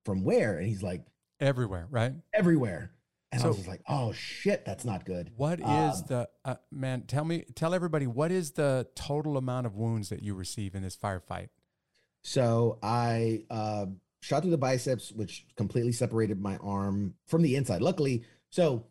[0.05, 1.05] "From where?" And he's like,
[1.41, 2.15] Everywhere, right?
[2.33, 2.91] "Everywhere."
[3.33, 6.55] And I was just like, "Oh shit, that's not good." What is Um, the uh,
[6.71, 7.03] man?
[7.03, 10.83] Tell me, tell everybody what is the total amount of wounds that you receive in
[10.83, 11.49] this firefight?
[12.23, 13.87] So I uh,
[14.21, 17.83] shot through the biceps, which completely separated my arm from the inside.
[17.83, 18.87] Luckily, so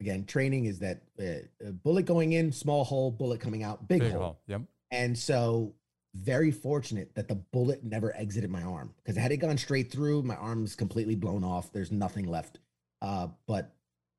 [0.00, 4.12] again, training is that uh, bullet going in, small hole, bullet coming out, big, Big
[4.12, 4.22] hole.
[4.22, 4.40] hole.
[4.46, 4.62] Yep.
[4.90, 5.74] And so,
[6.14, 10.22] very fortunate that the bullet never exited my arm because had it gone straight through,
[10.22, 11.72] my arm's completely blown off.
[11.72, 12.58] There's nothing left.
[13.00, 13.74] Uh, but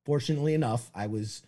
[0.06, 1.44] fortunately enough, I was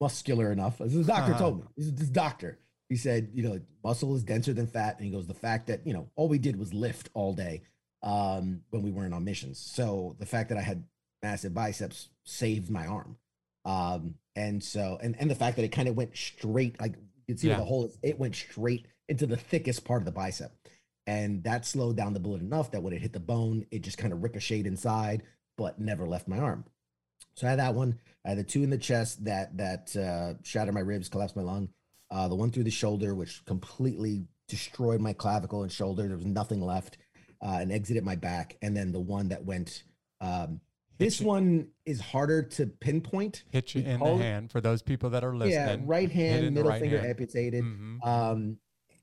[0.00, 0.80] muscular enough.
[0.80, 2.58] As the doctor told me, this this doctor.
[2.88, 5.86] He said, you know, muscle is denser than fat, and he goes, the fact that
[5.86, 7.62] you know all we did was lift all day
[8.02, 9.58] um, when we weren't on missions.
[9.58, 10.84] So the fact that I had
[11.22, 13.16] massive biceps saved my arm.
[13.64, 17.34] Um, and so, and and the fact that it kind of went straight, like you
[17.34, 17.58] can see Yeah.
[17.58, 20.52] the hole is, it went straight into the thickest part of the bicep.
[21.06, 23.98] And that slowed down the bullet enough that when it hit the bone, it just
[23.98, 25.22] kind of ricocheted inside,
[25.60, 26.64] but never left my arm.
[27.34, 28.00] So I had that one.
[28.24, 31.42] I had the two in the chest that that uh, shattered my ribs, collapsed my
[31.42, 31.68] lung.
[32.10, 36.08] Uh, the one through the shoulder, which completely destroyed my clavicle and shoulder.
[36.08, 36.96] There was nothing left,
[37.42, 38.56] uh, and exited my back.
[38.62, 39.84] And then the one that went.
[40.22, 40.62] Um,
[40.96, 43.44] this one is harder to pinpoint.
[43.50, 45.80] Hit you in the hand for those people that are listening.
[45.80, 47.10] Yeah, right hand, middle right finger hand.
[47.10, 47.64] amputated.
[47.64, 48.06] Mhm.
[48.06, 48.56] Um,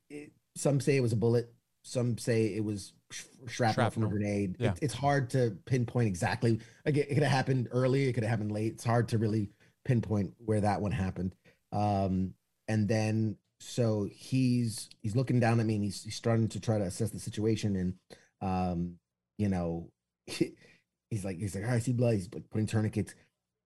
[0.10, 1.53] it, some say it was a bullet.
[1.84, 4.55] Some say it was sh- shrapnel, from a grenade.
[4.60, 4.72] Yeah.
[4.72, 6.60] It, it's hard to pinpoint exactly.
[6.86, 8.08] Like it, could have happened early.
[8.08, 8.74] It could have happened late.
[8.74, 9.49] It's hard to really
[9.86, 11.36] pinpoint where that one happened.
[11.72, 12.34] Um,
[12.68, 16.78] and then so he's he's looking down at me and he's, he's starting to try
[16.78, 17.93] to assess the situation and
[18.41, 18.95] um,
[19.38, 19.89] you know,
[20.26, 22.16] he's like he's like, "All right, I see blood.
[22.16, 23.16] He's like putting tourniquets.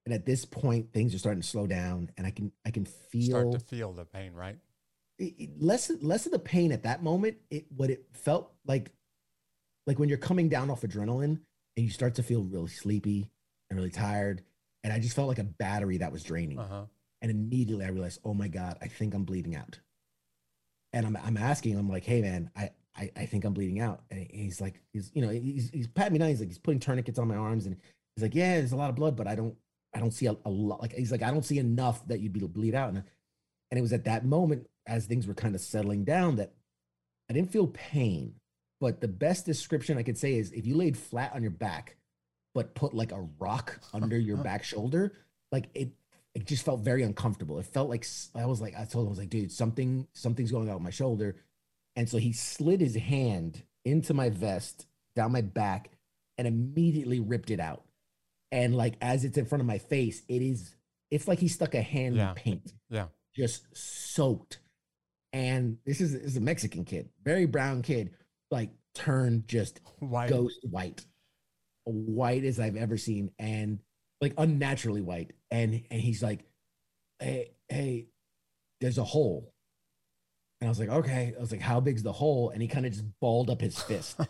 [0.04, 2.84] And at this point, things are starting to slow down, and I can I can
[2.86, 4.56] feel Start to feel the pain, right?
[5.18, 8.90] it, it- less less of the pain at that moment it what it felt like
[9.86, 11.40] like when you're coming down off adrenaline
[11.76, 13.30] and you start to feel really sleepy
[13.70, 14.42] and really tired
[14.84, 16.58] and i just felt like a battery that was draining.
[16.58, 16.84] Uh huh.
[17.20, 19.78] and immediately i realized oh my god i think i'm bleeding out.
[20.92, 24.02] And i'm, I'm asking him like hey man I, I i think i'm bleeding out.
[24.10, 26.28] And he's like he's you know he's, he's patting me down.
[26.28, 27.66] He's like he's putting tourniquets on my arms.
[27.66, 27.76] And
[28.14, 29.56] he's like yeah there's a lot of blood but i don't
[29.94, 32.32] i don't see a, a lot like he's like i don't see enough that you'd
[32.32, 32.90] be to bleed out.
[32.90, 33.02] And,
[33.70, 36.52] and it was at that moment as things were kind of settling down that
[37.30, 38.34] i didn't feel pain
[38.82, 41.96] but the best description i could say is if you laid flat on your back
[42.54, 45.12] but put like a rock under your back shoulder
[45.52, 45.90] like it
[46.34, 48.04] it just felt very uncomfortable it felt like
[48.34, 50.82] I was like i told him i was like dude something something's going on with
[50.82, 51.36] my shoulder
[51.96, 55.90] and so he slid his hand into my vest down my back
[56.38, 57.84] and immediately ripped it out
[58.50, 60.74] and like as it's in front of my face it is
[61.10, 62.30] it's like he stuck a hand Yeah.
[62.30, 63.06] in paint Yeah.
[63.36, 64.58] just soaked.
[65.34, 68.10] And this is, this is a Mexican kid, very brown kid,
[68.52, 70.28] like turned just Why?
[70.28, 71.04] ghost white,
[71.84, 73.80] white as I've ever seen, and
[74.20, 75.32] like unnaturally white.
[75.50, 76.44] And and he's like,
[77.18, 78.06] "Hey, hey,
[78.80, 79.52] there's a hole."
[80.60, 82.86] And I was like, "Okay." I was like, "How big's the hole?" And he kind
[82.86, 84.20] of just balled up his fist,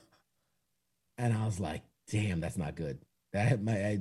[1.18, 2.98] and I was like, "Damn, that's not good."
[3.32, 3.98] That my I,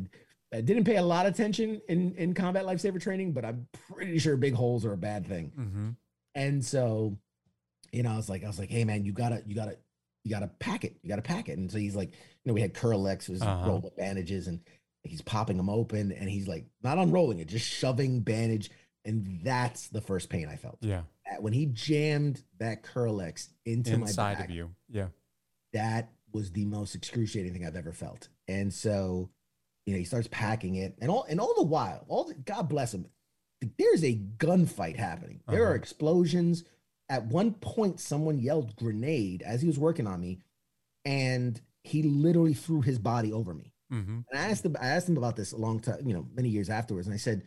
[0.53, 4.19] I didn't pay a lot of attention in in combat lifesaver training, but I'm pretty
[4.19, 5.51] sure big holes are a bad thing.
[5.57, 5.89] Mm-hmm.
[6.36, 7.17] And so,
[7.91, 9.78] you know, I was like, I was like, hey man, you gotta, you gotta,
[10.24, 10.97] you gotta pack it.
[11.01, 11.57] You gotta pack it.
[11.57, 13.67] And so he's like, you know, we had Kerlix, was Uh-huh.
[13.67, 14.59] rolled up bandages, and
[15.03, 18.69] he's popping them open, and he's like, not unrolling it, just shoving bandage,
[19.05, 20.78] and that's the first pain I felt.
[20.82, 21.01] Yeah.
[21.39, 24.69] when he jammed that Kerlix into my Inside back, of you.
[24.89, 25.07] Yeah.
[25.74, 28.28] that was the most excruciating thing I've ever felt.
[28.49, 29.30] And so,
[29.86, 32.67] you know, he starts packing it, and all and all the while, all the, God
[32.69, 33.05] bless him,
[33.80, 35.41] there's a gunfight happening.
[35.47, 35.76] There are Uh-huh.
[35.76, 36.63] explosions.
[37.12, 40.39] At one point, someone yelled grenade as he was working on me,
[41.03, 43.74] and he literally threw his body over me.
[43.91, 44.20] Mm-hmm.
[44.32, 46.47] And I asked him, I asked him about this a long time, you know, many
[46.47, 47.43] years afterwards, and I said,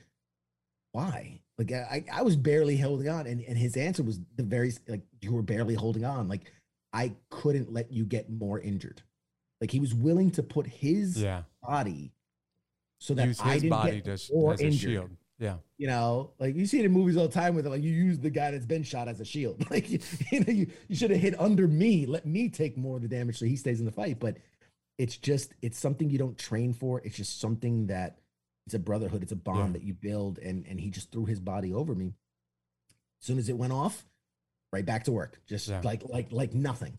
[0.92, 4.72] "Why?" Like I, I was barely holding on, and and his answer was the very
[4.86, 6.28] like you were barely holding on.
[6.28, 6.42] Like
[6.92, 9.02] I couldn't let you get more injured.
[9.62, 11.44] Like he was willing to put his Yeah.
[11.62, 12.12] body
[13.00, 15.16] so that Use I his didn't body get just more as a injured.
[15.38, 15.56] Yeah.
[15.78, 17.90] You know, like you see it in movies all the time with it, like you
[17.92, 19.64] use the guy that's been shot as a shield.
[19.70, 19.98] Like you,
[20.30, 23.08] you know, you, you should have hit under me, let me take more of the
[23.08, 24.20] damage so he stays in the fight.
[24.20, 24.36] But
[24.98, 27.00] it's just it's something you don't train for.
[27.04, 28.18] It's just something that
[28.66, 29.80] it's a brotherhood, it's a bond Yeah.
[29.80, 32.14] that you build, and and he just threw his body over me.
[33.20, 34.06] As soon as it went off,
[34.72, 35.80] right back to work, just Yeah.
[35.82, 36.96] like like like nothing.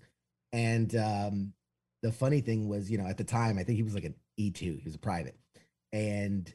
[0.52, 1.54] And um,
[2.04, 4.16] the funny thing was, you know, at the time, I think he was like an
[4.38, 5.38] E two, he was a private,
[5.94, 6.54] and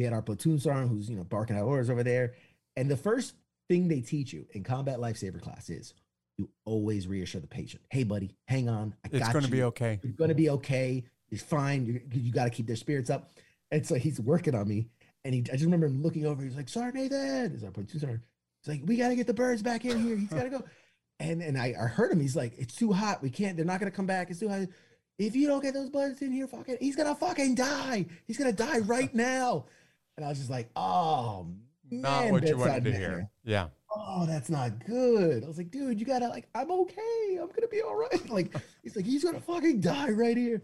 [0.00, 2.32] we had our platoon sergeant who's you know barking out orders over there.
[2.74, 3.34] And the first
[3.68, 5.92] thing they teach you in combat lifesaver class is
[6.38, 9.62] you always reassure the patient, "Hey, buddy, hang on, I It's got going to be
[9.64, 10.00] okay.
[10.02, 11.04] You're gonna be okay.
[11.28, 11.84] You're fine.
[11.84, 13.30] You you got to keep their spirits up."
[13.70, 14.88] And so he's working on me,
[15.26, 16.42] and he I just remember him looking over.
[16.42, 18.22] He's like, "Sorry, Nathan," is our platoon sergeant.
[18.62, 20.16] He's like, "We got to get the birds back in here.
[20.16, 20.64] He's got to go."
[21.22, 22.18] And and I, I heard him.
[22.18, 23.22] He's like, "It's too hot.
[23.22, 23.54] We can't.
[23.54, 24.30] They're not gonna come back.
[24.30, 24.66] It's too hot.
[25.18, 28.06] If you don't get those birds in here, fucking, he's gonna fucking die.
[28.26, 29.66] He's gonna die right now."
[30.20, 31.46] And I was just like, "Oh."
[31.90, 33.30] Not man, what you wanted to manner hear.
[33.44, 33.66] Yeah.
[33.94, 35.42] oh, that's not good.
[35.42, 37.38] I was like, dude, you gotta like, I'm okay.
[37.40, 38.08] I'm gonna be all right.
[38.30, 40.62] Like, he's like, he's gonna fucking die right here.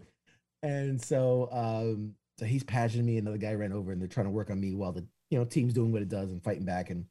[0.63, 3.17] And so, um, so he's patching me.
[3.17, 5.43] Another guy ran over, and they're trying to work on me while the you know
[5.43, 6.89] team's doing what it does and fighting back.
[6.91, 7.05] And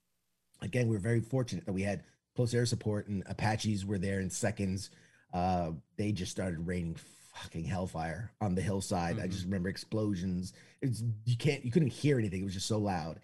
[0.63, 4.21] again, we are very fortunate that we had close air support, and Apaches were there
[4.21, 4.91] in seconds.
[5.35, 6.97] Uh, they just started raining
[7.43, 9.19] fucking hellfire on the hillside.
[9.19, 9.31] I Mhm.
[9.31, 10.53] just remember explosions.
[10.81, 12.41] It's you can't you couldn't hear anything.
[12.41, 13.21] It was just so loud.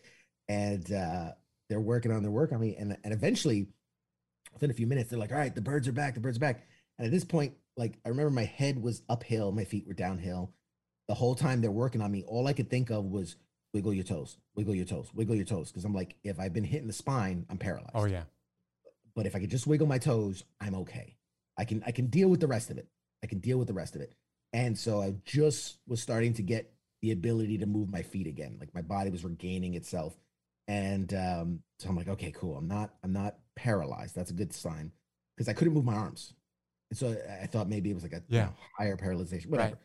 [0.48, 1.32] And uh
[1.68, 2.76] they're working on their work on me.
[2.76, 3.68] And and eventually,
[4.52, 6.40] within a few minutes, they're like, all right, the birds are back, the birds are
[6.40, 6.66] back.
[6.98, 10.52] And at this point, like I remember my head was uphill, my feet were downhill.
[11.08, 13.36] The whole time they're working on me, all I could think of was
[13.72, 15.72] wiggle your toes, wiggle your toes, wiggle your toes.
[15.72, 17.92] Cause I'm like, if I've been hit in the spine, I'm paralyzed.
[17.94, 18.24] Oh, yeah.
[19.14, 21.16] But if I could just wiggle my toes, I'm okay.
[21.56, 22.88] I can I can deal with the rest of it.
[23.22, 24.14] I can deal with the rest of it.
[24.52, 28.56] And so I just was starting to get the ability to move my feet again.
[28.60, 30.14] Like my body was regaining itself.
[30.68, 32.56] And um, so I'm like, okay, cool.
[32.56, 34.14] I'm not I'm not paralyzed.
[34.14, 34.92] That's a good sign
[35.36, 36.34] because I couldn't move my arms.
[36.90, 39.70] And so I- I thought maybe it was like a you know, higher paralyzation, whatever.
[39.70, 39.78] Right.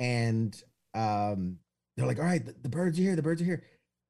[0.00, 0.62] And
[0.94, 1.58] um,
[1.96, 3.16] they're like, all right, the, the birds are here.
[3.16, 3.62] The birds are here.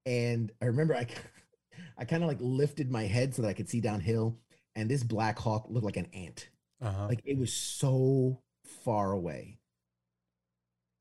[0.06, 1.06] And I remember I,
[1.98, 4.36] I kind of like lifted my head so that I could see downhill.
[4.74, 6.48] And this black hawk looked like an ant.
[6.80, 7.06] Uh-huh.
[7.08, 9.58] Like it was so far away.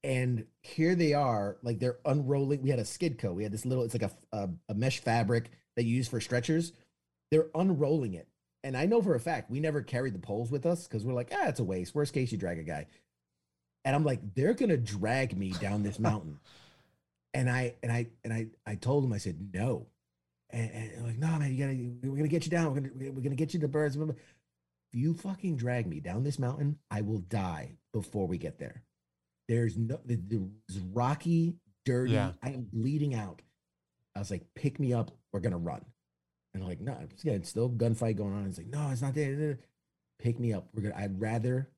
[0.04, 2.62] And here they are, like they're unrolling.
[2.62, 3.34] We had a Skedco.
[3.34, 6.22] We had this little, it's like a, a, a mesh fabric that you use for
[6.22, 6.72] stretchers.
[7.32, 8.28] They're unrolling it.
[8.64, 11.14] And I know for a fact we never carried the poles with us because we're
[11.14, 11.96] like, ah, it's a waste.
[11.96, 12.88] Worst case, you drag a guy.
[13.86, 16.40] And I'm like, they're gonna drag me down this mountain.
[17.34, 19.86] And I and I and I I told them, I said, no.
[20.50, 22.74] And, and like, no, man, you gotta, we're gonna get you down.
[22.74, 23.96] We're gonna we're gonna get you to birds.
[24.98, 28.82] You fucking drag me down this mountain, I will die before we get there.
[29.48, 32.14] There's no the, the it's rocky, dirty.
[32.14, 32.32] Yeah.
[32.42, 33.44] I am bleeding out.
[34.16, 35.12] I was like, pick me up.
[35.32, 35.86] We're gonna run.
[36.54, 38.48] And they're like, no, it's, yeah, it's still gunfight going on.
[38.48, 39.60] It's like, no, it's not there.
[40.18, 40.68] Pick me up.
[40.74, 40.96] We're gonna.
[40.98, 41.70] I'd rather,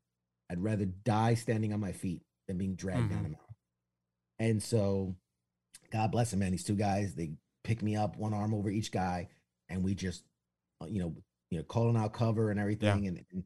[0.50, 3.26] I'd rather die standing on my feet than being dragged down Mhm.
[3.26, 3.56] a mountain.
[4.40, 5.14] And so,
[5.92, 6.52] God bless them, man.
[6.54, 7.32] These two guys, they
[7.66, 9.28] pick me up, one arm over each guy,
[9.68, 10.24] and we just,
[10.82, 11.14] uh, you know,
[11.50, 13.44] you know, calling out cover and everything, and, and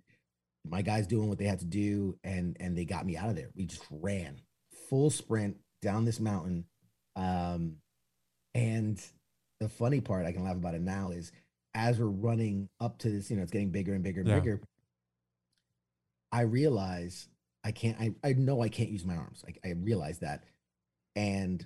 [0.65, 3.35] my guys doing what they had to do, and and they got me out of
[3.35, 3.49] there.
[3.55, 4.41] We just ran
[4.89, 6.65] full sprint down this mountain,
[7.15, 7.77] um,
[8.53, 9.01] and
[9.59, 11.31] the funny part I can laugh about it now is
[11.73, 14.39] as we're running up to this, you know, it's getting bigger and bigger and Yeah.
[14.39, 14.61] bigger.
[16.31, 17.27] I realize
[17.63, 17.99] I can't.
[17.99, 19.43] I I know I can't use my arms.
[19.47, 20.43] I I realize that,
[21.15, 21.65] and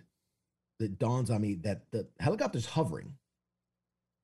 [0.80, 3.16] it dawns on me that the helicopter's hovering.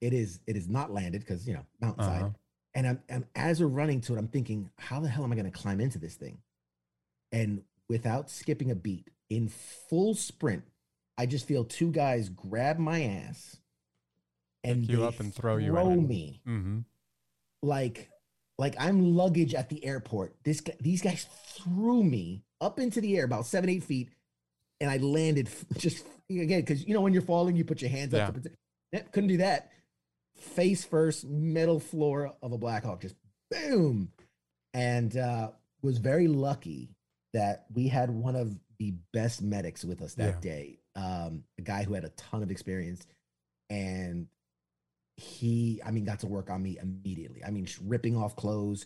[0.03, 0.39] It is.
[0.47, 2.21] It is not landed because you know mountainside.
[2.23, 2.29] Uh-huh.
[2.75, 5.35] And I'm, I'm as we're running to it, I'm thinking, how the hell am I
[5.35, 6.39] going to climb into this thing?
[7.31, 9.47] And without skipping a beat, in
[9.89, 10.63] full sprint,
[11.17, 13.57] I just feel two guys grab my ass
[14.63, 16.79] and Pick you up and throw you in throw me Mm-hmm.
[17.61, 18.09] like
[18.57, 20.35] like I'm luggage at the airport.
[20.43, 24.09] This guy, these guys threw me up into the air about seven eight feet,
[24.81, 28.13] and I landed just again because you know when you're falling, you put your hands
[28.13, 28.27] Yeah.
[28.27, 28.33] up.
[28.35, 29.69] To protect, couldn't do that.
[30.43, 33.15] Face first, middle floor of a Blackhawk, just
[33.49, 34.11] boom.
[34.73, 36.95] And uh, was very lucky
[37.33, 40.39] that we had one of the best medics with us that Yeah.
[40.41, 40.79] day.
[40.95, 43.05] Um, a guy who had a ton of experience,
[43.69, 44.27] and
[45.17, 47.43] he, I mean, got to work on me immediately.
[47.43, 48.85] I mean, ripping off clothes.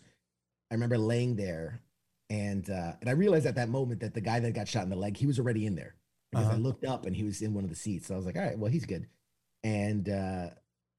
[0.72, 1.82] I remember laying there,
[2.30, 4.90] and uh, and I realized at that moment that the guy that got shot in
[4.90, 5.96] the leg, he was already in there
[6.32, 6.60] because I Uh-huh.
[6.60, 8.08] looked up and he was in one of the seats.
[8.08, 9.08] So I was like, all right, well, he's good.
[9.64, 10.50] And uh,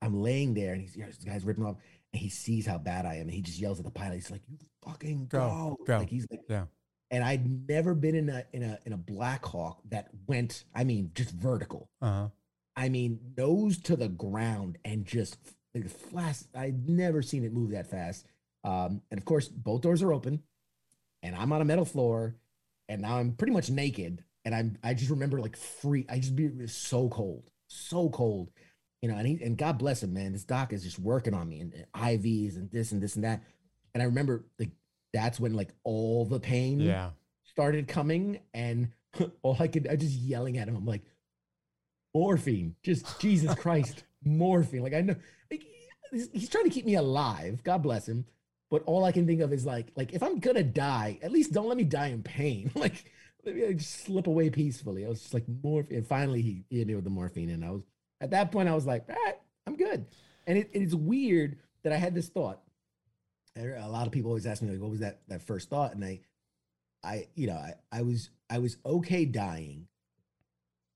[0.02, 1.76] I'm laying there, and he's you know, this guy's ripping off,
[2.12, 4.14] and he sees how bad I am, and he just yells at the pilot.
[4.14, 5.98] He's like, "You fucking Go, go!" go.
[5.98, 6.64] Like he's like, Yeah.
[7.10, 10.84] And I'd never been in a in a in a Black Hawk that went, I
[10.84, 11.88] mean, just vertical.
[12.02, 12.28] Uh-huh.
[12.76, 15.38] I mean, nose to the ground and just
[15.74, 16.42] like flash.
[16.54, 18.26] I'd never seen it move that fast.
[18.62, 20.42] Um, and of course, both doors are open,
[21.22, 22.36] and I'm on a metal floor,
[22.88, 24.22] and now I'm pretty much naked.
[24.44, 26.06] And I'm I just remember like free.
[26.08, 28.50] I just be so cold, so cold,
[29.02, 29.16] you know.
[29.16, 30.32] And he and God bless him, man.
[30.32, 33.24] This doc is just working on me and, and IVs and this and this and
[33.24, 33.42] that.
[33.94, 34.70] And I remember like
[35.12, 37.10] that's when like all the pain Yeah.
[37.44, 38.90] started coming and
[39.42, 40.76] all I could I just yelling at him.
[40.76, 41.02] I'm like,
[42.14, 44.82] morphine, just Jesus Christ, morphine.
[44.82, 45.16] Like I know
[45.50, 45.64] like,
[46.10, 47.62] he's, he's trying to keep me alive.
[47.64, 48.24] God bless him.
[48.70, 51.52] But all I can think of is like, like if I'm gonna die, at least
[51.52, 52.70] don't let me die in pain.
[52.74, 53.04] like
[53.44, 55.06] let me like, just slip away peacefully.
[55.06, 55.98] I was just like morphine.
[55.98, 57.50] And finally he hit me with the morphine.
[57.50, 57.82] And I was
[58.20, 60.06] at that point, I was like, all right, I'm good.
[60.46, 62.60] And it, it's weird that I had this thought.
[63.56, 65.94] A lot of people always ask me, like, what was that that first thought?
[65.94, 66.20] And I
[67.02, 69.88] I, you know, I, I was I was okay dying,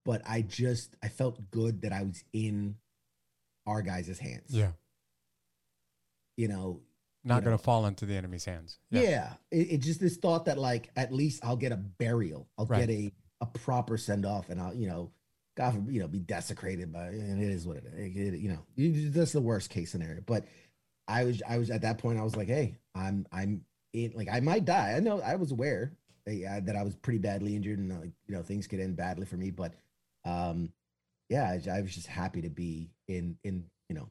[0.04, 2.76] but I just I felt good that I was in
[3.66, 4.46] our guys' hands.
[4.50, 4.72] Yeah.
[6.36, 6.80] You know,
[7.24, 8.78] Not You going to fall into the enemy's hands.
[8.90, 9.34] yeah.
[9.50, 12.48] It, it just this thought that like at least I'll get a burial.
[12.58, 12.86] I'll Right.
[12.86, 15.10] get a a proper send off and I'll, you know,
[15.56, 18.16] God forbid, you know, be desecrated by and it is what it is.
[18.34, 20.22] It- you know, you- that's the worst case scenario.
[20.24, 20.46] But
[21.08, 24.28] I was I was at that point, I was like, hey, I'm I'm in like
[24.30, 24.94] I might die.
[24.96, 25.92] I know I was aware
[26.24, 29.26] that, that I was pretty badly injured and like, you know, things could end badly
[29.26, 29.50] for me.
[29.50, 29.74] But
[30.24, 30.72] um
[31.28, 34.08] yeah, I, I was just happy to be in in, you know,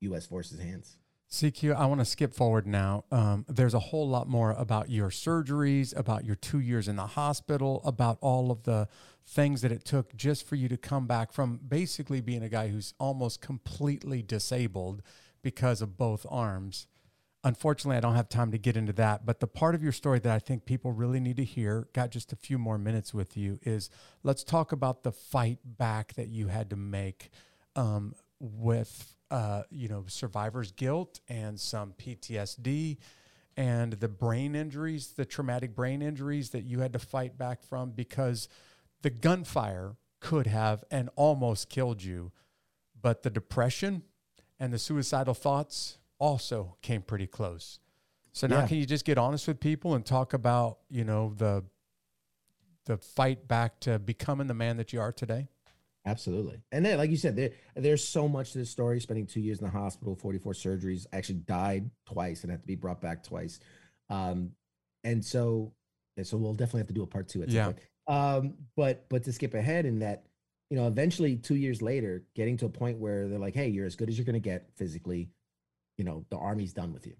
[0.00, 0.96] US forces hands.
[1.30, 3.04] CQ, I want to skip forward now.
[3.12, 7.06] Um, there's a whole lot more about your surgeries, about your two years in the
[7.06, 8.88] hospital, about all of the
[9.26, 12.68] things that it took just for you to come back from basically being a guy
[12.68, 15.02] who's almost completely disabled
[15.42, 16.86] because of both arms.
[17.44, 19.26] Unfortunately, I don't have time to get into that.
[19.26, 22.10] But the part of your story that I think people really need to hear, got
[22.10, 23.90] just a few more minutes with you, is
[24.22, 27.28] let's talk about the fight back that you had to make
[27.76, 32.98] um, with uh, you know survivor's guilt and some PTSD
[33.56, 37.90] and the brain injuries, the traumatic brain injuries that you had to fight back from
[37.90, 38.48] because
[39.02, 42.30] the gunfire could have and almost killed you,
[43.00, 44.02] but the depression
[44.60, 47.80] and the suicidal thoughts also came pretty close.
[48.32, 48.68] So now Yeah.
[48.68, 51.64] can you just get honest with people and talk about, you know, the
[52.84, 55.48] the fight back to becoming the man that you are today?
[56.06, 56.62] Absolutely.
[56.72, 59.00] And then, like you said, there there's so much to this story.
[59.00, 62.76] Spending two years in the hospital, 44 surgeries, actually died twice and had to be
[62.76, 63.60] brought back twice.
[64.08, 64.52] Um,
[65.04, 65.72] and so,
[66.16, 67.64] and so we'll definitely have to do a part two at some Yeah.
[67.66, 67.78] point.
[68.06, 70.24] Um, but but to skip ahead in that,
[70.70, 73.86] you know, eventually two years later, getting to a point where they're like, hey, you're
[73.86, 75.28] as good as you're gonna get physically,
[75.98, 77.16] you know, the army's done with you.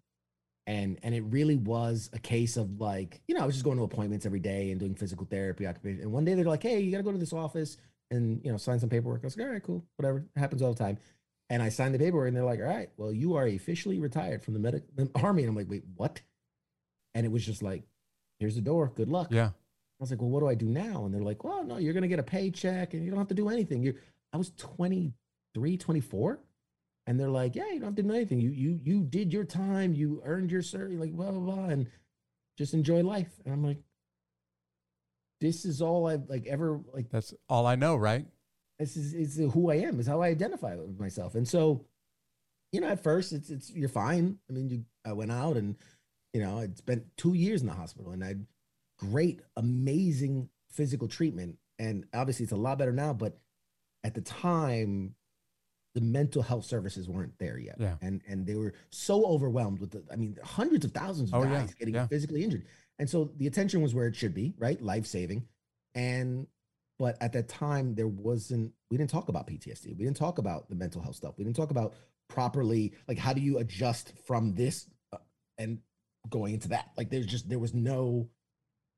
[0.66, 3.78] And and it really was a case of like, you know, I was just going
[3.78, 6.02] to appointments every day and doing physical therapy, occupation.
[6.02, 7.76] And one day they're like, hey, you gotta go to this office
[8.10, 9.20] and you know sign some paperwork.
[9.22, 10.18] I was like, all right, cool, whatever.
[10.18, 10.98] It happens all the time.
[11.50, 14.42] And I signed the paperwork, and they're like, all right, well, you are officially retired
[14.42, 15.42] from the medic the army.
[15.42, 16.20] And I'm like, wait, what?
[17.14, 17.84] And it was just like,
[18.38, 18.92] here's the door.
[18.94, 19.28] Good luck.
[19.30, 19.46] Yeah.
[19.46, 21.04] I was like, well, what do I do now?
[21.04, 23.34] And they're like, well, no, you're gonna get a paycheck, and you don't have to
[23.34, 23.82] do anything.
[23.82, 23.94] You,
[24.32, 26.38] I was 23, 24,
[27.06, 28.40] and they're like, yeah, you don't have to do anything.
[28.40, 29.94] You you you did your time.
[29.94, 30.98] You earned your cert.
[30.98, 31.88] Like blah blah blah, and
[32.58, 33.40] just enjoy life.
[33.44, 33.78] And I'm like,
[35.40, 38.26] this is all I've like ever like That's all I know, right?
[38.78, 41.34] this is is who I am, is how I identify with myself.
[41.34, 41.84] And so,
[42.72, 44.38] you know, at first it's it's you're fine.
[44.48, 45.76] I mean, you I went out and
[46.32, 48.46] you know, I'd spent two years in the hospital and I had
[48.98, 51.56] great, amazing physical treatment.
[51.78, 53.38] And obviously it's a lot better now, but
[54.04, 55.14] at the time,
[55.94, 57.76] the mental health services weren't there yet.
[57.80, 57.94] Yeah.
[58.02, 61.42] And and they were so overwhelmed with the I mean, hundreds of thousands of Oh,
[61.44, 62.06] yeah, guys getting yeah.
[62.06, 62.64] physically injured.
[62.98, 64.80] And so the attention was where it should be, right?
[64.82, 65.46] Life saving.
[65.94, 66.46] And
[66.98, 70.68] but at that time there wasn't we didn't talk about ptsd we didn't talk about
[70.68, 71.94] the mental health stuff we didn't talk about
[72.28, 75.18] properly like how do you adjust from this uh,
[75.58, 75.78] and
[76.28, 78.28] going into that like there's just there was no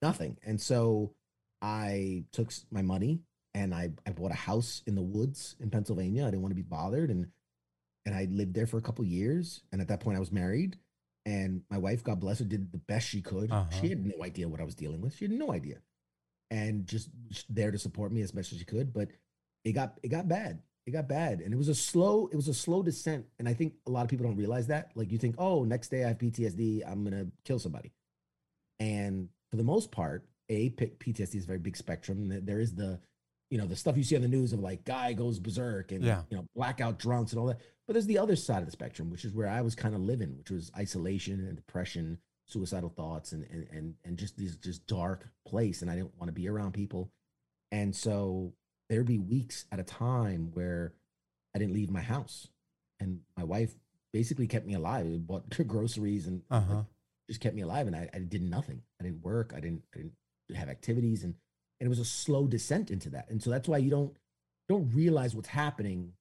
[0.00, 1.12] nothing and so
[1.60, 3.20] i took my money
[3.52, 6.56] and i i bought a house in the woods in pennsylvania i didn't want to
[6.56, 7.26] be bothered and
[8.06, 9.62] and I lived there for a couple years.
[9.72, 10.78] And at that point, I was married.
[11.26, 13.50] And my wife, God bless her, did the best she could.
[13.50, 13.80] Uh-huh.
[13.80, 15.14] She had no idea what I was dealing with.
[15.14, 15.78] She had no idea,
[16.50, 17.10] and just
[17.48, 18.92] there to support me as best as she could.
[18.92, 19.08] But
[19.64, 20.62] it got it got bad.
[20.86, 23.26] It got bad, and it was a slow it was a slow descent.
[23.38, 24.92] And I think a lot of people don't realize that.
[24.94, 27.92] Like you think, oh, next day I have PTSD, I'm gonna kill somebody.
[28.78, 32.32] And for the most part, a PTSD is a very big spectrum.
[32.44, 32.98] There is the
[33.50, 36.04] you know the stuff you see on the news of like guy goes berserk and
[36.04, 36.22] Yeah.
[36.30, 37.60] you know blackout drunks and all that.
[37.86, 40.00] But there's the other side of the spectrum, which is where I was kind of
[40.00, 44.86] living, which was isolation and depression, suicidal thoughts, and and and and just this just
[44.86, 45.82] dark place.
[45.82, 47.10] And I didn't want to be around people.
[47.72, 48.52] And so
[48.88, 50.92] there'd be weeks at a time where
[51.54, 52.48] I didn't leave my house,
[53.00, 53.74] and my wife
[54.12, 55.06] basically kept me alive.
[55.06, 56.84] It bought groceries and Uh like,
[57.28, 59.98] just kept me alive and I, I did nothing i didn't work i didn't i
[59.98, 60.14] didn't
[60.56, 61.36] have activities and,
[61.80, 63.28] and it was a slow descent into that.
[63.30, 64.16] And so that's why you don't
[64.68, 66.12] don't realize what's happening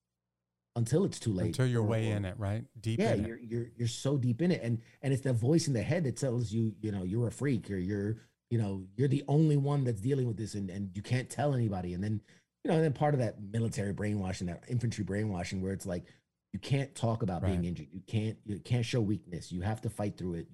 [0.76, 2.64] until it's too late Until you're or- way or- in it, right?
[2.80, 3.42] Deep yeah in you're it.
[3.44, 4.62] you're you're so deep in it.
[4.62, 7.32] And and it's the voice in the head that tells you you know you're a
[7.32, 8.16] freak or you're
[8.50, 11.54] you know you're the only one that's dealing with this and and you can't tell
[11.54, 11.94] anybody.
[11.94, 12.20] And then
[12.64, 16.04] you know and then part of that military brainwashing that infantry brainwashing where it's like
[16.52, 17.88] you can't talk about being injured.
[17.92, 19.52] You can't you can't show weakness.
[19.52, 20.48] You have to fight through it.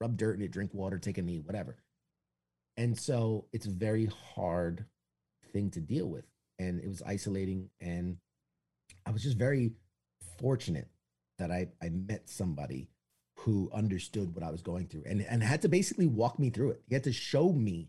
[0.00, 1.76] Rub dirt in it drink water take a knee whatever
[2.76, 4.84] and so it's a very hard
[5.52, 6.24] thing to deal with
[6.58, 8.16] and it was isolating and
[9.06, 9.72] i was just very
[10.38, 10.88] fortunate
[11.38, 12.88] that i i met somebody
[13.40, 16.70] who understood what i was going through and and had to basically walk me through
[16.70, 16.82] it.
[16.88, 17.88] He had to show me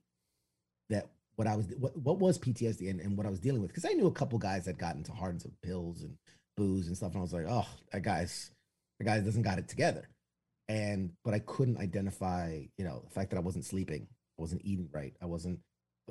[0.89, 3.69] that what i was what, what was ptsd and, and what i was dealing with
[3.69, 6.17] because i knew a couple guys that got into hardens of pills and
[6.55, 8.51] booze and stuff and i was like oh that guy's
[8.99, 10.09] the guy doesn't got it together.
[10.69, 14.07] And but i couldn't identify you know the fact that i wasn't sleeping
[14.37, 15.59] i wasn't eating right i wasn't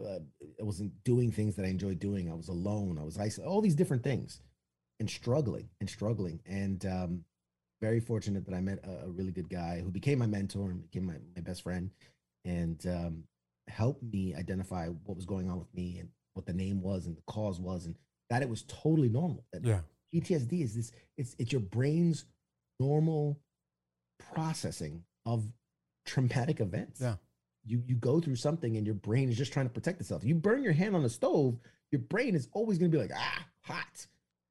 [0.01, 0.19] uh,
[0.61, 3.61] i wasn't doing things that i enjoyed doing i was alone i was isolated all
[3.63, 4.41] these different things
[5.01, 7.25] and struggling and struggling and um
[7.83, 10.83] very fortunate that i met a, a really good guy who became my mentor and
[10.83, 11.91] became my, my best friend
[12.45, 13.25] and um
[13.69, 17.17] helped me identify what was going on with me and what the name was and
[17.17, 17.97] the cause was and
[18.31, 19.81] that it was totally normal that Yeah.
[20.15, 22.25] PTSD is this it's it's your brain's
[22.79, 23.41] normal
[24.33, 25.45] processing of
[26.05, 27.01] traumatic events.
[27.01, 27.17] Yeah.
[27.67, 30.25] You you go through something and your brain is just trying to protect itself.
[30.25, 31.59] You burn your hand on the stove,
[31.91, 34.07] your brain is always going to be like ah hot.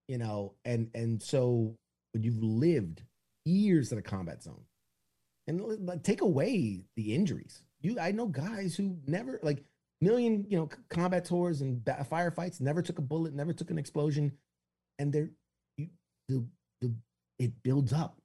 [0.07, 1.76] You know, and and so
[2.13, 3.01] when you've lived
[3.45, 4.63] years in a combat zone
[5.47, 7.61] and like take away the injuries.
[7.82, 9.63] You I know guys who never like
[10.01, 14.32] million, you know, combat tours and firefights, never took a bullet, never took an explosion
[14.99, 15.30] and they're
[15.78, 15.89] you
[16.30, 16.45] the
[16.82, 16.93] the
[17.39, 18.18] it builds up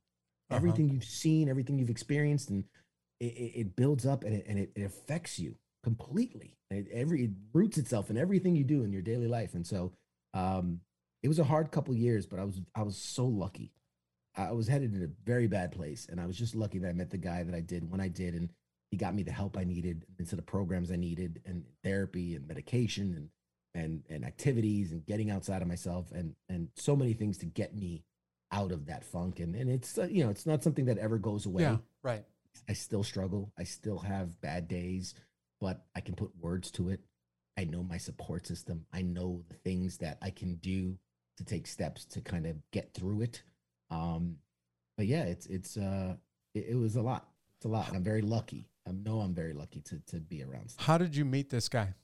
[0.50, 0.56] Uh-huh.
[0.56, 2.64] everything you've seen everything you've experienced and
[3.20, 7.30] it, it, builds up and it, and it, it affects you completely it, every it
[7.52, 9.92] roots itself in everything you do in your daily life and so
[10.34, 10.80] um
[11.22, 13.72] it was a hard couple years but i was i was so lucky
[14.36, 16.92] i was headed in a very bad place and i was just lucky that i
[16.92, 18.50] met the guy that i did when i did and
[18.90, 22.46] he got me the help i needed into the programs i needed and therapy and
[22.46, 23.30] medication and
[23.74, 27.74] and and activities and getting outside of myself and and so many things to get
[27.74, 28.02] me
[28.52, 31.18] out of that funk and and it's uh, you know it's not something that ever
[31.18, 31.76] goes away Yeah.
[32.02, 32.24] Right.
[32.68, 35.14] I still struggle i still have bad days
[35.60, 37.00] but i can put words to it
[37.56, 40.96] i know my support system i know the things that i can do
[41.36, 43.42] to take steps to kind of get through it
[43.90, 44.36] um
[44.96, 46.14] but yeah it's it's uh
[46.54, 49.34] it, it was a lot it's a lot and i'm very lucky i know i'm
[49.34, 51.94] very lucky to to be around How did you meet this guy?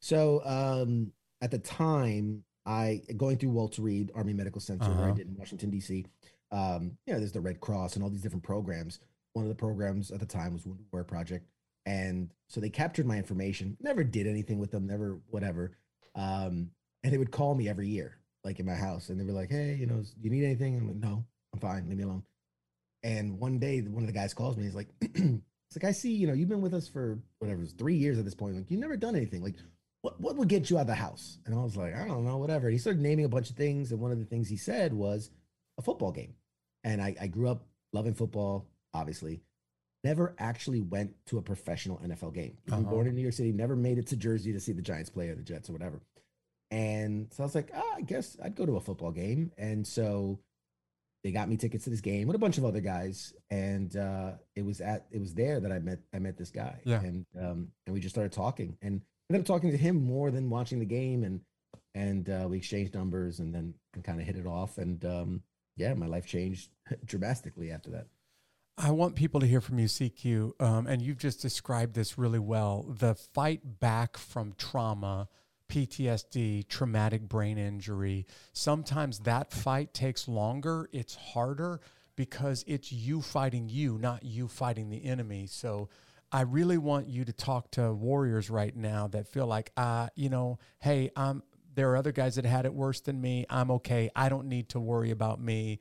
[0.00, 5.08] So um, at the time, I going through Walter Reed Army Medical Center where I
[5.08, 5.14] Uh-huh.
[5.14, 6.04] did in Washington D.C.
[6.50, 9.00] Um, you know, there's the Red Cross and all these different programs.
[9.34, 11.46] One of the programs at the time was Wounded Warrior Project,
[11.86, 13.76] and so they captured my information.
[13.80, 14.86] Never did anything with them.
[14.86, 15.76] Never whatever.
[16.14, 16.70] Um,
[17.02, 19.50] and they would call me every year, like in my house, and they were like,
[19.50, 21.88] "Hey, you know, do you need anything?" I'm like, "No, I'm fine.
[21.88, 22.22] Leave me alone."
[23.02, 24.64] And one day, one of the guys calls me.
[24.64, 27.96] He's like, "It's like I see, you know, you've been with us for whatever, three
[27.96, 28.56] years at this point.
[28.56, 29.42] Like, you've never done anything.
[29.42, 29.56] Like,
[30.02, 31.38] what what would get you out of the house?
[31.44, 32.68] And I was like, I don't know, whatever.
[32.68, 34.92] And he started naming a bunch of things, and one of the things he said
[34.92, 35.30] was
[35.78, 36.34] a football game.
[36.84, 39.42] And I, I grew up loving football, obviously.
[40.04, 42.58] Never actually went to a professional NFL game.
[42.66, 42.82] Was Uh-huh.
[42.90, 45.28] born in New York City, never made it to Jersey to see the Giants play
[45.28, 46.00] or the Jets or whatever.
[46.70, 49.52] And so I was like, ah, I guess I'd go to a football game.
[49.56, 50.40] And so
[51.22, 53.32] they got me tickets to this game with a bunch of other guys.
[53.50, 56.80] And uh, it was at it was there that I met I met this guy.
[56.84, 57.00] Yeah.
[57.00, 59.00] And um, and we just started talking and
[59.30, 61.40] ended up talking to him more than watching the game and
[61.94, 63.72] and uh, we exchanged numbers and then
[64.02, 65.42] kind of hit it off and um,
[65.76, 66.70] yeah, my life changed
[67.06, 68.06] dramatically after that.
[68.76, 72.40] I want people to hear from you, CQ, um, and you've just described this really
[72.40, 72.84] well.
[72.98, 75.28] The fight back from trauma
[75.68, 78.26] PTSD, traumatic brain injury.
[78.52, 81.80] Sometimes that fight takes longer, it's harder
[82.16, 85.46] because it's you fighting you, not you fighting the enemy.
[85.46, 85.88] So
[86.32, 90.28] I really want you to talk to warriors right now that feel like, uh, you
[90.28, 91.42] know, hey, I'm
[91.74, 93.46] there are other guys that had it worse than me.
[93.50, 94.08] I'm okay.
[94.14, 95.80] I don't need to worry about me.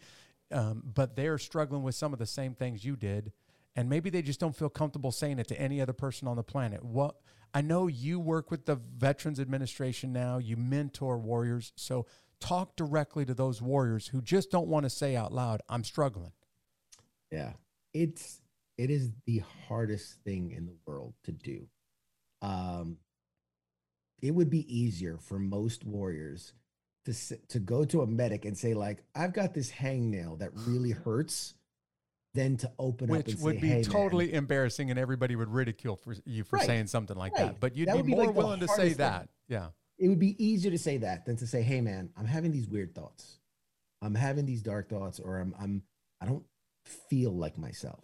[0.53, 3.31] Um, but they're struggling with some of the same things you did.
[3.75, 6.43] And maybe they just don't feel comfortable saying it to any other person on the
[6.43, 6.83] planet.
[6.83, 7.15] What
[7.53, 11.73] I know you work with the Veterans Administration now, you mentor warriors.
[11.75, 12.05] So
[12.39, 16.33] talk directly to those warriors who just don't want to say out loud, I'm struggling.
[17.31, 17.53] Yeah.
[17.93, 18.41] It's
[18.77, 21.67] it is the hardest thing in the world to do.
[22.41, 22.97] Um
[24.21, 26.53] it would be easier for most warriors
[27.05, 27.13] to
[27.49, 31.53] to go to a medic and say like I've got this hangnail that really hurts
[32.33, 34.35] than to open Which up and would say, be hey, totally man.
[34.35, 36.65] embarrassing and everybody would ridicule for you for Right.
[36.65, 37.47] saying something like Right.
[37.47, 37.59] that.
[37.59, 38.97] But you'd That be be, more like, willing to say thing.
[38.97, 39.29] that.
[39.47, 39.69] Yeah.
[39.99, 42.67] it would be easier to say that than to say, "Hey, man, I'm having these
[42.67, 43.39] weird thoughts.
[44.01, 45.83] I'm having these dark thoughts, or I'm I'm
[46.19, 46.43] I don't
[46.85, 48.03] feel like myself."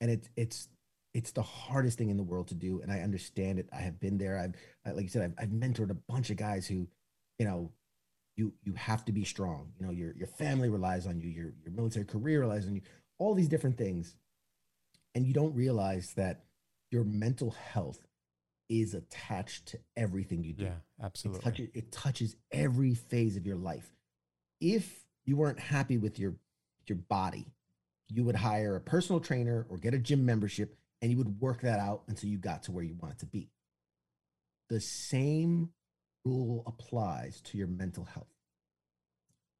[0.00, 0.68] And it's it's
[1.12, 3.68] it's the hardest thing in the world to do, and I understand it.
[3.72, 4.38] I have been there.
[4.38, 4.54] I've
[4.94, 6.88] like you said, I've, I've mentored a bunch of guys who,
[7.38, 7.70] you know,
[8.36, 9.72] you you have to be strong.
[9.78, 11.28] You know, your your family relies on you.
[11.28, 12.82] Your your military career relies on you.
[13.18, 14.16] All these different things,
[15.14, 16.44] and you don't realize that
[16.90, 18.06] your mental health
[18.68, 20.64] is attached to everything you do.
[20.64, 20.70] Yeah.
[20.70, 21.42] It Absolutely.
[21.42, 23.92] touches, it touches every phase of your life.
[24.60, 26.34] If you weren't happy with your
[26.86, 27.46] your body,
[28.08, 31.62] you would hire a personal trainer or get a gym membership and you would work
[31.62, 33.50] that out until you got to where you wanted to be.
[34.70, 35.70] The same
[36.24, 38.28] rule applies to your mental health.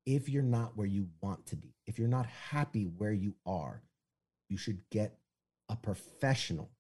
[0.06, 3.82] If you're not where you want to be, if you're not happy where you are,
[4.48, 5.18] you should get
[5.68, 6.70] a professional,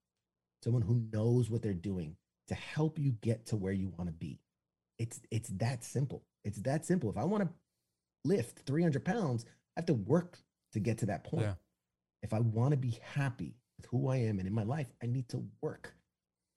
[0.62, 2.16] someone who knows what they're doing
[2.48, 4.40] to help you get to where you want to be.
[4.98, 6.22] It's it's that simple.
[6.44, 7.10] It's that simple.
[7.10, 7.48] If I want to
[8.24, 9.46] lift 300 pounds,
[9.76, 10.38] I have to work
[10.72, 11.46] to get to that point.
[11.46, 11.54] Yeah.
[12.22, 15.06] If I want to be happy with who I am and in my life, I
[15.06, 15.94] need to work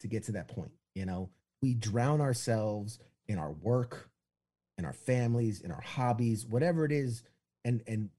[0.01, 0.71] to get to that point.
[0.95, 1.29] You know,
[1.61, 4.09] we drown ourselves in our work,
[4.77, 7.23] in our families, in our hobbies, whatever it is,
[7.65, 8.09] and and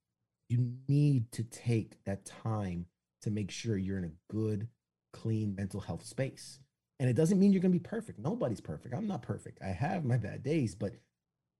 [0.49, 2.87] you need to take that time
[3.23, 4.69] to make sure you're in a good,
[5.13, 6.59] clean mental health space.
[7.01, 8.19] And it doesn't mean you're going to be perfect.
[8.19, 8.95] Nobody's perfect.
[8.95, 9.61] I'm not perfect.
[9.63, 10.95] I have my bad days, but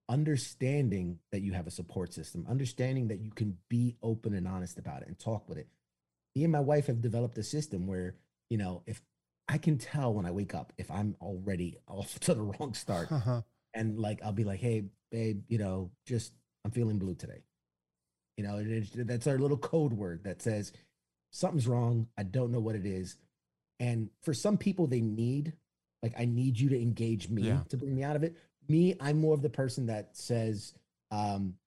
[0.09, 4.79] understanding that you have a support system, understanding that you can be open and honest
[4.79, 5.67] about it and talk with it.
[6.35, 8.15] Me and my wife have developed a system where,
[8.49, 9.01] you know, if
[9.49, 13.11] I can tell when I wake up if I'm already off to the wrong start,
[13.11, 13.41] Uh-huh.
[13.73, 16.31] and like I'll be like, "Hey, babe, you know, just
[16.63, 17.43] I'm feeling blue today."
[18.37, 18.63] You know,
[19.03, 20.71] that's our little code word that says
[21.31, 22.07] something's wrong.
[22.17, 23.17] I don't know what it is.
[23.81, 25.53] And for some people, they need
[26.03, 27.63] like I need you to engage me Yeah.
[27.69, 28.37] to bring me out of it.
[28.69, 30.73] Me, I'm more of the person that says,
[31.11, 31.57] um,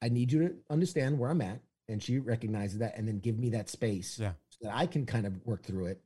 [0.00, 3.38] "I need you to understand where I'm at," and she recognizes that, and then give
[3.38, 4.32] me that space Yeah.
[4.50, 6.00] so that I can kind of work through it.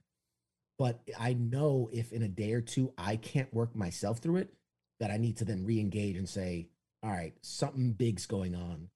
[0.78, 4.52] But I know if in a day or two I can't work myself through it,
[5.00, 6.68] that I need to then re-engage and say,
[7.02, 8.88] all right, something big's going on.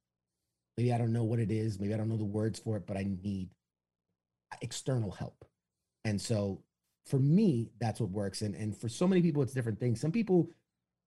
[0.76, 1.78] Maybe I don't know what it is.
[1.78, 3.50] Maybe I don't know the words for it, but I need
[4.62, 5.44] external help.
[6.04, 6.62] And so
[7.06, 8.42] for me, that's what works.
[8.42, 10.00] And and for so many people, it's different things.
[10.00, 10.50] Some people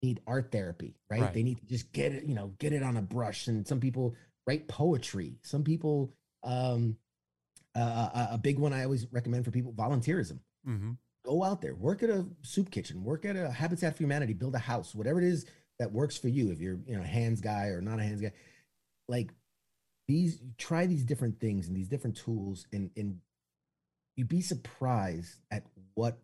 [0.02, 1.20] need art therapy, right?
[1.22, 1.34] Right.
[1.34, 3.48] They need to just get it, you know, get it on a brush.
[3.48, 4.14] And some people
[4.46, 5.38] write poetry.
[5.42, 6.96] Some people, um,
[7.74, 10.92] uh, a- a big one I always recommend for people, volunteerism Mm-hmm.
[11.24, 14.54] go out there, work at a soup kitchen, work at a Habitat for Humanity, build
[14.54, 15.46] a house, whatever it is
[15.78, 16.50] that works for you.
[16.50, 18.32] If you're, you know, a hands guy or not a hands guy,
[19.08, 19.30] like
[20.08, 23.20] these, try these different things and these different tools, and and
[24.16, 25.64] you'd be surprised at
[25.94, 26.18] what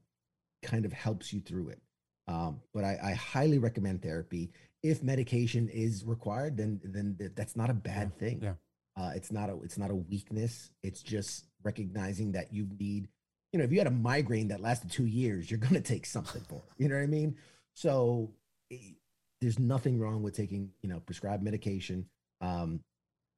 [0.62, 1.80] kind of helps you through it.
[2.28, 4.52] Um, but I, I highly recommend therapy.
[4.82, 8.40] If medication is required, then then th- that's not a bad Yeah, thing.
[8.42, 8.54] yeah.
[8.96, 10.70] Uh, it's not a it's not a weakness.
[10.82, 13.08] It's just recognizing that you need
[13.52, 16.06] you know, if you had a migraine that lasted two years, you're going to take
[16.06, 16.72] something for it.
[16.82, 17.36] You know what I mean?
[17.74, 18.31] So
[18.70, 18.77] eh,
[19.40, 22.06] there's nothing wrong with taking, you know, prescribed medication.
[22.40, 22.81] Um,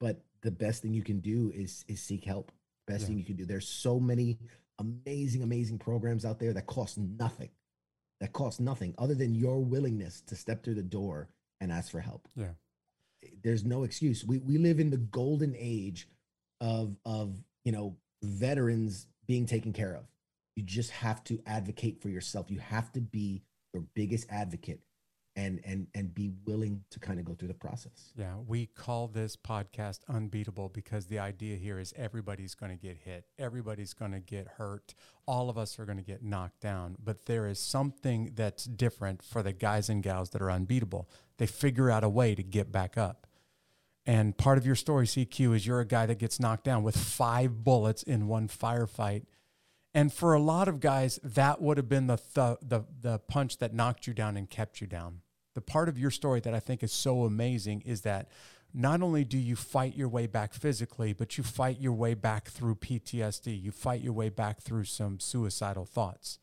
[0.00, 2.50] but the best thing you can do is is seek help.
[2.86, 3.08] Best Yeah.
[3.08, 3.44] thing you can do.
[3.46, 4.38] There's so many
[4.78, 7.50] amazing, amazing programs out there that cost nothing.
[8.20, 11.28] That cost nothing other than your willingness to step through the door
[11.60, 12.28] and ask for help.
[12.36, 12.52] Yeah.
[13.42, 14.24] There's no excuse.
[14.24, 16.08] We we live in the golden age
[16.60, 20.04] of of you know veterans being taken care of.
[20.56, 22.50] You just have to advocate for yourself.
[22.50, 23.42] You have to be
[23.72, 24.80] your biggest advocate.
[25.34, 28.12] and and and be willing to kind of go through the process.
[28.14, 32.98] Yeah, we call this podcast unbeatable because the idea here is everybody's going to get
[32.98, 34.94] hit, everybody's going to get hurt,
[35.26, 39.22] all of us are going to get knocked down, but there is something that's different
[39.22, 41.08] for the guys and gals that are unbeatable.
[41.38, 43.26] They figure out a way to get back up.
[44.04, 46.96] And part of your story, CQ, is you're a guy that gets knocked down with
[46.96, 49.24] five bullets in one firefight.
[49.94, 53.58] And for a lot of guys, that would have been the, th- the, the punch
[53.58, 55.20] that knocked you down and kept you down.
[55.54, 58.28] The part of your story that I think is so amazing is that
[58.74, 62.48] not only do you fight your way back physically, but you fight your way back
[62.48, 63.60] through PTSD.
[63.60, 66.38] You fight your way back through some suicidal thoughts.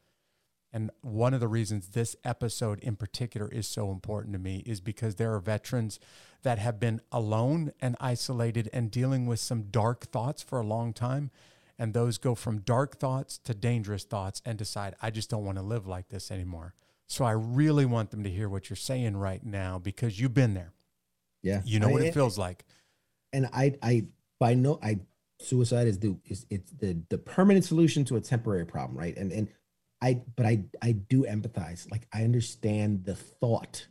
[0.71, 4.81] And one of the reasons this episode in particular is so important to me is
[4.81, 5.99] because there are veterans
[6.43, 10.93] that have been alone and isolated and dealing with some dark thoughts for a long
[10.93, 11.31] time.
[11.77, 15.57] And those go from dark thoughts to dangerous thoughts and decide, I just don't want
[15.57, 16.73] to live like this anymore.
[17.07, 20.53] So I really want them to hear what you're saying right now because you've been
[20.53, 20.73] there.
[21.41, 21.61] Yeah.
[21.65, 22.65] You know I- what it feels like.
[23.33, 24.05] and I I
[24.39, 24.99] by no I
[25.39, 29.15] suicide is the is it's the the permanent solution to a temporary problem, right?
[29.17, 29.47] And and
[30.01, 31.89] I but I I do empathize.
[31.91, 33.87] Like I understand the thought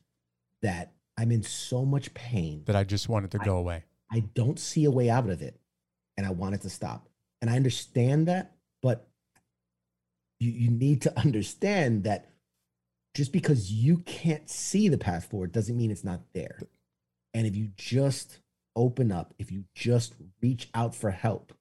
[0.63, 3.85] that I'm in so much pain That I just wanted to I- go away.
[4.11, 5.61] I don't see a way out of it
[6.17, 7.09] and I want it to stop.
[7.43, 9.07] And I understand that, but
[10.41, 12.31] you, you need to understand that
[13.15, 16.59] just because you can't see the path forward doesn't mean it's not there.
[17.35, 18.39] And if you just
[18.77, 21.53] open up, if you just reach out for help,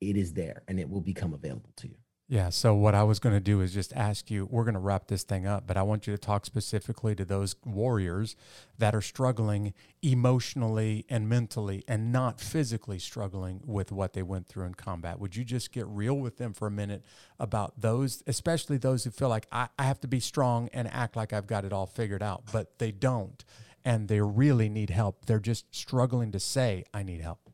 [0.00, 1.96] it is there and it will become available to you.
[2.26, 2.48] Yeah.
[2.48, 4.46] So what I was going to do is just ask you.
[4.50, 7.24] We're going to wrap this thing up, but I want you to talk specifically to
[7.24, 8.34] those warriors
[8.78, 14.64] that are struggling emotionally and mentally, and not physically struggling with what they went through
[14.64, 15.20] in combat.
[15.20, 17.04] Would you just get real with them for a minute
[17.38, 21.16] about those, especially those who feel like I, I have to be strong and act
[21.16, 23.44] like I've got it all figured out, but they don't,
[23.84, 25.26] and they really need help.
[25.26, 27.50] They're just struggling to say, "I need help."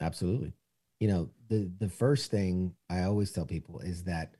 [0.00, 0.54] Absolutely.
[1.00, 4.36] You know, the the first thing I always tell people is that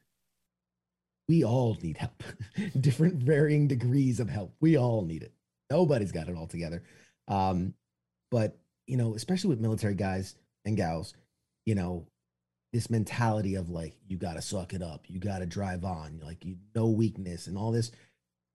[1.28, 2.22] we all need help.
[2.80, 4.54] Different varying degrees of help.
[4.60, 5.32] We all need it.
[5.70, 6.82] Nobody's got it all together.
[7.28, 7.74] Um,
[8.30, 10.34] but you know, especially with military guys
[10.64, 11.14] and gals,
[11.64, 12.06] you know,
[12.72, 16.20] this mentality of like you got to suck it up, you got to drive on,
[16.22, 17.90] like you no weakness and all this.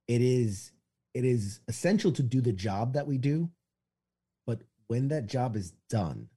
[0.08, 0.72] It is
[1.14, 3.50] it is essential to do the job that we do,
[4.46, 6.28] but when that job is done,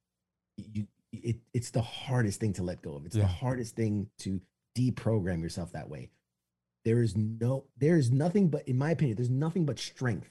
[0.55, 3.05] you it, it's the hardest thing to let go of.
[3.05, 3.23] It's Yeah.
[3.23, 4.41] the hardest thing to
[4.77, 6.09] deprogram yourself that way.
[6.85, 10.29] There is no, there is nothing but, in my opinion, there's nothing but strength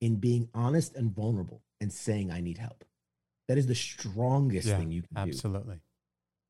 [0.00, 2.84] in being honest and vulnerable and saying, I need help.
[3.48, 5.30] That is the strongest Yeah, thing you can do.
[5.30, 5.80] Absolutely.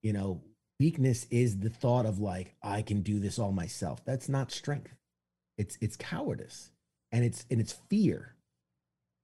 [0.03, 0.43] You know,
[0.81, 4.05] weakness is the thought of like, I can do this all myself.
[4.05, 4.95] That's not strength.
[5.59, 6.71] It's, it's cowardice
[7.13, 8.35] and it's, and it's fear.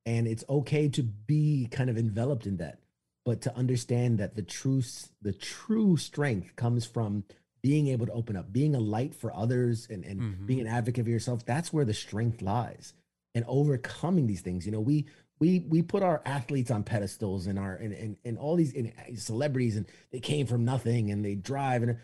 [0.06, 2.80] And it's okay to be kind of enveloped in that
[3.24, 4.82] but to understand that the true
[5.22, 7.24] the true strength comes from
[7.62, 10.46] being able to open up being a light for others and, and Mhm.
[10.46, 12.92] being an advocate for yourself that's where the strength lies
[13.34, 15.06] and overcoming these things you know we
[15.40, 18.92] we we put our athletes on pedestals and our and, and, and all these and
[18.98, 21.96] uh, celebrities and they came from nothing and they drive and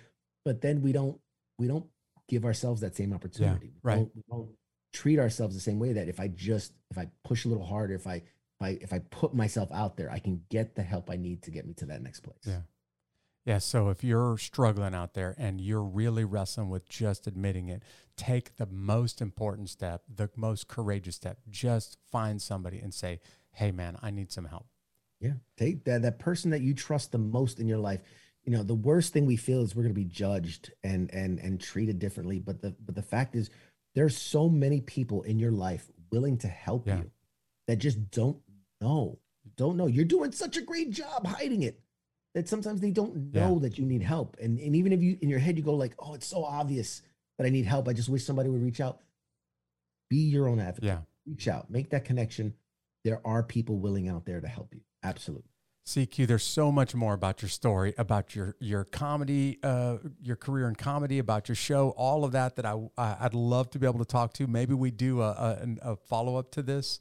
[0.44, 1.20] but then we don't
[1.58, 1.86] we don't
[2.28, 3.96] give ourselves that same opportunity We right.
[3.96, 4.50] don't- we don't
[4.92, 7.94] treat ourselves the same way that if i just if i push a little harder
[7.94, 8.22] if i
[8.60, 11.42] if I if I put myself out there, I can get the help I need
[11.44, 12.38] to get me to that next place.
[12.46, 12.60] Yeah.
[13.46, 13.58] Yeah.
[13.58, 17.82] So if you're struggling out there and you're really wrestling with just admitting it,
[18.16, 21.38] take the most important step, the most courageous step.
[21.48, 23.20] Just find somebody and say,
[23.52, 24.66] hey, man, I need some help.
[25.20, 25.34] Yeah.
[25.56, 28.00] Take that that person that you trust the most in your life.
[28.44, 31.38] You know, the worst thing we feel is we're going to be judged and and
[31.38, 32.38] and treated differently.
[32.38, 33.50] But the but the fact is,
[33.94, 36.98] there's so many people in your life willing to help Yeah.
[36.98, 37.10] you
[37.66, 38.38] that just don't
[38.80, 39.18] know.
[39.56, 39.86] Don't know.
[39.86, 41.80] You're doing such a great job hiding it
[42.34, 43.48] that sometimes they don't Yeah.
[43.48, 44.36] know that you need help.
[44.40, 47.02] And and even if you in your head you go like, oh, it's so obvious
[47.38, 47.88] that I need help.
[47.88, 49.00] I just wish somebody would reach out.
[50.08, 50.86] Be your own advocate.
[50.88, 50.98] Yeah.
[51.26, 51.70] Reach out.
[51.70, 52.54] Make that connection.
[53.04, 54.80] There are people willing out there to help you.
[55.02, 55.46] Absolutely.
[55.86, 60.68] CQ, there's so much more about your story, about your your comedy, uh, your career
[60.68, 63.86] in comedy, about your show, all of that that I I- I'd love to be
[63.86, 64.46] able to talk to.
[64.46, 67.00] Maybe we do a, a, a follow up to this.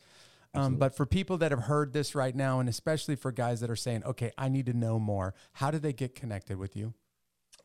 [0.54, 3.70] Um, but for people that have heard this right now, and especially for guys that
[3.70, 6.94] are saying, "Okay, I need to know more," how do they get connected with you?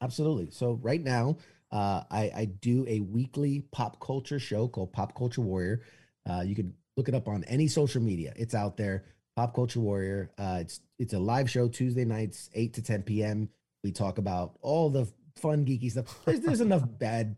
[0.00, 0.50] Absolutely.
[0.50, 1.38] So right now,
[1.72, 5.80] uh, I, I do a weekly pop culture show called Pop Culture Warrior.
[6.28, 8.32] Uh, you can look it up on any social media.
[8.36, 9.04] It's out there.
[9.36, 10.30] Pop Culture Warrior.
[10.38, 13.48] Uh, it's it's a live show Tuesday nights, eight to ten p.m.
[13.82, 16.24] We talk about all the fun geeky stuff.
[16.24, 17.36] There's there's enough bad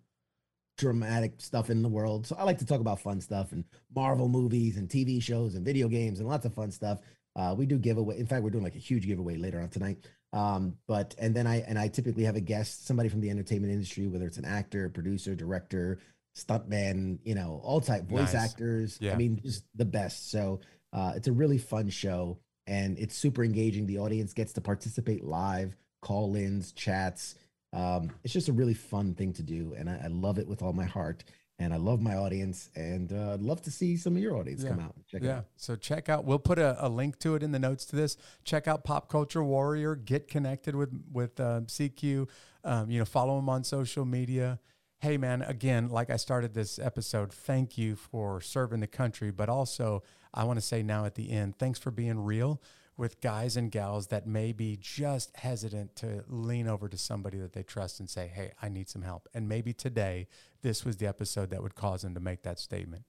[0.77, 2.27] dramatic stuff in the world.
[2.27, 5.65] So I like to talk about fun stuff and Marvel movies and TV shows and
[5.65, 7.01] video games and lots of fun stuff.
[7.35, 8.19] Uh, we do giveaway.
[8.19, 9.99] In fact, we're doing like a huge giveaway later on tonight.
[10.33, 13.73] Um, but and then I and I typically have a guest, somebody from the entertainment
[13.73, 15.99] industry, whether it's an actor, producer, director,
[16.37, 18.51] stuntman, you know, all type voice Nice.
[18.51, 18.99] actors.
[19.01, 19.13] Yeah.
[19.13, 20.31] I mean, just the best.
[20.31, 20.61] So
[20.93, 23.87] uh, it's a really fun show and it's super engaging.
[23.87, 27.37] The audience gets to participate live, call ins, chats.
[27.73, 30.63] Um, it's just a really fun thing to do, and I, I love it with
[30.63, 31.25] all my heart.
[31.59, 34.63] And I love my audience, and uh, I'd love to see some of your audience
[34.63, 35.39] come out and check it Yeah.
[35.39, 35.47] out.
[35.57, 36.27] So check out.
[36.27, 38.19] We'll put a, a link to it in the notes to this.
[38.45, 39.95] Check out Pop Culture Warrior.
[39.97, 42.29] Get connected with with um, CQ.
[42.63, 44.59] Um, you know, follow him on social media.
[45.01, 45.41] Hey, man.
[45.41, 50.03] Again, like I started this episode, thank you for serving the country, but also
[50.35, 52.61] I want to say now at the end, thanks for being real
[52.97, 57.53] with guys and gals that may be just hesitant to lean over to somebody that
[57.53, 60.29] they trust and say, "Hey, I need some help." And maybe today
[60.63, 63.05] this was the episode that would cause them to make that statement.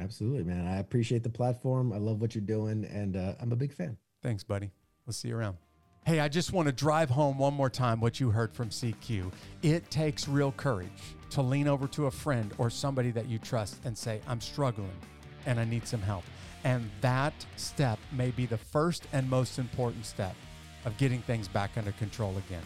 [0.00, 0.66] Absolutely, man.
[0.66, 1.92] I appreciate the platform.
[1.92, 3.96] I love what you're doing, and uh, I'm a big fan.
[4.22, 4.70] Thanks, buddy.
[5.06, 5.56] We'll see you around.
[6.06, 9.32] Hey, I just want to drive home one more time what you heard from CQ.
[9.62, 10.90] It takes real courage
[11.30, 14.92] to lean over to a friend or somebody that you trust and say, I'm struggling
[15.46, 16.24] and I need some help.
[16.64, 20.34] And that step may be the first and most important step
[20.84, 22.62] of getting things back under control again.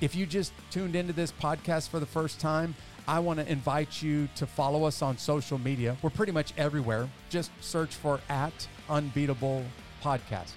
[0.00, 2.74] If you just tuned into this podcast for the first time,
[3.08, 5.96] I want to invite you to follow us on social media.
[6.02, 7.08] We're pretty much everywhere.
[7.28, 9.64] Just search for at Unbeatable
[10.02, 10.52] Podcast.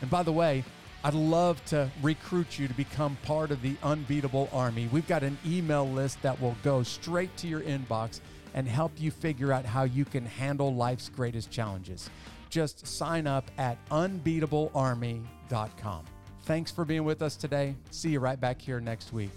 [0.00, 0.64] And by the way,
[1.04, 4.88] I'd love to recruit you to become part of the Unbeatable Army.
[4.92, 8.20] We've got an email list that will go straight to your inbox
[8.58, 12.10] and help you figure out how you can handle life's greatest challenges.
[12.50, 16.04] Just sign up at unbeatablearmy.com.
[16.42, 17.76] Thanks for being with us today.
[17.92, 19.30] See you right back here next week.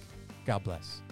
[0.47, 1.03] God bless.